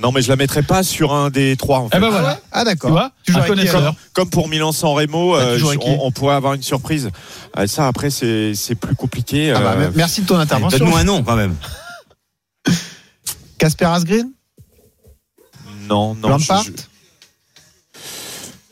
Non, 0.02 0.12
mais 0.12 0.22
je 0.22 0.30
la 0.30 0.36
mettrai 0.36 0.64
pas 0.64 0.84
sur 0.84 1.14
un 1.14 1.30
des 1.30 1.56
trois. 1.58 1.80
En 1.80 1.90
fait. 1.90 1.98
Eh 1.98 2.00
ben 2.00 2.08
Ah, 2.08 2.12
voilà. 2.12 2.40
ah 2.52 2.64
d'accord. 2.64 2.90
Tu 2.90 2.92
vois 2.94 3.12
Tu 3.24 3.32
Un 3.36 3.76
alors 3.78 3.96
Comme 4.14 4.30
pour 4.30 4.48
Milan-San 4.48 4.92
Remo, 4.96 5.34
Bah, 5.34 5.40
euh, 5.40 5.60
on, 5.82 6.06
on 6.08 6.12
pourrait 6.12 6.36
avoir 6.36 6.54
une 6.54 6.62
surprise. 6.64 7.10
Euh, 7.58 7.68
ça, 7.68 7.88
après, 7.88 8.10
c'est 8.10 8.54
c'est 8.56 8.76
plus 8.76 8.96
compliqué. 8.96 9.52
Ah 9.56 9.60
bah, 9.60 9.76
euh, 9.78 9.92
Merci 9.96 10.22
de 10.22 10.28
ton 10.28 10.38
intervention. 10.38 10.80
Donne-nous 10.80 10.96
un 10.98 11.04
nom 11.04 11.24
quand 11.24 11.36
même. 11.36 11.56
Casper 13.58 13.86
Asgreen? 13.86 14.32
Non, 15.88 16.16
non. 16.16 16.38
je- 16.38 16.48
Lampard? 16.50 16.64
je- 16.64 16.72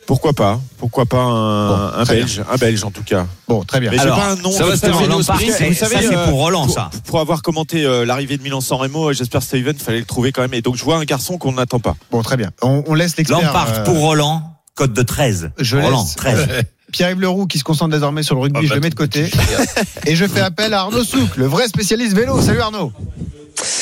Pourquoi 0.08 0.32
pas 0.34 0.60
Pourquoi 0.78 1.06
pas 1.06 1.18
un, 1.22 1.68
Bon, 1.68 1.98
un 2.00 2.06
très 2.06 2.16
Belge 2.16 2.42
Un 2.50 2.56
Belge 2.56 2.84
en 2.86 2.92
tout 2.92 3.04
cas. 3.04 3.28
Bon, 3.48 3.64
très 3.64 3.80
bien. 3.82 3.92
Mais 3.92 3.98
j'ai 3.98 4.04
Alors, 4.04 4.18
pas 4.18 4.30
un 4.32 4.36
nom. 4.38 4.52
ça 4.52 4.64
va, 4.66 4.76
Lampard, 5.06 5.24
Sprint, 5.38 5.52
c'est- 5.54 5.68
vous 5.68 5.74
ça 5.76 5.86
savez, 5.88 6.08
c'est 6.08 6.16
euh, 6.16 6.26
pour 6.30 6.40
Roland, 6.40 6.68
ça. 6.70 6.90
pour 7.06 7.20
avoir 7.20 7.42
commenté 7.42 7.84
euh, 7.86 8.06
l'arrivée 8.06 8.38
de 8.38 8.44
Milan-San 8.44 8.80
Remo, 8.80 9.12
j'espère 9.14 9.44
Steven, 9.44 9.78
fallait 9.78 10.00
le 10.00 10.06
trouver 10.06 10.32
quand 10.32 10.42
même. 10.42 10.54
Et 10.54 10.62
donc 10.62 10.76
je 10.78 10.84
vois 10.84 10.98
un 10.98 11.04
garçon 11.04 11.38
qu'on 11.38 11.52
n'attend 11.52 11.80
pas. 11.80 11.96
Bon, 12.10 12.22
très 12.24 12.38
bien. 12.38 12.52
On, 12.62 12.84
on 12.88 12.94
laisse 12.94 13.18
l'expert. 13.18 13.42
Lampard 13.42 13.68
euh, 13.70 13.84
pour 13.84 14.00
Roland, 14.00 14.42
code 14.76 14.94
de 14.94 15.02
13. 15.02 15.52
Je 15.60 15.76
Roland, 15.78 16.02
laisse. 16.02 16.16
13. 16.16 16.48
Pierre-Yves 16.94 17.20
Leroux 17.20 17.46
qui 17.48 17.60
se 17.60 17.66
concentre 17.66 17.92
désormais 17.92 18.24
sur 18.24 18.36
le 18.36 18.42
rugby, 18.42 18.60
Ah, 18.62 18.64
je 18.64 18.70
bah, 18.70 18.76
le 18.76 18.82
mets 18.82 18.90
de 18.90 18.96
côté. 18.96 19.30
Et 20.06 20.16
je 20.16 20.26
fais 20.26 20.40
appel 20.40 20.74
à 20.74 20.82
Arnaud 20.84 21.04
Souk, 21.04 21.36
le 21.36 21.46
vrai 21.46 21.68
spécialiste 21.68 22.16
vélo. 22.16 22.42
Salut 22.42 22.62
Arnaud. 22.62 22.94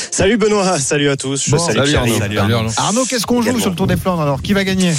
Salut 0.09 0.37
Benoît, 0.37 0.79
salut 0.79 1.09
à 1.09 1.17
tous. 1.17 1.43
Je 1.49 1.55
salue 1.57 1.77
salut. 1.77 1.95
Arnaud. 1.97 2.17
Salut, 2.17 2.37
Arnaud. 2.39 3.05
Qu'est-ce 3.07 3.27
qu'on 3.27 3.43
joue 3.43 3.59
sur 3.59 3.69
le 3.69 3.75
Tour 3.75 3.85
des 3.85 3.97
Flandres 3.97 4.21
alors 4.23 4.41
Qui 4.41 4.53
va 4.53 4.63
gagner? 4.63 4.91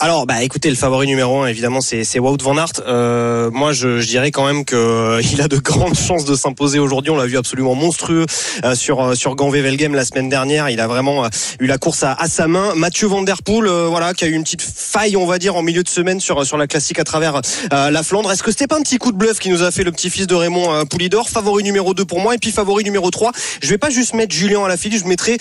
Alors, 0.00 0.26
bah, 0.26 0.44
écoutez, 0.44 0.70
le 0.70 0.76
favori 0.76 1.08
numéro 1.08 1.40
un, 1.40 1.48
évidemment, 1.48 1.80
c'est 1.80 2.04
c'est 2.04 2.20
Wout 2.20 2.40
van 2.40 2.56
Aert. 2.56 2.70
Euh, 2.86 3.50
moi, 3.50 3.72
je, 3.72 3.98
je 3.98 4.06
dirais 4.06 4.30
quand 4.30 4.46
même 4.46 4.64
que 4.64 4.76
euh, 4.76 5.20
il 5.32 5.40
a 5.40 5.48
de 5.48 5.56
grandes 5.56 5.96
chances 5.96 6.24
de 6.24 6.36
s'imposer 6.36 6.78
aujourd'hui. 6.78 7.10
On 7.10 7.16
l'a 7.16 7.26
vu 7.26 7.36
absolument 7.36 7.74
monstrueux 7.74 8.24
euh, 8.64 8.76
sur 8.76 9.02
euh, 9.02 9.14
sur 9.16 9.34
Gand-Wevelgem 9.34 9.96
la 9.96 10.04
semaine 10.04 10.28
dernière. 10.28 10.70
Il 10.70 10.78
a 10.78 10.86
vraiment 10.86 11.24
euh, 11.24 11.28
eu 11.58 11.66
la 11.66 11.78
course 11.78 12.04
à, 12.04 12.12
à 12.12 12.28
sa 12.28 12.46
main. 12.46 12.76
Mathieu 12.76 13.08
Van 13.08 13.22
Der 13.22 13.42
Poel, 13.42 13.68
voilà, 13.88 14.14
qui 14.14 14.22
a 14.22 14.28
eu 14.28 14.34
une 14.34 14.44
petite 14.44 14.62
faille, 14.62 15.16
on 15.16 15.26
va 15.26 15.40
dire, 15.40 15.56
en 15.56 15.62
milieu 15.62 15.82
de 15.82 15.88
semaine 15.88 16.20
sur 16.20 16.46
sur 16.46 16.58
la 16.58 16.68
classique 16.68 17.00
à 17.00 17.04
travers 17.04 17.40
la 17.72 18.02
Flandre. 18.04 18.30
Est-ce 18.30 18.44
que 18.44 18.52
c'était 18.52 18.68
pas 18.68 18.76
un 18.76 18.82
petit 18.82 18.98
coup 18.98 19.10
de 19.10 19.16
bluff 19.16 19.40
qui 19.40 19.50
nous 19.50 19.64
a 19.64 19.72
fait 19.72 19.82
le 19.82 19.90
petit-fils 19.90 20.28
de 20.28 20.34
Raymond 20.36 20.86
Poulidor? 20.86 21.28
Favori 21.28 21.64
numéro 21.64 21.92
2 21.92 22.04
pour 22.04 22.20
moi 22.20 22.36
et 22.36 22.38
puis 22.38 22.52
favori 22.52 22.84
numéro 22.84 23.10
3 23.10 23.32
Je 23.60 23.68
vais 23.68 23.78
pas 23.78 23.90
juste 23.90 24.14
mettre 24.14 24.32
Julien 24.32 24.64
à 24.64 24.68
la 24.68 24.76
file, 24.76 24.96
je 24.96 25.04
mettrai 25.06 25.38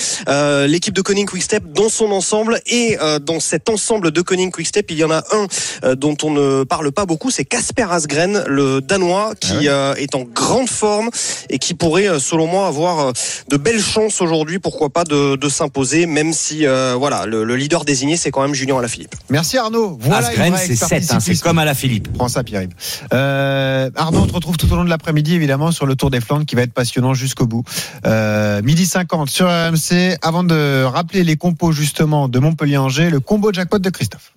l'équipe 0.67 0.95
de 0.95 1.01
Koning 1.01 1.27
Quickstep 1.27 1.71
dans 1.73 1.89
son 1.89 2.11
ensemble 2.11 2.59
et 2.65 2.97
dans 3.21 3.39
cet 3.39 3.69
ensemble 3.69 4.09
de 4.09 4.21
Koning 4.47 4.51
Quickstep, 4.51 4.91
il 4.91 4.97
y 4.97 5.03
en 5.03 5.11
a 5.11 5.23
un 5.31 5.47
euh, 5.83 5.95
dont 5.95 6.15
on 6.23 6.31
ne 6.31 6.63
parle 6.63 6.91
pas 6.91 7.05
beaucoup, 7.05 7.31
c'est 7.31 7.45
Casper 7.45 7.87
Asgren, 7.89 8.43
le 8.47 8.81
danois 8.81 9.33
qui 9.39 9.67
euh, 9.67 9.93
est 9.95 10.15
en 10.15 10.23
grande 10.23 10.69
forme 10.69 11.09
et 11.49 11.59
qui 11.59 11.73
pourrait 11.73 12.09
euh, 12.09 12.19
selon 12.19 12.47
moi 12.47 12.67
avoir 12.67 13.13
de 13.49 13.57
belles 13.57 13.81
chances 13.81 14.21
aujourd'hui, 14.21 14.59
pourquoi 14.59 14.89
pas 14.89 15.03
de, 15.03 15.35
de 15.35 15.49
s'imposer 15.49 16.05
même 16.05 16.33
si 16.33 16.65
euh, 16.65 16.95
voilà, 16.97 17.25
le, 17.25 17.43
le 17.43 17.55
leader 17.55 17.85
désigné 17.85 18.17
c'est 18.17 18.31
quand 18.31 18.41
même 18.41 18.53
Julien 18.53 18.77
Alaphilippe. 18.77 19.15
Merci 19.29 19.57
Arnaud. 19.57 19.97
Voilà 19.99 20.27
Asgren, 20.27 20.53
c'est 20.57 20.71
expertise 20.71 21.07
7, 21.07 21.15
hein, 21.15 21.19
c'est 21.19 21.39
comme 21.41 21.59
à 21.59 21.65
la 21.65 21.73
Philippe. 21.73 22.11
Prends 22.13 22.27
ça, 22.27 22.43
Pierre-Yves. 22.43 22.73
Euh, 23.13 23.89
Arnaud, 23.95 24.21
on 24.21 24.27
te 24.27 24.33
retrouve 24.33 24.57
tout 24.57 24.71
au 24.71 24.75
long 24.75 24.83
de 24.83 24.89
l'après-midi, 24.89 25.35
évidemment, 25.35 25.71
sur 25.71 25.85
le 25.85 25.95
Tour 25.95 26.09
des 26.09 26.21
Flandres 26.21 26.45
qui 26.45 26.55
va 26.55 26.61
être 26.63 26.73
passionnant 26.73 27.13
jusqu'au 27.13 27.45
bout. 27.45 27.63
Euh, 28.05 28.61
midi 28.61 28.85
50 28.85 29.29
sur 29.29 29.47
RMC. 29.47 30.17
Avant 30.21 30.43
de 30.43 30.83
rappeler 30.83 31.23
les 31.23 31.35
compos, 31.35 31.71
justement, 31.71 32.27
de 32.27 32.39
Montpellier-Angers, 32.39 33.09
le 33.09 33.19
combo 33.19 33.51
jackpot 33.51 33.79
de 33.79 33.89
Christophe. 33.89 34.33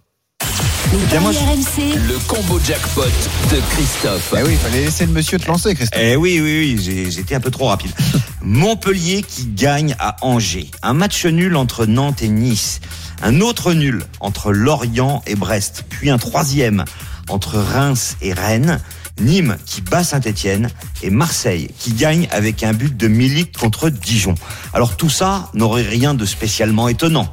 Bien, 0.88 1.20
moi, 1.20 1.30
Le 1.32 2.18
combo 2.26 2.58
jackpot 2.64 3.02
de 3.04 3.60
Christophe. 3.70 4.34
Eh 4.36 4.42
oui, 4.42 4.52
il 4.52 4.58
fallait 4.58 4.80
laisser 4.84 5.06
le 5.06 5.12
monsieur 5.12 5.38
te 5.38 5.46
lancer, 5.46 5.74
Christophe. 5.76 6.00
Eh 6.02 6.16
oui, 6.16 6.40
oui, 6.42 6.74
oui, 6.76 6.82
j'ai- 6.82 7.10
j'étais 7.12 7.36
un 7.36 7.40
peu 7.40 7.50
trop 7.52 7.66
rapide. 7.68 7.92
Montpellier 8.42 9.22
qui 9.22 9.46
gagne 9.46 9.94
à 10.00 10.16
Angers. 10.22 10.68
Un 10.82 10.94
match 10.94 11.26
nul 11.26 11.54
entre 11.54 11.86
Nantes 11.86 12.22
et 12.22 12.28
Nice. 12.28 12.80
Un 13.22 13.40
autre 13.40 13.72
nul 13.72 14.04
entre 14.18 14.50
Lorient 14.52 15.22
et 15.28 15.36
Brest. 15.36 15.84
Puis 15.88 16.10
un 16.10 16.18
troisième 16.18 16.84
entre 17.28 17.58
Reims 17.58 18.16
et 18.20 18.32
Rennes. 18.32 18.80
Nîmes 19.20 19.58
qui 19.66 19.82
bat 19.82 20.02
Saint-Etienne 20.02 20.70
et 21.02 21.10
Marseille 21.10 21.68
qui 21.78 21.92
gagne 21.92 22.26
avec 22.32 22.64
un 22.64 22.72
but 22.72 22.96
de 22.96 23.06
Milik 23.06 23.56
contre 23.56 23.90
Dijon. 23.90 24.34
Alors 24.72 24.96
tout 24.96 25.10
ça 25.10 25.50
n'aurait 25.54 25.82
rien 25.82 26.14
de 26.14 26.24
spécialement 26.24 26.88
étonnant. 26.88 27.32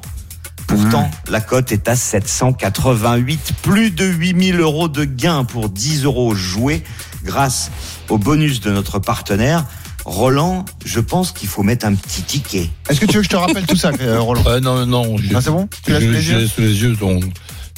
Pourtant, 0.68 1.10
la 1.30 1.40
cote 1.42 1.72
est 1.72 1.88
à 1.88 1.96
788, 1.96 3.54
plus 3.62 3.92
de 3.92 4.06
8000 4.06 4.60
euros 4.60 4.88
de 4.90 5.06
gain 5.06 5.44
pour 5.46 5.70
10 5.70 6.04
euros 6.04 6.36
joués 6.36 6.84
grâce 7.24 7.72
au 8.10 8.18
bonus 8.18 8.60
de 8.60 8.72
notre 8.72 9.00
partenaire. 9.00 9.66
Roland, 10.06 10.64
je 10.86 11.00
pense 11.00 11.32
qu'il 11.32 11.50
faut 11.50 11.64
mettre 11.64 11.86
un 11.86 11.94
petit 11.96 12.22
ticket. 12.22 12.70
Est-ce 12.90 13.00
que 13.02 13.06
tu 13.06 13.14
veux 13.14 13.20
que 13.22 13.26
je 13.26 13.30
te 13.30 13.36
rappelle 13.36 13.66
tout 13.66 13.76
ça, 13.76 13.92
euh, 14.02 14.20
Roland 14.20 14.44
Ouais, 14.44 14.60
non, 14.62 14.86
non. 14.86 15.16
Ah, 15.36 15.42
c'est 15.42 15.50
bon 15.52 15.68
Tu 15.84 15.92
l'as 15.92 16.00
je- 16.00 16.06
sous 16.06 16.12
les 16.12 16.30
yeux 16.30 16.48
sous 16.48 16.62
les 16.62 16.82
yeux, 16.82 16.96
donc 16.96 17.24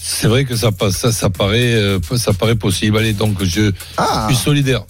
c'est 0.01 0.27
vrai 0.27 0.45
que 0.45 0.55
ça 0.55 0.71
passe, 0.71 0.95
ça, 0.97 1.11
ça 1.11 1.29
paraît, 1.29 1.73
euh, 1.73 1.99
ça 2.17 2.33
paraît 2.33 2.55
possible. 2.55 2.97
Allez, 2.97 3.13
donc 3.13 3.43
je 3.43 3.71
Ah 3.97 4.25
suis 4.29 4.37
solidaire. 4.37 4.83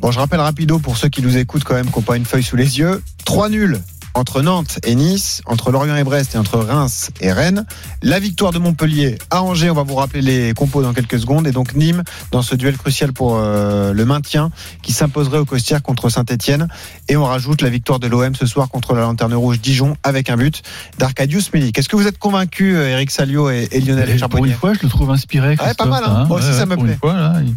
Bon, 0.00 0.10
je 0.12 0.18
rappelle 0.18 0.40
rapido 0.40 0.78
pour 0.78 0.96
ceux 0.96 1.08
qui 1.08 1.20
nous 1.22 1.36
écoutent 1.36 1.64
quand 1.64 1.74
même, 1.74 1.90
qui 1.90 1.96
n'ont 1.96 2.02
pas 2.02 2.16
une 2.16 2.24
feuille 2.24 2.42
sous 2.44 2.56
les 2.56 2.78
yeux. 2.78 3.02
Trois 3.24 3.48
nuls 3.48 3.78
entre 4.18 4.42
Nantes 4.42 4.78
et 4.84 4.94
Nice, 4.94 5.40
entre 5.46 5.70
Lorient 5.70 5.96
et 5.96 6.04
Brest 6.04 6.34
et 6.34 6.38
entre 6.38 6.58
Reims 6.58 7.10
et 7.20 7.32
Rennes. 7.32 7.64
La 8.02 8.18
victoire 8.18 8.52
de 8.52 8.58
Montpellier 8.58 9.16
à 9.30 9.42
Angers, 9.42 9.70
on 9.70 9.74
va 9.74 9.84
vous 9.84 9.94
rappeler 9.94 10.20
les 10.22 10.52
compos 10.54 10.82
dans 10.82 10.92
quelques 10.92 11.18
secondes. 11.20 11.46
Et 11.46 11.52
donc 11.52 11.74
Nîmes 11.74 12.02
dans 12.32 12.42
ce 12.42 12.54
duel 12.54 12.76
crucial 12.76 13.12
pour 13.12 13.36
euh, 13.38 13.92
le 13.92 14.04
maintien 14.04 14.50
qui 14.82 14.92
s'imposerait 14.92 15.38
au 15.38 15.44
Costières 15.44 15.82
contre 15.82 16.08
Saint-Etienne. 16.08 16.68
Et 17.08 17.16
on 17.16 17.24
rajoute 17.24 17.62
la 17.62 17.70
victoire 17.70 17.98
de 18.00 18.06
l'OM 18.08 18.34
ce 18.34 18.46
soir 18.46 18.68
contre 18.68 18.94
la 18.94 19.02
Lanterne 19.02 19.34
Rouge 19.34 19.60
Dijon 19.60 19.96
avec 20.02 20.30
un 20.30 20.36
but 20.36 20.62
d'Arcadius 20.98 21.52
Milik. 21.52 21.78
Est-ce 21.78 21.88
que 21.88 21.96
vous 21.96 22.06
êtes 22.06 22.18
convaincus, 22.18 22.74
euh, 22.76 22.88
Eric 22.88 23.10
Salio 23.10 23.50
et, 23.50 23.68
et 23.70 23.80
Lionel 23.80 24.10
Et 24.10 24.18
pour 24.28 24.44
une 24.44 24.52
fois, 24.58 24.74
je 24.74 24.80
le 24.82 24.88
trouve 24.88 25.10
inspiré. 25.10 25.50
Ouais, 25.50 25.74
pas 25.74 25.84
mal, 25.86 26.02
hein. 26.04 26.24
Moi 26.28 26.38
aussi, 26.38 26.52
ça 26.52 26.66
me 26.66 26.76
plaît. 26.76 26.92
Une 26.94 26.98
fois, 26.98 27.14
là, 27.14 27.34
il- 27.44 27.54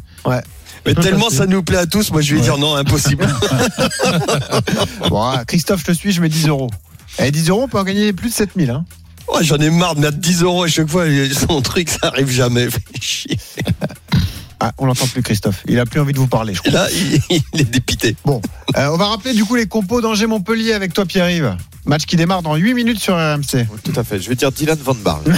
Mais 0.85 0.95
tellement 0.95 1.29
ça 1.29 1.45
nous 1.45 1.63
plaît 1.63 1.77
à 1.77 1.85
tous, 1.85 2.11
moi 2.11 2.21
je 2.21 2.33
vais 2.33 2.39
Ouais. 2.39 2.43
dire 2.45 2.57
non, 2.57 2.75
impossible. 2.75 3.27
Bon, 5.09 5.21
ah, 5.21 5.43
Christophe, 5.45 5.81
je 5.81 5.85
te 5.85 5.91
suis, 5.91 6.11
je 6.11 6.21
mets 6.21 6.29
10 6.29 6.47
euros. 6.47 6.69
Et 7.19 7.31
10 7.31 7.49
euros, 7.49 7.63
on 7.63 7.67
peut 7.67 7.79
en 7.79 7.83
gagner 7.83 8.13
plus 8.13 8.29
de 8.29 8.33
7000. 8.33 8.69
Hein. 8.69 8.85
Ouais, 9.33 9.43
J'en 9.43 9.57
ai 9.57 9.69
marre 9.69 9.95
de 9.95 10.01
mettre 10.01 10.17
10 10.17 10.43
euros 10.43 10.63
à 10.63 10.67
chaque 10.67 10.89
fois, 10.89 11.05
son 11.47 11.61
truc 11.61 11.89
ça 11.89 12.07
arrive 12.07 12.29
jamais. 12.31 12.69
Fait 12.69 12.81
chier. 13.01 13.37
Ah, 14.59 14.71
on 14.77 14.85
l'entend 14.85 15.07
plus, 15.07 15.23
Christophe. 15.23 15.63
Il 15.67 15.79
a 15.79 15.85
plus 15.85 15.99
envie 15.99 16.13
de 16.13 16.19
vous 16.19 16.27
parler, 16.27 16.53
je 16.53 16.59
crois. 16.61 16.71
Là, 16.71 16.87
il, 16.91 17.19
il 17.53 17.61
est 17.61 17.63
dépité. 17.71 18.15
Bon, 18.25 18.41
euh, 18.77 18.89
on 18.93 18.97
va 18.97 19.07
rappeler 19.07 19.33
du 19.33 19.43
coup 19.43 19.55
les 19.55 19.65
compos 19.65 20.01
d'Angers-Montpellier 20.01 20.73
avec 20.73 20.93
toi, 20.93 21.05
Pierre-Yves. 21.05 21.55
Match 21.85 22.05
qui 22.05 22.15
démarre 22.15 22.43
dans 22.43 22.55
8 22.55 22.75
minutes 22.75 22.99
sur 22.99 23.15
RMC. 23.15 23.65
Tout 23.83 23.93
à 23.99 24.03
fait. 24.03 24.19
Je 24.19 24.29
vais 24.29 24.35
dire 24.35 24.51
Dylan 24.51 24.77
Van 24.83 24.95
Barle. 24.95 25.23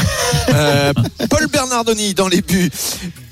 Euh, 0.49 0.91
Paul 1.29 1.47
Bernardoni 1.47 2.13
dans 2.13 2.27
les 2.27 2.41
buts. 2.41 2.69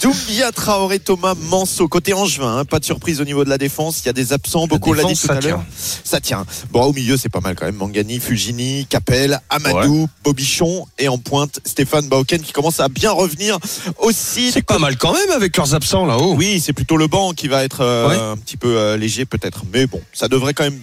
Doumbia 0.01 0.51
Traoré, 0.51 0.97
Thomas 0.99 1.35
Manso. 1.35 1.87
Côté 1.87 2.13
Angevin, 2.13 2.57
hein, 2.57 2.65
pas 2.65 2.79
de 2.79 2.85
surprise 2.85 3.21
au 3.21 3.23
niveau 3.23 3.43
de 3.43 3.49
la 3.49 3.59
défense. 3.59 3.99
Il 4.01 4.07
y 4.07 4.09
a 4.09 4.13
des 4.13 4.33
absents. 4.33 4.65
Beaucoup 4.65 4.93
l'a 4.93 5.03
dit 5.03 5.13
tout 5.13 5.27
ça 5.27 5.33
à 5.33 5.39
l'heure. 5.41 5.63
Ça 6.03 6.19
tient. 6.19 6.43
Bon, 6.71 6.83
au 6.85 6.93
milieu, 6.93 7.17
c'est 7.17 7.29
pas 7.29 7.39
mal 7.39 7.55
quand 7.55 7.65
même. 7.65 7.75
Mangani, 7.75 8.19
Fugini, 8.19 8.87
Capel, 8.89 9.39
Amadou, 9.49 10.07
Bobichon 10.23 10.87
et 10.97 11.07
en 11.07 11.19
pointe 11.19 11.59
Stéphane 11.65 12.07
Bauken 12.09 12.41
qui 12.41 12.51
commence 12.51 12.79
à 12.79 12.89
bien 12.89 13.11
revenir 13.11 13.59
aussi. 13.99 14.51
C'est 14.51 14.65
pas 14.65 14.79
mal 14.79 14.97
quand 14.97 15.13
même 15.13 15.29
avec 15.31 15.55
leurs 15.55 15.75
absents 15.75 16.05
là-haut. 16.07 16.33
Oui, 16.35 16.59
c'est 16.59 16.73
plutôt 16.73 16.97
le 16.97 17.05
banc 17.07 17.33
qui 17.33 17.47
va 17.47 17.63
être 17.63 17.81
euh, 17.81 18.07
Ouais. 18.09 18.15
un 18.17 18.37
petit 18.37 18.57
peu 18.57 18.77
euh, 18.77 18.97
léger 18.97 19.25
peut-être. 19.25 19.63
Mais 19.71 19.85
bon, 19.85 20.01
ça 20.13 20.27
devrait 20.27 20.55
quand 20.55 20.63
même 20.63 20.81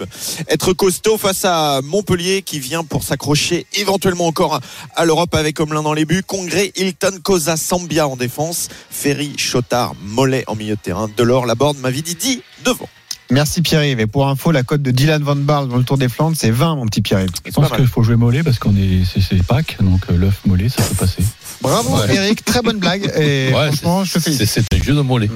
être 0.49 0.73
costaud 0.75 1.19
face 1.19 1.45
à 1.45 1.81
Montpellier 1.83 2.43
qui 2.43 2.61
vient 2.61 2.85
pour 2.85 3.03
s'accrocher 3.03 3.67
éventuellement 3.75 4.27
encore 4.27 4.55
à, 4.55 4.61
à 4.95 5.05
l'Europe 5.05 5.35
avec 5.35 5.59
Omelin 5.59 5.83
dans 5.83 5.95
les 5.95 6.05
buts. 6.05 6.23
Congrès, 6.25 6.73
Hilton, 6.77 7.19
Cosa, 7.23 7.57
Sambia 7.57 8.07
en 8.07 8.17
défense. 8.17 8.69
Ferry, 9.09 9.33
Chotard, 9.39 9.95
Mollet 10.05 10.45
en 10.49 10.55
milieu 10.55 10.75
de 10.75 10.81
terrain. 10.81 11.09
Delors, 11.17 11.47
Laborde, 11.47 11.79
Mavididi 11.79 12.43
devant. 12.63 12.91
Merci 13.31 13.63
Pierre-Yves. 13.63 14.01
Et 14.01 14.07
pour 14.07 14.29
info, 14.29 14.51
la 14.53 14.63
cote 14.63 14.83
de 14.83 14.91
Dylan 14.91 15.23
Van 15.23 15.35
Barle 15.35 15.67
dans 15.69 15.79
le 15.79 15.83
Tour 15.83 15.97
des 15.97 16.11
Flandres, 16.11 16.37
c'est 16.37 16.51
20, 16.51 16.77
mon 16.77 16.85
petit 16.85 17.01
Pierre-Yves. 17.01 17.31
Je 17.47 17.51
pense 17.53 17.71
qu'il 17.71 17.87
faut 17.87 18.03
jouer 18.03 18.17
mollet 18.17 18.43
parce 18.43 18.59
qu'on 18.59 18.77
est, 18.77 19.01
c'est, 19.07 19.43
Pâques, 19.43 19.79
donc 19.81 20.03
euh, 20.11 20.17
l'œuf 20.19 20.41
mollet, 20.47 20.69
ça 20.69 20.83
peut 20.83 20.95
passer. 20.95 21.23
Bravo 21.63 21.97
Ouais. 21.97 22.15
Eric, 22.17 22.45
très 22.45 22.61
bonne 22.61 22.79
blague. 22.81 23.11
Et 23.19 23.51
Ouais, 23.55 23.69
franchement, 23.69 24.05
je 24.05 24.13
te 24.13 24.19
c'est, 24.19 24.33
félicite. 24.33 24.65
c'est 24.71 24.79
un 24.79 24.83
jeu 24.83 24.95
de 24.95 25.01
mollet. 25.01 25.31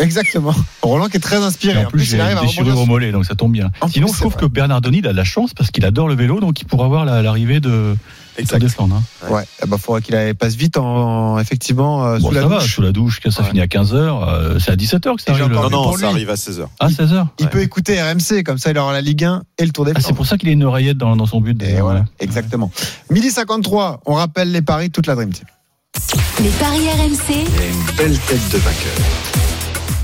Exactement. 0.00 0.54
Roland 0.82 1.06
qui 1.08 1.18
est 1.18 1.20
très 1.20 1.36
Et 1.36 1.44
inspiré. 1.44 1.84
en 1.84 1.88
plus, 1.88 2.02
j'ai 2.02 2.16
il 2.16 2.20
arrive 2.20 2.38
à 2.38 2.74
au 2.76 2.86
mollet, 2.86 3.12
donc 3.12 3.24
ça 3.24 3.36
tombe 3.36 3.52
bien. 3.52 3.70
En 3.80 3.88
Sinon, 3.88 4.08
plus, 4.08 4.14
je 4.14 4.20
trouve 4.20 4.32
vrai. 4.32 4.40
que 4.42 4.46
Bernardoni, 4.46 4.98
il 4.98 5.06
a 5.06 5.12
de 5.12 5.16
la 5.16 5.22
chance 5.24 5.54
parce 5.54 5.70
qu'il 5.70 5.84
adore 5.84 6.08
le 6.08 6.16
vélo, 6.16 6.40
donc 6.40 6.60
il 6.60 6.64
pourra 6.64 6.88
voir 6.88 7.04
la- 7.04 7.22
l'arrivée 7.22 7.60
de 7.60 7.96
Exact. 8.38 8.58
de 8.60 8.68
Flandre. 8.68 8.96
hein. 8.96 9.32
Ouais, 9.32 9.44
eh 9.62 9.66
ben, 9.66 9.78
faudra 9.78 10.00
qu'il 10.00 10.34
passe 10.38 10.54
vite 10.54 10.76
en, 10.76 11.38
effectivement 11.38 12.04
euh, 12.06 12.18
Bon, 12.18 12.28
sous 12.28 12.34
la 12.34 12.42
ça 12.42 12.48
va, 12.48 12.58
douche. 12.58 12.74
sous 12.74 12.82
la 12.82 12.92
douche, 12.92 13.20
que 13.20 13.30
ça 13.30 13.42
Ouais. 13.42 13.48
finit 13.48 13.60
à 13.60 13.66
15h, 13.66 14.58
c'est 14.60 14.70
à 14.72 14.76
17h 14.76 15.16
que 15.16 15.22
ça 15.22 15.32
Et 15.32 15.40
arrive. 15.40 15.52
Non, 15.52 15.70
non, 15.70 15.92
ça 15.96 16.08
arrive 16.08 16.30
à 16.30 16.34
16h. 16.34 16.66
Ah, 16.80 16.88
16h 16.88 17.26
Il 17.38 17.44
Ouais. 17.44 17.50
peut 17.50 17.62
écouter 17.62 18.00
RMC, 18.02 18.42
comme 18.44 18.58
ça 18.58 18.70
il 18.70 18.78
aura 18.78 18.92
la 18.92 19.00
Ligue 19.00 19.24
1 19.24 19.42
et 19.58 19.64
le 19.64 19.72
Tour 19.72 19.84
des 19.84 19.92
Ah, 19.94 20.00
c'est 20.00 20.12
pour 20.12 20.26
ça 20.26 20.36
qu'il 20.38 20.48
a 20.48 20.52
une 20.52 20.64
oreillette 20.64 20.98
dans, 20.98 21.16
dans 21.16 21.26
son 21.26 21.40
but. 21.40 21.60
Et 21.62 21.80
voilà, 21.80 22.00
ouais. 22.00 22.06
exactement. 22.20 22.70
Midi 23.10 23.30
53, 23.30 24.00
on 24.06 24.14
rappelle 24.14 24.52
les 24.52 24.62
paris, 24.62 24.90
toute 24.90 25.06
la 25.06 25.14
Dream 25.14 25.30
Team. 25.32 25.46
les 26.40 26.50
paris 26.50 26.88
RMC, 26.98 27.44
Belle 27.96 28.18
tête 28.18 28.48
de 28.52 28.58
vainqueur. 28.58 29.45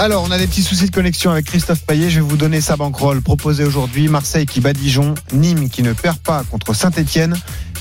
Alors, 0.03 0.25
on 0.27 0.33
a 0.33 0.39
des 0.39 0.49
petits 0.49 0.65
soucis 0.65 0.87
de 0.87 0.91
connexion 0.91 1.31
avec 1.31 1.45
Christophe 1.45 1.83
Payet. 1.87 2.11
Je 2.11 2.17
vais 2.17 2.27
vous 2.27 2.37
donner 2.37 2.61
sa 2.61 2.77
banquerolle 2.77 3.23
proposée 3.23 3.63
aujourd'hui. 3.63 4.09
Marseille 4.09 4.47
qui 4.47 4.61
bat 4.61 4.73
Dijon, 4.73 5.15
Nîmes 5.33 5.71
qui 5.71 5.85
ne 5.85 5.93
perd 5.93 6.19
pas 6.19 6.43
contre 6.51 6.75
Saint-Etienne, 6.75 7.37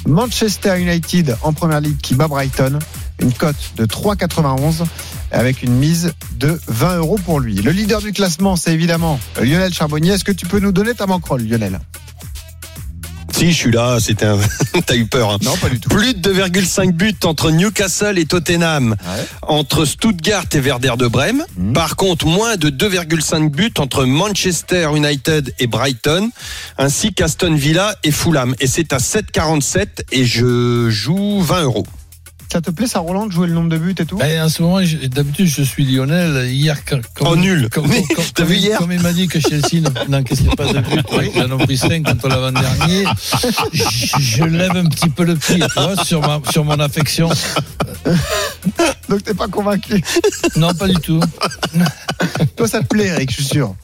Manchester 0.05 0.79
United 0.79 1.35
en 1.41 1.51
première 1.51 1.81
ligue 1.81 1.97
qui 1.97 2.13
bat 2.13 2.27
Brighton. 2.27 2.77
Une 3.23 3.33
cote 3.33 3.73
de 3.75 3.87
3,91 3.87 4.85
avec 5.31 5.63
une 5.63 5.73
mise 5.73 6.13
de 6.37 6.61
20 6.67 6.97
euros 6.97 7.17
pour 7.25 7.39
lui. 7.39 7.55
Le 7.55 7.71
leader 7.71 8.03
du 8.03 8.11
classement, 8.11 8.55
c'est 8.55 8.71
évidemment 8.71 9.19
Lionel 9.37 9.73
Charbonnier. 9.73 10.11
Est-ce 10.11 10.23
que 10.23 10.31
tu 10.31 10.45
peux 10.45 10.59
nous 10.59 10.71
donner 10.71 10.93
ta 10.93 11.07
banquerolle, 11.07 11.41
Lionel? 11.41 11.79
Si, 13.41 13.51
je 13.51 13.57
suis 13.57 13.71
là, 13.71 13.97
c'était 13.99 14.27
un... 14.27 14.37
T'as 14.85 14.95
eu 14.95 15.07
peur. 15.07 15.31
Hein. 15.31 15.37
Non, 15.41 15.57
pas 15.57 15.67
du 15.67 15.79
tout. 15.79 15.89
Plus 15.89 16.13
de 16.13 16.31
2,5 16.31 16.91
buts 16.91 17.15
entre 17.23 17.49
Newcastle 17.49 18.19
et 18.19 18.25
Tottenham. 18.25 18.95
Entre 19.41 19.85
Stuttgart 19.85 20.45
et 20.53 20.59
Werder 20.59 20.93
de 20.95 21.07
Brême. 21.07 21.43
Mhm. 21.57 21.73
Par 21.73 21.95
contre, 21.95 22.27
moins 22.27 22.55
de 22.55 22.69
2,5 22.69 23.49
buts 23.49 23.73
entre 23.79 24.05
Manchester 24.05 24.91
United 24.95 25.55
et 25.57 25.65
Brighton. 25.65 26.29
Ainsi 26.77 27.15
qu'Aston 27.15 27.55
Villa 27.55 27.95
et 28.03 28.11
Fulham. 28.11 28.53
Et 28.59 28.67
c'est 28.67 28.93
à 28.93 28.99
7,47 28.99 30.03
et 30.11 30.23
je 30.23 30.91
joue 30.91 31.41
20 31.41 31.63
euros. 31.63 31.87
Ça 32.51 32.59
te 32.59 32.69
plaît, 32.69 32.85
ça, 32.87 32.99
Roland, 32.99 33.27
de 33.27 33.31
jouer 33.31 33.47
le 33.47 33.53
nombre 33.53 33.69
de 33.69 33.77
buts 33.77 33.95
et 33.97 34.05
tout 34.05 34.17
Ben, 34.17 34.41
en 34.43 34.49
ce 34.49 34.61
moment, 34.61 34.81
d'habitude, 34.81 35.45
je 35.47 35.61
suis 35.63 35.85
Lionel. 35.85 36.49
Hier, 36.51 36.83
quand, 36.83 36.99
comme, 37.15 37.27
Oh, 37.29 37.35
nul. 37.37 37.69
Comme, 37.69 37.87
Mais 37.87 38.03
comme- 38.13 38.25
t'as 38.33 38.43
comme- 38.43 38.51
vu 38.51 38.57
hier 38.57 38.77
Comme 38.77 38.91
il 38.91 38.99
m'a 38.99 39.13
dit 39.13 39.29
que 39.29 39.39
Chelsea 39.39 39.75
ne- 39.79 40.09
n'encaissait 40.09 40.43
pas 40.57 40.65
de 40.65 40.79
but, 40.79 40.99
ils 41.33 41.41
en 41.43 41.51
ont 41.51 41.57
pris 41.59 41.77
5 41.77 42.03
contre 42.03 42.27
l'avant-dernier. 42.27 43.05
Je, 43.71 43.83
je 44.19 44.43
lève 44.43 44.75
un 44.75 44.83
petit 44.85 45.07
peu 45.09 45.23
le 45.23 45.37
pied, 45.37 45.59
tu 45.59 45.81
vois, 45.81 45.95
sur, 46.03 46.19
ma, 46.19 46.41
sur 46.51 46.65
mon 46.65 46.77
affection. 46.81 47.29
Donc 49.07 49.23
t'es 49.23 49.33
pas 49.33 49.47
convaincu. 49.47 50.03
Non, 50.57 50.73
pas 50.73 50.87
du 50.89 50.95
tout. 50.95 51.21
Toi, 52.57 52.67
ça 52.67 52.81
te 52.81 52.85
plaît, 52.87 53.07
Eric, 53.07 53.29
je 53.29 53.35
suis 53.35 53.45
sûr. 53.45 53.75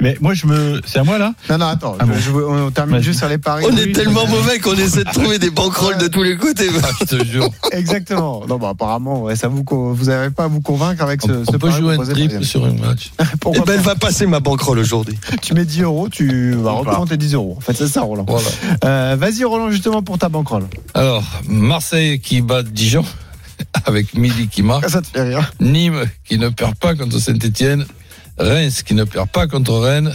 Mais 0.00 0.16
moi, 0.20 0.32
je 0.34 0.46
me. 0.46 0.80
C'est 0.86 1.00
à 1.00 1.04
moi 1.04 1.18
là 1.18 1.34
Non, 1.50 1.58
non, 1.58 1.66
attends. 1.66 1.96
Ah 1.98 2.04
je- 2.06 2.30
bon. 2.30 2.38
je- 2.38 2.52
on 2.66 2.70
termine 2.70 2.96
Vas-y. 2.96 3.02
juste 3.04 3.18
sur 3.18 3.28
les 3.28 3.38
paris. 3.38 3.64
On 3.68 3.72
Oui, 3.74 3.80
est 3.80 3.92
tellement 3.92 4.26
mauvais 4.28 4.58
qu'on 4.60 4.74
essaie 4.74 5.02
de 5.04 5.10
trouver 5.10 5.38
des 5.40 5.50
banquerolles 5.50 5.98
de 5.98 6.06
tous 6.06 6.22
les 6.22 6.36
côtés. 6.36 6.68
Ah, 6.82 6.88
je 7.00 7.04
te 7.16 7.24
jure. 7.24 7.48
Exactement. 7.72 8.44
Non, 8.46 8.58
bah, 8.58 8.68
apparemment, 8.70 9.22
ouais, 9.22 9.34
ça 9.34 9.48
vous, 9.48 9.64
vous 9.68 10.04
n'arrivez 10.04 10.30
pas 10.32 10.44
à 10.44 10.48
vous 10.48 10.60
convaincre 10.60 11.02
avec 11.02 11.22
ce, 11.22 11.32
On, 11.32 11.44
ce 11.44 11.48
on 11.48 11.52
peut 11.52 11.58
pari 11.58 11.80
jouer 11.80 11.94
un 11.94 12.04
triple 12.04 12.44
sur 12.44 12.64
un 12.64 12.72
match. 12.74 13.10
Eh 13.20 13.24
Pourquoi 13.40 13.64
ben, 13.64 13.74
elle 13.74 13.80
va 13.80 13.96
passer 13.96 14.26
ma 14.26 14.38
banquerolle 14.40 14.78
aujourd'hui. 14.78 15.18
Tu 15.42 15.54
mets 15.54 15.64
10 15.64 15.82
euros, 15.82 16.08
tu 16.08 16.52
vas 16.52 16.72
reprendre 16.72 17.08
tes 17.08 17.16
10 17.16 17.34
euros. 17.34 17.54
En 17.56 17.60
fait, 17.60 17.74
c'est 17.74 17.88
ça, 17.88 18.02
Roland. 18.02 18.24
Voilà. 18.28 18.48
Euh, 18.84 19.16
Vas-y, 19.18 19.42
Roland, 19.44 19.70
justement, 19.70 20.02
pour 20.02 20.18
ta 20.18 20.28
banquerolle. 20.28 20.66
Alors, 20.94 21.24
Marseille 21.48 22.20
qui 22.20 22.40
bat 22.40 22.62
Dijon, 22.62 23.04
avec 23.84 24.14
Midi 24.14 24.46
qui 24.48 24.62
marque. 24.62 24.88
Ça 24.88 25.02
te 25.02 25.08
fait 25.08 25.22
rire. 25.22 25.52
Nîmes 25.60 26.04
qui 26.24 26.38
ne 26.38 26.48
perd 26.50 26.76
pas 26.76 26.94
contre 26.94 27.18
Saint-Etienne. 27.18 27.84
Reims 28.38 28.82
qui 28.82 28.94
ne 28.94 29.04
perd 29.04 29.28
pas 29.28 29.46
contre 29.46 29.72
Rennes. 29.74 30.14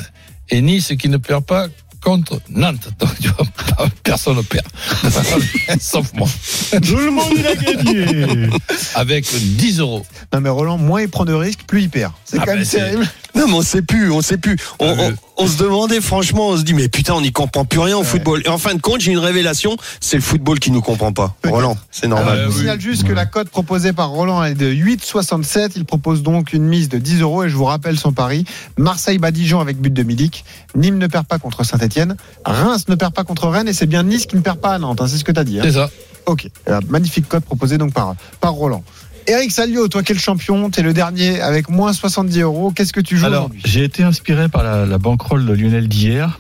Et 0.50 0.62
Nice 0.62 0.94
qui 1.00 1.10
ne 1.10 1.18
perd 1.18 1.44
pas 1.46 1.68
contre 2.02 2.42
Nantes. 2.50 2.90
Donc, 3.00 3.10
tu 3.22 3.30
vois, 3.30 3.88
personne 4.04 4.38
ne 4.38 4.42
perd. 4.42 4.66
Sauf 5.82 6.14
moi. 6.14 6.28
Tout 6.72 6.98
le 6.98 7.12
monde 7.12 7.32
il 7.38 7.48
a 7.48 7.56
gagné 7.56 8.50
Avec 8.96 9.26
10 9.34 9.80
euros. 9.80 10.06
Non, 10.34 10.42
mais 10.42 10.50
Roland, 10.50 10.78
moins 10.78 11.02
il 11.02 11.10
prend 11.10 11.26
de 11.26 11.34
risques, 11.34 11.62
plus 11.66 11.84
il 11.84 11.90
perd. 11.90 12.12
C'est 12.26 12.40
Ah, 12.40 12.44
quand 12.46 12.56
même 12.56 12.66
c'est- 12.66 12.78
terrible. 12.78 13.08
Non, 13.36 13.48
mais 13.48 13.54
on 13.54 13.62
sait 13.62 13.82
plus, 13.82 14.12
on 14.12 14.22
sait 14.22 14.38
plus. 14.38 14.56
On, 14.80 14.90
on- 14.90 14.96
mais- 14.96 15.14
on 15.38 15.48
se 15.48 15.58
demandait 15.58 16.00
franchement, 16.02 16.50
on 16.50 16.58
se 16.58 16.62
dit, 16.62 16.76
mais 16.76 16.88
putain, 16.90 17.16
on 17.16 17.22
n'y 17.22 17.32
comprend 17.32 17.66
plus 17.66 17.80
rien 17.80 17.98
au 17.98 18.04
football. 18.04 18.44
Et 18.46 18.50
en 18.50 18.60
fin 18.60 18.76
de 18.76 18.80
compte, 18.82 19.02
j'ai 19.02 19.12
une 19.12 19.18
révélation, 19.18 19.76
c'est 20.00 20.16
le 20.18 20.22
football 20.22 20.60
qui 20.60 20.70
nous 20.70 20.82
comprend 20.82 21.12
pas. 21.12 21.36
Roland, 21.44 21.76
c'est 21.90 22.08
normal. 22.08 22.38
Je 22.42 22.46
vous 22.46 22.52
oui. 22.54 22.58
signale 22.60 22.80
juste 22.80 23.04
que 23.06 23.12
la 23.14 23.26
cote 23.26 23.50
proposée 23.50 23.94
par 23.94 24.10
Roland 24.10 24.44
est 24.44 24.54
de 24.54 24.68
8,67. 24.68 25.72
Il 25.76 25.86
propose 25.86 26.22
donc 26.22 26.54
une 26.54 26.64
mise 26.64 26.88
de 26.90 27.00
10 27.00 27.22
euros 27.22 27.44
et 27.44 27.50
je 27.50 27.56
vous 27.56 27.66
rappelle 27.66 27.98
son 27.98 28.12
pari. 28.14 28.46
Marseille 28.78 29.18
bat 29.18 29.32
Dijon 29.32 29.60
avec 29.60 29.78
but 29.82 29.92
de 29.94 30.04
Milik. 30.04 30.46
Nîmes 30.76 31.00
ne 31.00 31.08
perd 31.08 31.26
pas 31.26 31.40
contre 31.40 31.64
Saint-Etienne. 31.66 32.16
Reims 32.46 32.86
ne 32.88 32.96
perd 32.96 33.14
pas 33.14 33.24
contre 33.24 33.48
Rennes 33.48 33.68
et 33.68 33.74
c'est 33.74 33.88
bien 33.88 34.04
Nice 34.04 34.28
qui 34.28 34.36
ne 34.36 34.42
perd 34.42 34.60
pas 34.60 34.74
à 34.76 34.80
Nantes. 34.80 35.02
hein, 35.02 35.08
c'est 35.08 35.18
ce 35.18 35.24
que 35.24 35.32
tu 35.32 35.40
as 35.40 35.44
dit. 35.44 35.60
hein. 35.60 35.64
C'est 35.66 35.72
ça. 35.74 35.90
Ok. 36.26 36.48
Euh, 36.70 36.80
magnifique 36.90 37.28
cote 37.28 37.44
proposée 37.44 37.78
donc 37.78 37.92
par, 37.94 38.16
par 38.40 38.54
Roland. 38.54 38.84
Eric 39.28 39.52
Salio, 39.52 39.88
toi 39.88 40.04
quel 40.04 40.20
champion 40.20 40.70
T'es 40.70 40.82
le 40.82 40.94
dernier 40.94 41.40
avec 41.42 41.70
moins 41.70 41.94
70 41.94 42.40
euros. 42.42 42.72
Qu'est-ce 42.72 42.94
que 42.94 43.00
tu 43.00 43.18
joues 43.18 43.26
Alors, 43.26 43.50
j'ai 43.64 43.84
été 43.84 44.04
inspiré 44.04 44.50
par 44.50 44.64
la, 44.64 44.86
la 44.86 44.98
banquerolle 44.98 45.46
de 45.46 45.54
Lionel 45.54 45.88
d'hier. 45.88 46.40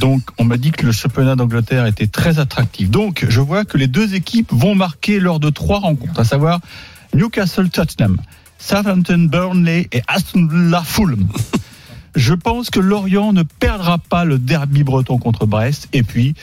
Donc, 0.00 0.22
on 0.38 0.44
m'a 0.44 0.56
dit 0.56 0.70
que 0.70 0.84
le 0.86 0.92
championnat 0.92 1.36
d'Angleterre 1.36 1.86
était 1.86 2.06
très 2.06 2.38
attractif. 2.38 2.90
Donc, 2.90 3.26
je 3.28 3.40
vois 3.40 3.64
que 3.64 3.78
les 3.78 3.86
deux 3.86 4.14
équipes 4.14 4.48
vont 4.50 4.74
marquer 4.74 5.20
lors 5.20 5.40
de 5.40 5.50
trois 5.50 5.78
rencontres, 5.78 6.18
à 6.18 6.24
savoir 6.24 6.60
Newcastle 7.14 7.68
Tottenham, 7.70 8.16
Southampton 8.58 9.28
Burnley 9.30 9.88
et 9.92 10.02
Aston 10.08 10.46
Villa 10.46 10.82
Fulham. 10.84 11.26
Je 12.14 12.34
pense 12.34 12.70
que 12.70 12.80
Lorient 12.80 13.32
ne 13.32 13.44
perdra 13.44 13.98
pas 13.98 14.24
le 14.24 14.38
derby 14.38 14.82
breton 14.82 15.18
contre 15.18 15.46
Brest. 15.46 15.88
Et 15.92 16.02
puis, 16.02 16.34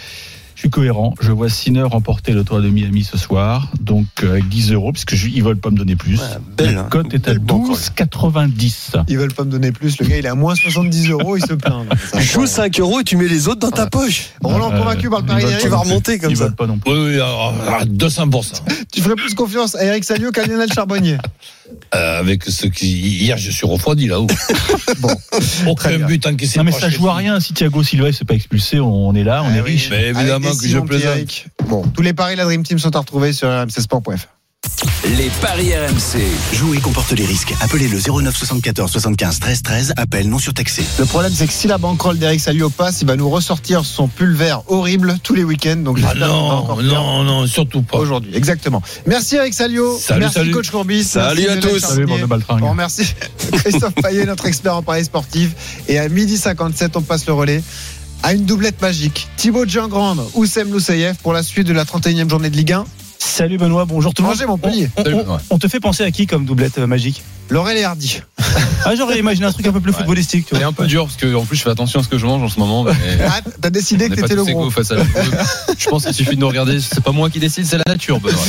je 0.55 0.61
suis 0.61 0.69
cohérent. 0.69 1.13
Je 1.21 1.31
vois 1.31 1.49
Sinner 1.49 1.83
remporter 1.83 2.31
le 2.31 2.43
tour 2.43 2.61
de 2.61 2.69
Miami 2.69 3.03
ce 3.03 3.17
soir. 3.17 3.69
Donc, 3.81 4.05
euh, 4.23 4.31
avec 4.31 4.47
10 4.49 4.71
euros, 4.71 4.91
puisque 4.93 5.13
je- 5.15 5.27
ils 5.27 5.43
veulent 5.43 5.57
pas 5.57 5.69
me 5.69 5.77
donner 5.77 5.95
plus. 5.95 6.19
belle, 6.57 6.75
La 6.75 6.81
hein. 6.81 6.87
cote 6.89 7.13
est 7.13 7.27
à 7.27 7.31
Belle 7.31 7.39
banquerolle. 7.39 7.75
12,90. 7.75 8.91
Ils 9.07 9.17
veulent 9.17 9.33
pas 9.33 9.43
me 9.43 9.51
donner 9.51 9.71
plus. 9.71 9.97
Le 9.99 10.05
gars, 10.07 10.17
il 10.17 10.25
est 10.25 10.29
à 10.29 10.35
moins 10.35 10.55
70 10.55 11.09
euros. 11.09 11.37
Il 11.37 11.45
se 11.45 11.53
plaint. 11.53 11.85
c'est 11.91 12.19
Joue 12.21 12.41
incroyable. 12.41 12.47
5 12.47 12.79
euros 12.79 12.99
et 13.01 13.03
tu 13.03 13.17
mets 13.17 13.27
les 13.27 13.47
autres 13.47 13.59
dans 13.59 13.71
ta 13.71 13.87
poche. 13.87 14.27
Roland, 14.41 14.71
Euh, 14.71 14.77
convaincu 14.79 15.09
par 15.09 15.19
le 15.21 15.25
pari 15.25 15.43
d'Eric 15.45 15.59
Tu 15.59 15.67
vas 15.67 15.77
remonter 15.77 16.19
comme 16.19 16.31
Ils 16.31 16.37
ça. 16.37 16.45
veulent 16.45 16.55
pas 16.55 16.67
non 16.67 16.77
plus. 16.77 16.91
Oui, 16.91 16.99
oui, 17.09 17.15
alors, 17.15 17.53
à 17.79 17.85
200%. 17.85 18.63
Tu 18.91 19.01
ferais 19.01 19.15
plus 19.15 19.33
confiance 19.35 19.75
à 19.75 19.83
Eric 19.83 20.03
Salio 20.03 20.31
qu'à 20.31 20.45
Lionel 20.45 20.71
Charbonnier. 20.71 21.17
Euh, 21.95 22.19
avec 22.19 22.43
ce 22.43 22.67
qui. 22.67 22.87
Hier, 23.17 23.37
je 23.37 23.49
suis 23.51 23.65
refroidi 23.67 24.07
là-haut. 24.07 24.27
Bon. 24.99 25.09
Aucun 25.67 25.97
but 25.99 26.25
encaissé. 26.27 26.57
Non 26.59 26.63
mais 26.65 26.71
ça 26.71 26.89
joue 26.89 27.09
à 27.09 27.15
rien 27.15 27.39
si 27.39 27.53
Thiago 27.53 27.83
Silva 27.83 28.07
il 28.09 28.13
se 28.13 28.19
fait 28.19 28.25
pas 28.25 28.33
expulser, 28.35 28.79
on 28.79 29.13
est 29.13 29.23
là, 29.23 29.43
on 29.43 29.47
Ah 29.51 29.57
est 29.57 29.61
oui. 29.61 29.71
riche. 29.71 29.89
Mais 29.89 30.07
évidemment 30.09 30.44
Que 30.51 30.67
je 30.67 30.79
plaisante. 30.79 31.45
Bon, 31.67 31.83
tous 31.93 32.01
les 32.01 32.13
paris 32.13 32.33
de 32.33 32.39
la 32.39 32.45
Dream 32.45 32.63
Team 32.63 32.79
sont 32.79 32.95
à 32.95 32.99
retrouver 32.99 33.33
sur 33.33 33.49
rmcsport.fr. 33.49 34.27
Les 35.17 35.29
paris 35.41 35.71
RMC. 35.75 36.19
Jouer 36.53 36.79
comporte 36.79 37.11
les 37.11 37.25
risques. 37.25 37.53
Appelez 37.61 37.87
le 37.87 37.99
09 37.99 38.35
74 38.35 38.89
75 38.91 39.39
13 39.39 39.61
13. 39.61 39.93
Appel 39.95 40.27
non 40.27 40.39
surtaxé. 40.39 40.83
Le 40.97 41.05
problème, 41.05 41.31
c'est 41.35 41.45
que 41.45 41.53
si 41.53 41.67
la 41.67 41.77
banquerolle 41.77 42.17
d'Eric 42.17 42.39
Salio 42.39 42.71
passe, 42.71 43.01
il 43.01 43.07
va 43.07 43.15
nous 43.15 43.29
ressortir 43.29 43.85
son 43.85 44.07
pull 44.07 44.33
vert 44.33 44.63
horrible 44.67 45.17
tous 45.21 45.35
les 45.35 45.43
week-ends. 45.43 45.75
Donc, 45.77 45.99
Ah 46.03 46.13
va 46.15 46.27
non, 46.27 46.81
non, 46.81 47.23
non, 47.23 47.45
surtout 47.47 47.83
pas. 47.83 47.99
Aujourd'hui, 47.99 48.35
exactement. 48.35 48.81
Merci 49.05 49.35
Eric 49.35 49.53
Salio. 49.53 49.97
Salut, 49.99 50.21
Merci 50.21 50.33
salut. 50.33 50.51
coach 50.51 50.71
Courbis. 50.71 51.03
Salut 51.03 51.43
Merci 51.47 51.67
à 51.67 51.69
tous. 51.71 51.79
Salut 51.79 52.05
bande 52.07 52.21
de 52.21 52.25
baltringues. 52.25 52.63
On 52.63 52.71
remercie 52.71 53.13
Christophe 53.51 53.93
Payet, 53.95 54.25
notre 54.25 54.47
expert 54.47 54.75
en 54.75 54.81
paris 54.83 55.05
sportif. 55.05 55.51
Et 55.87 55.99
à 55.99 56.09
midi 56.09 56.37
57, 56.37 56.97
on 56.97 57.01
passe 57.03 57.27
le 57.27 57.33
relais 57.33 57.61
à 58.23 58.33
une 58.33 58.45
doublette 58.45 58.81
magique. 58.81 59.27
Thibaut 59.37 59.65
Giangrande, 59.65 60.21
Oussem 60.33 60.71
Loussaïef 60.71 61.17
pour 61.17 61.33
la 61.33 61.43
suite 61.43 61.67
de 61.67 61.73
la 61.73 61.83
31e 61.85 62.29
journée 62.29 62.49
de 62.49 62.55
Ligue 62.57 62.73
1. 62.73 62.85
Salut 63.19 63.57
Benoît, 63.57 63.85
bonjour 63.85 64.13
tout 64.13 64.21
le 64.23 64.27
monde. 64.29 64.37
Montpellier. 64.47 64.89
On, 64.97 65.03
on- 65.33 65.39
on 65.51 65.57
te 65.59 65.67
fait 65.67 65.79
penser 65.79 66.03
à 66.03 66.11
qui 66.11 66.27
comme 66.27 66.45
doublette 66.45 66.77
magique? 66.79 67.23
Laurel 67.49 67.77
et 67.77 67.83
Hardy. 67.83 68.21
Ah, 68.85 68.95
j'aurais 68.95 69.19
imaginé 69.19 69.45
un 69.45 69.51
truc 69.51 69.65
un 69.67 69.71
peu 69.71 69.79
plus 69.79 69.93
footballistique. 69.93 70.47
C'est 70.51 70.63
un 70.63 70.73
peu 70.73 70.87
dur 70.87 71.05
parce 71.05 71.15
que 71.15 71.33
en 71.35 71.45
plus 71.45 71.57
je 71.57 71.63
fais 71.63 71.69
attention 71.69 71.99
à 71.99 72.03
ce 72.03 72.07
que 72.07 72.17
je 72.17 72.25
mange 72.25 72.41
en 72.41 72.49
ce 72.49 72.59
moment. 72.59 72.83
Mais 72.83 72.91
Ah, 73.27 73.39
T'as 73.61 73.69
décidé 73.69 74.09
que 74.09 74.15
t'étais 74.15 74.35
le 74.35 74.43
gros. 74.43 74.69
face 74.71 74.91
à 74.91 74.95
la 74.95 75.03
Je 75.77 75.89
pense 75.89 76.05
qu'il 76.05 76.13
suffit 76.13 76.35
de 76.35 76.41
nous 76.41 76.47
regarder. 76.47 76.79
C'est 76.79 77.03
pas 77.03 77.11
moi 77.11 77.29
qui 77.29 77.39
décide, 77.39 77.65
c'est 77.65 77.77
la 77.77 77.83
nature. 77.87 78.19
Benoît. 78.19 78.39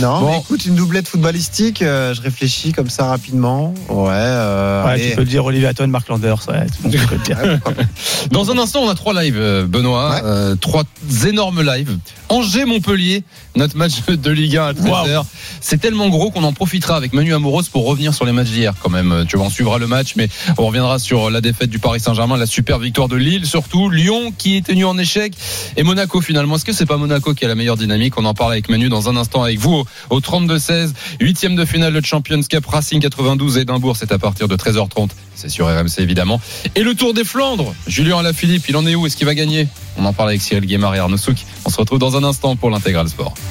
Non, 0.00 0.20
Bon. 0.20 0.30
mais 0.30 0.38
écoute, 0.38 0.64
une 0.66 0.74
doublette 0.74 1.08
footballistique, 1.08 1.82
euh, 1.82 2.14
je 2.14 2.20
réfléchis 2.22 2.72
comme 2.72 2.90
ça 2.90 3.06
rapidement. 3.06 3.74
Ouais, 3.88 4.10
euh, 4.10 4.84
Ouais, 4.84 4.90
allez. 4.92 5.10
tu 5.10 5.14
peux 5.16 5.22
le 5.22 5.28
dire 5.28 5.44
Olivier 5.44 5.68
Hatton, 5.68 5.86
Mark 5.88 6.08
Landers. 6.08 6.38
Ouais, 6.48 6.66
tout 6.66 6.88
le 6.88 6.98
monde 6.98 7.08
peut 7.08 7.14
le 7.16 7.20
dire. 7.22 7.38
Ouais, 7.42 7.54
pourquoi 7.58 7.72
pas. 7.74 7.82
Dans 8.30 8.50
un 8.50 8.58
instant, 8.58 8.80
on 8.82 8.88
a 8.88 8.94
trois 8.94 9.20
lives, 9.22 9.36
euh, 9.38 9.66
Benoît. 9.66 10.14
Ouais. 10.14 10.20
Euh, 10.24 10.54
trois 10.56 10.84
énormes 11.26 11.62
lives. 11.62 11.96
Angers-Montpellier, 12.28 13.24
notre 13.56 13.76
match 13.76 13.92
de 14.08 14.30
Ligue 14.30 14.56
1 14.56 14.66
à 14.68 14.72
13h. 14.72 15.24
C'est 15.60 15.78
tellement 15.80 16.08
gros 16.08 16.30
qu'on 16.30 16.44
en 16.44 16.52
profitera 16.52 16.96
avec 16.96 17.12
Manu 17.12 17.34
Amoros 17.34 17.64
pour 17.70 17.84
revenir 17.86 18.14
sur 18.14 18.24
les 18.24 18.31
matchs 18.32 18.50
d'hier 18.50 18.74
quand 18.80 18.90
même. 18.90 19.24
Tu 19.28 19.36
vois, 19.36 19.46
on 19.46 19.50
suivra 19.50 19.78
le 19.78 19.86
match, 19.86 20.14
mais 20.16 20.28
on 20.58 20.66
reviendra 20.66 20.98
sur 20.98 21.30
la 21.30 21.40
défaite 21.40 21.70
du 21.70 21.78
Paris 21.78 22.00
Saint-Germain, 22.00 22.36
la 22.36 22.46
super 22.46 22.78
victoire 22.78 23.08
de 23.08 23.16
Lille, 23.16 23.46
surtout 23.46 23.88
Lyon 23.88 24.32
qui 24.36 24.56
est 24.56 24.66
tenu 24.66 24.84
en 24.84 24.98
échec 24.98 25.34
et 25.76 25.82
Monaco 25.82 26.20
finalement. 26.20 26.56
Est-ce 26.56 26.64
que 26.64 26.72
c'est 26.72 26.86
pas 26.86 26.96
Monaco 26.96 27.34
qui 27.34 27.44
a 27.44 27.48
la 27.48 27.54
meilleure 27.54 27.76
dynamique? 27.76 28.18
On 28.18 28.24
en 28.24 28.34
parle 28.34 28.52
avec 28.52 28.68
Manu 28.68 28.88
dans 28.88 29.08
un 29.08 29.16
instant 29.16 29.42
avec 29.42 29.58
vous 29.58 29.84
au, 30.10 30.16
au 30.16 30.20
32-16. 30.20 30.92
Huitième 31.20 31.56
de 31.56 31.64
finale 31.64 31.92
de 31.92 32.04
Champions 32.04 32.42
Cup 32.42 32.66
Racing 32.66 33.00
92 33.00 33.58
Édimbourg, 33.58 33.96
c'est 33.96 34.12
à 34.12 34.18
partir 34.18 34.48
de 34.48 34.56
13h30. 34.56 35.10
C'est 35.34 35.48
sur 35.48 35.66
RMC 35.66 35.98
évidemment. 35.98 36.40
Et 36.74 36.82
le 36.82 36.94
Tour 36.94 37.14
des 37.14 37.24
Flandres, 37.24 37.74
Julien 37.86 38.18
Alaphilippe, 38.18 38.68
il 38.68 38.76
en 38.76 38.86
est 38.86 38.94
où? 38.94 39.06
Est-ce 39.06 39.16
qu'il 39.16 39.26
va 39.26 39.34
gagner? 39.34 39.68
On 39.96 40.04
en 40.04 40.12
parle 40.12 40.30
avec 40.30 40.42
Cyril 40.42 40.66
Guémard 40.66 40.94
et 40.94 40.98
Arnaud 40.98 41.16
Souk. 41.16 41.36
On 41.64 41.70
se 41.70 41.76
retrouve 41.76 41.98
dans 41.98 42.16
un 42.16 42.24
instant 42.24 42.56
pour 42.56 42.70
l'intégral 42.70 43.08
sport. 43.08 43.34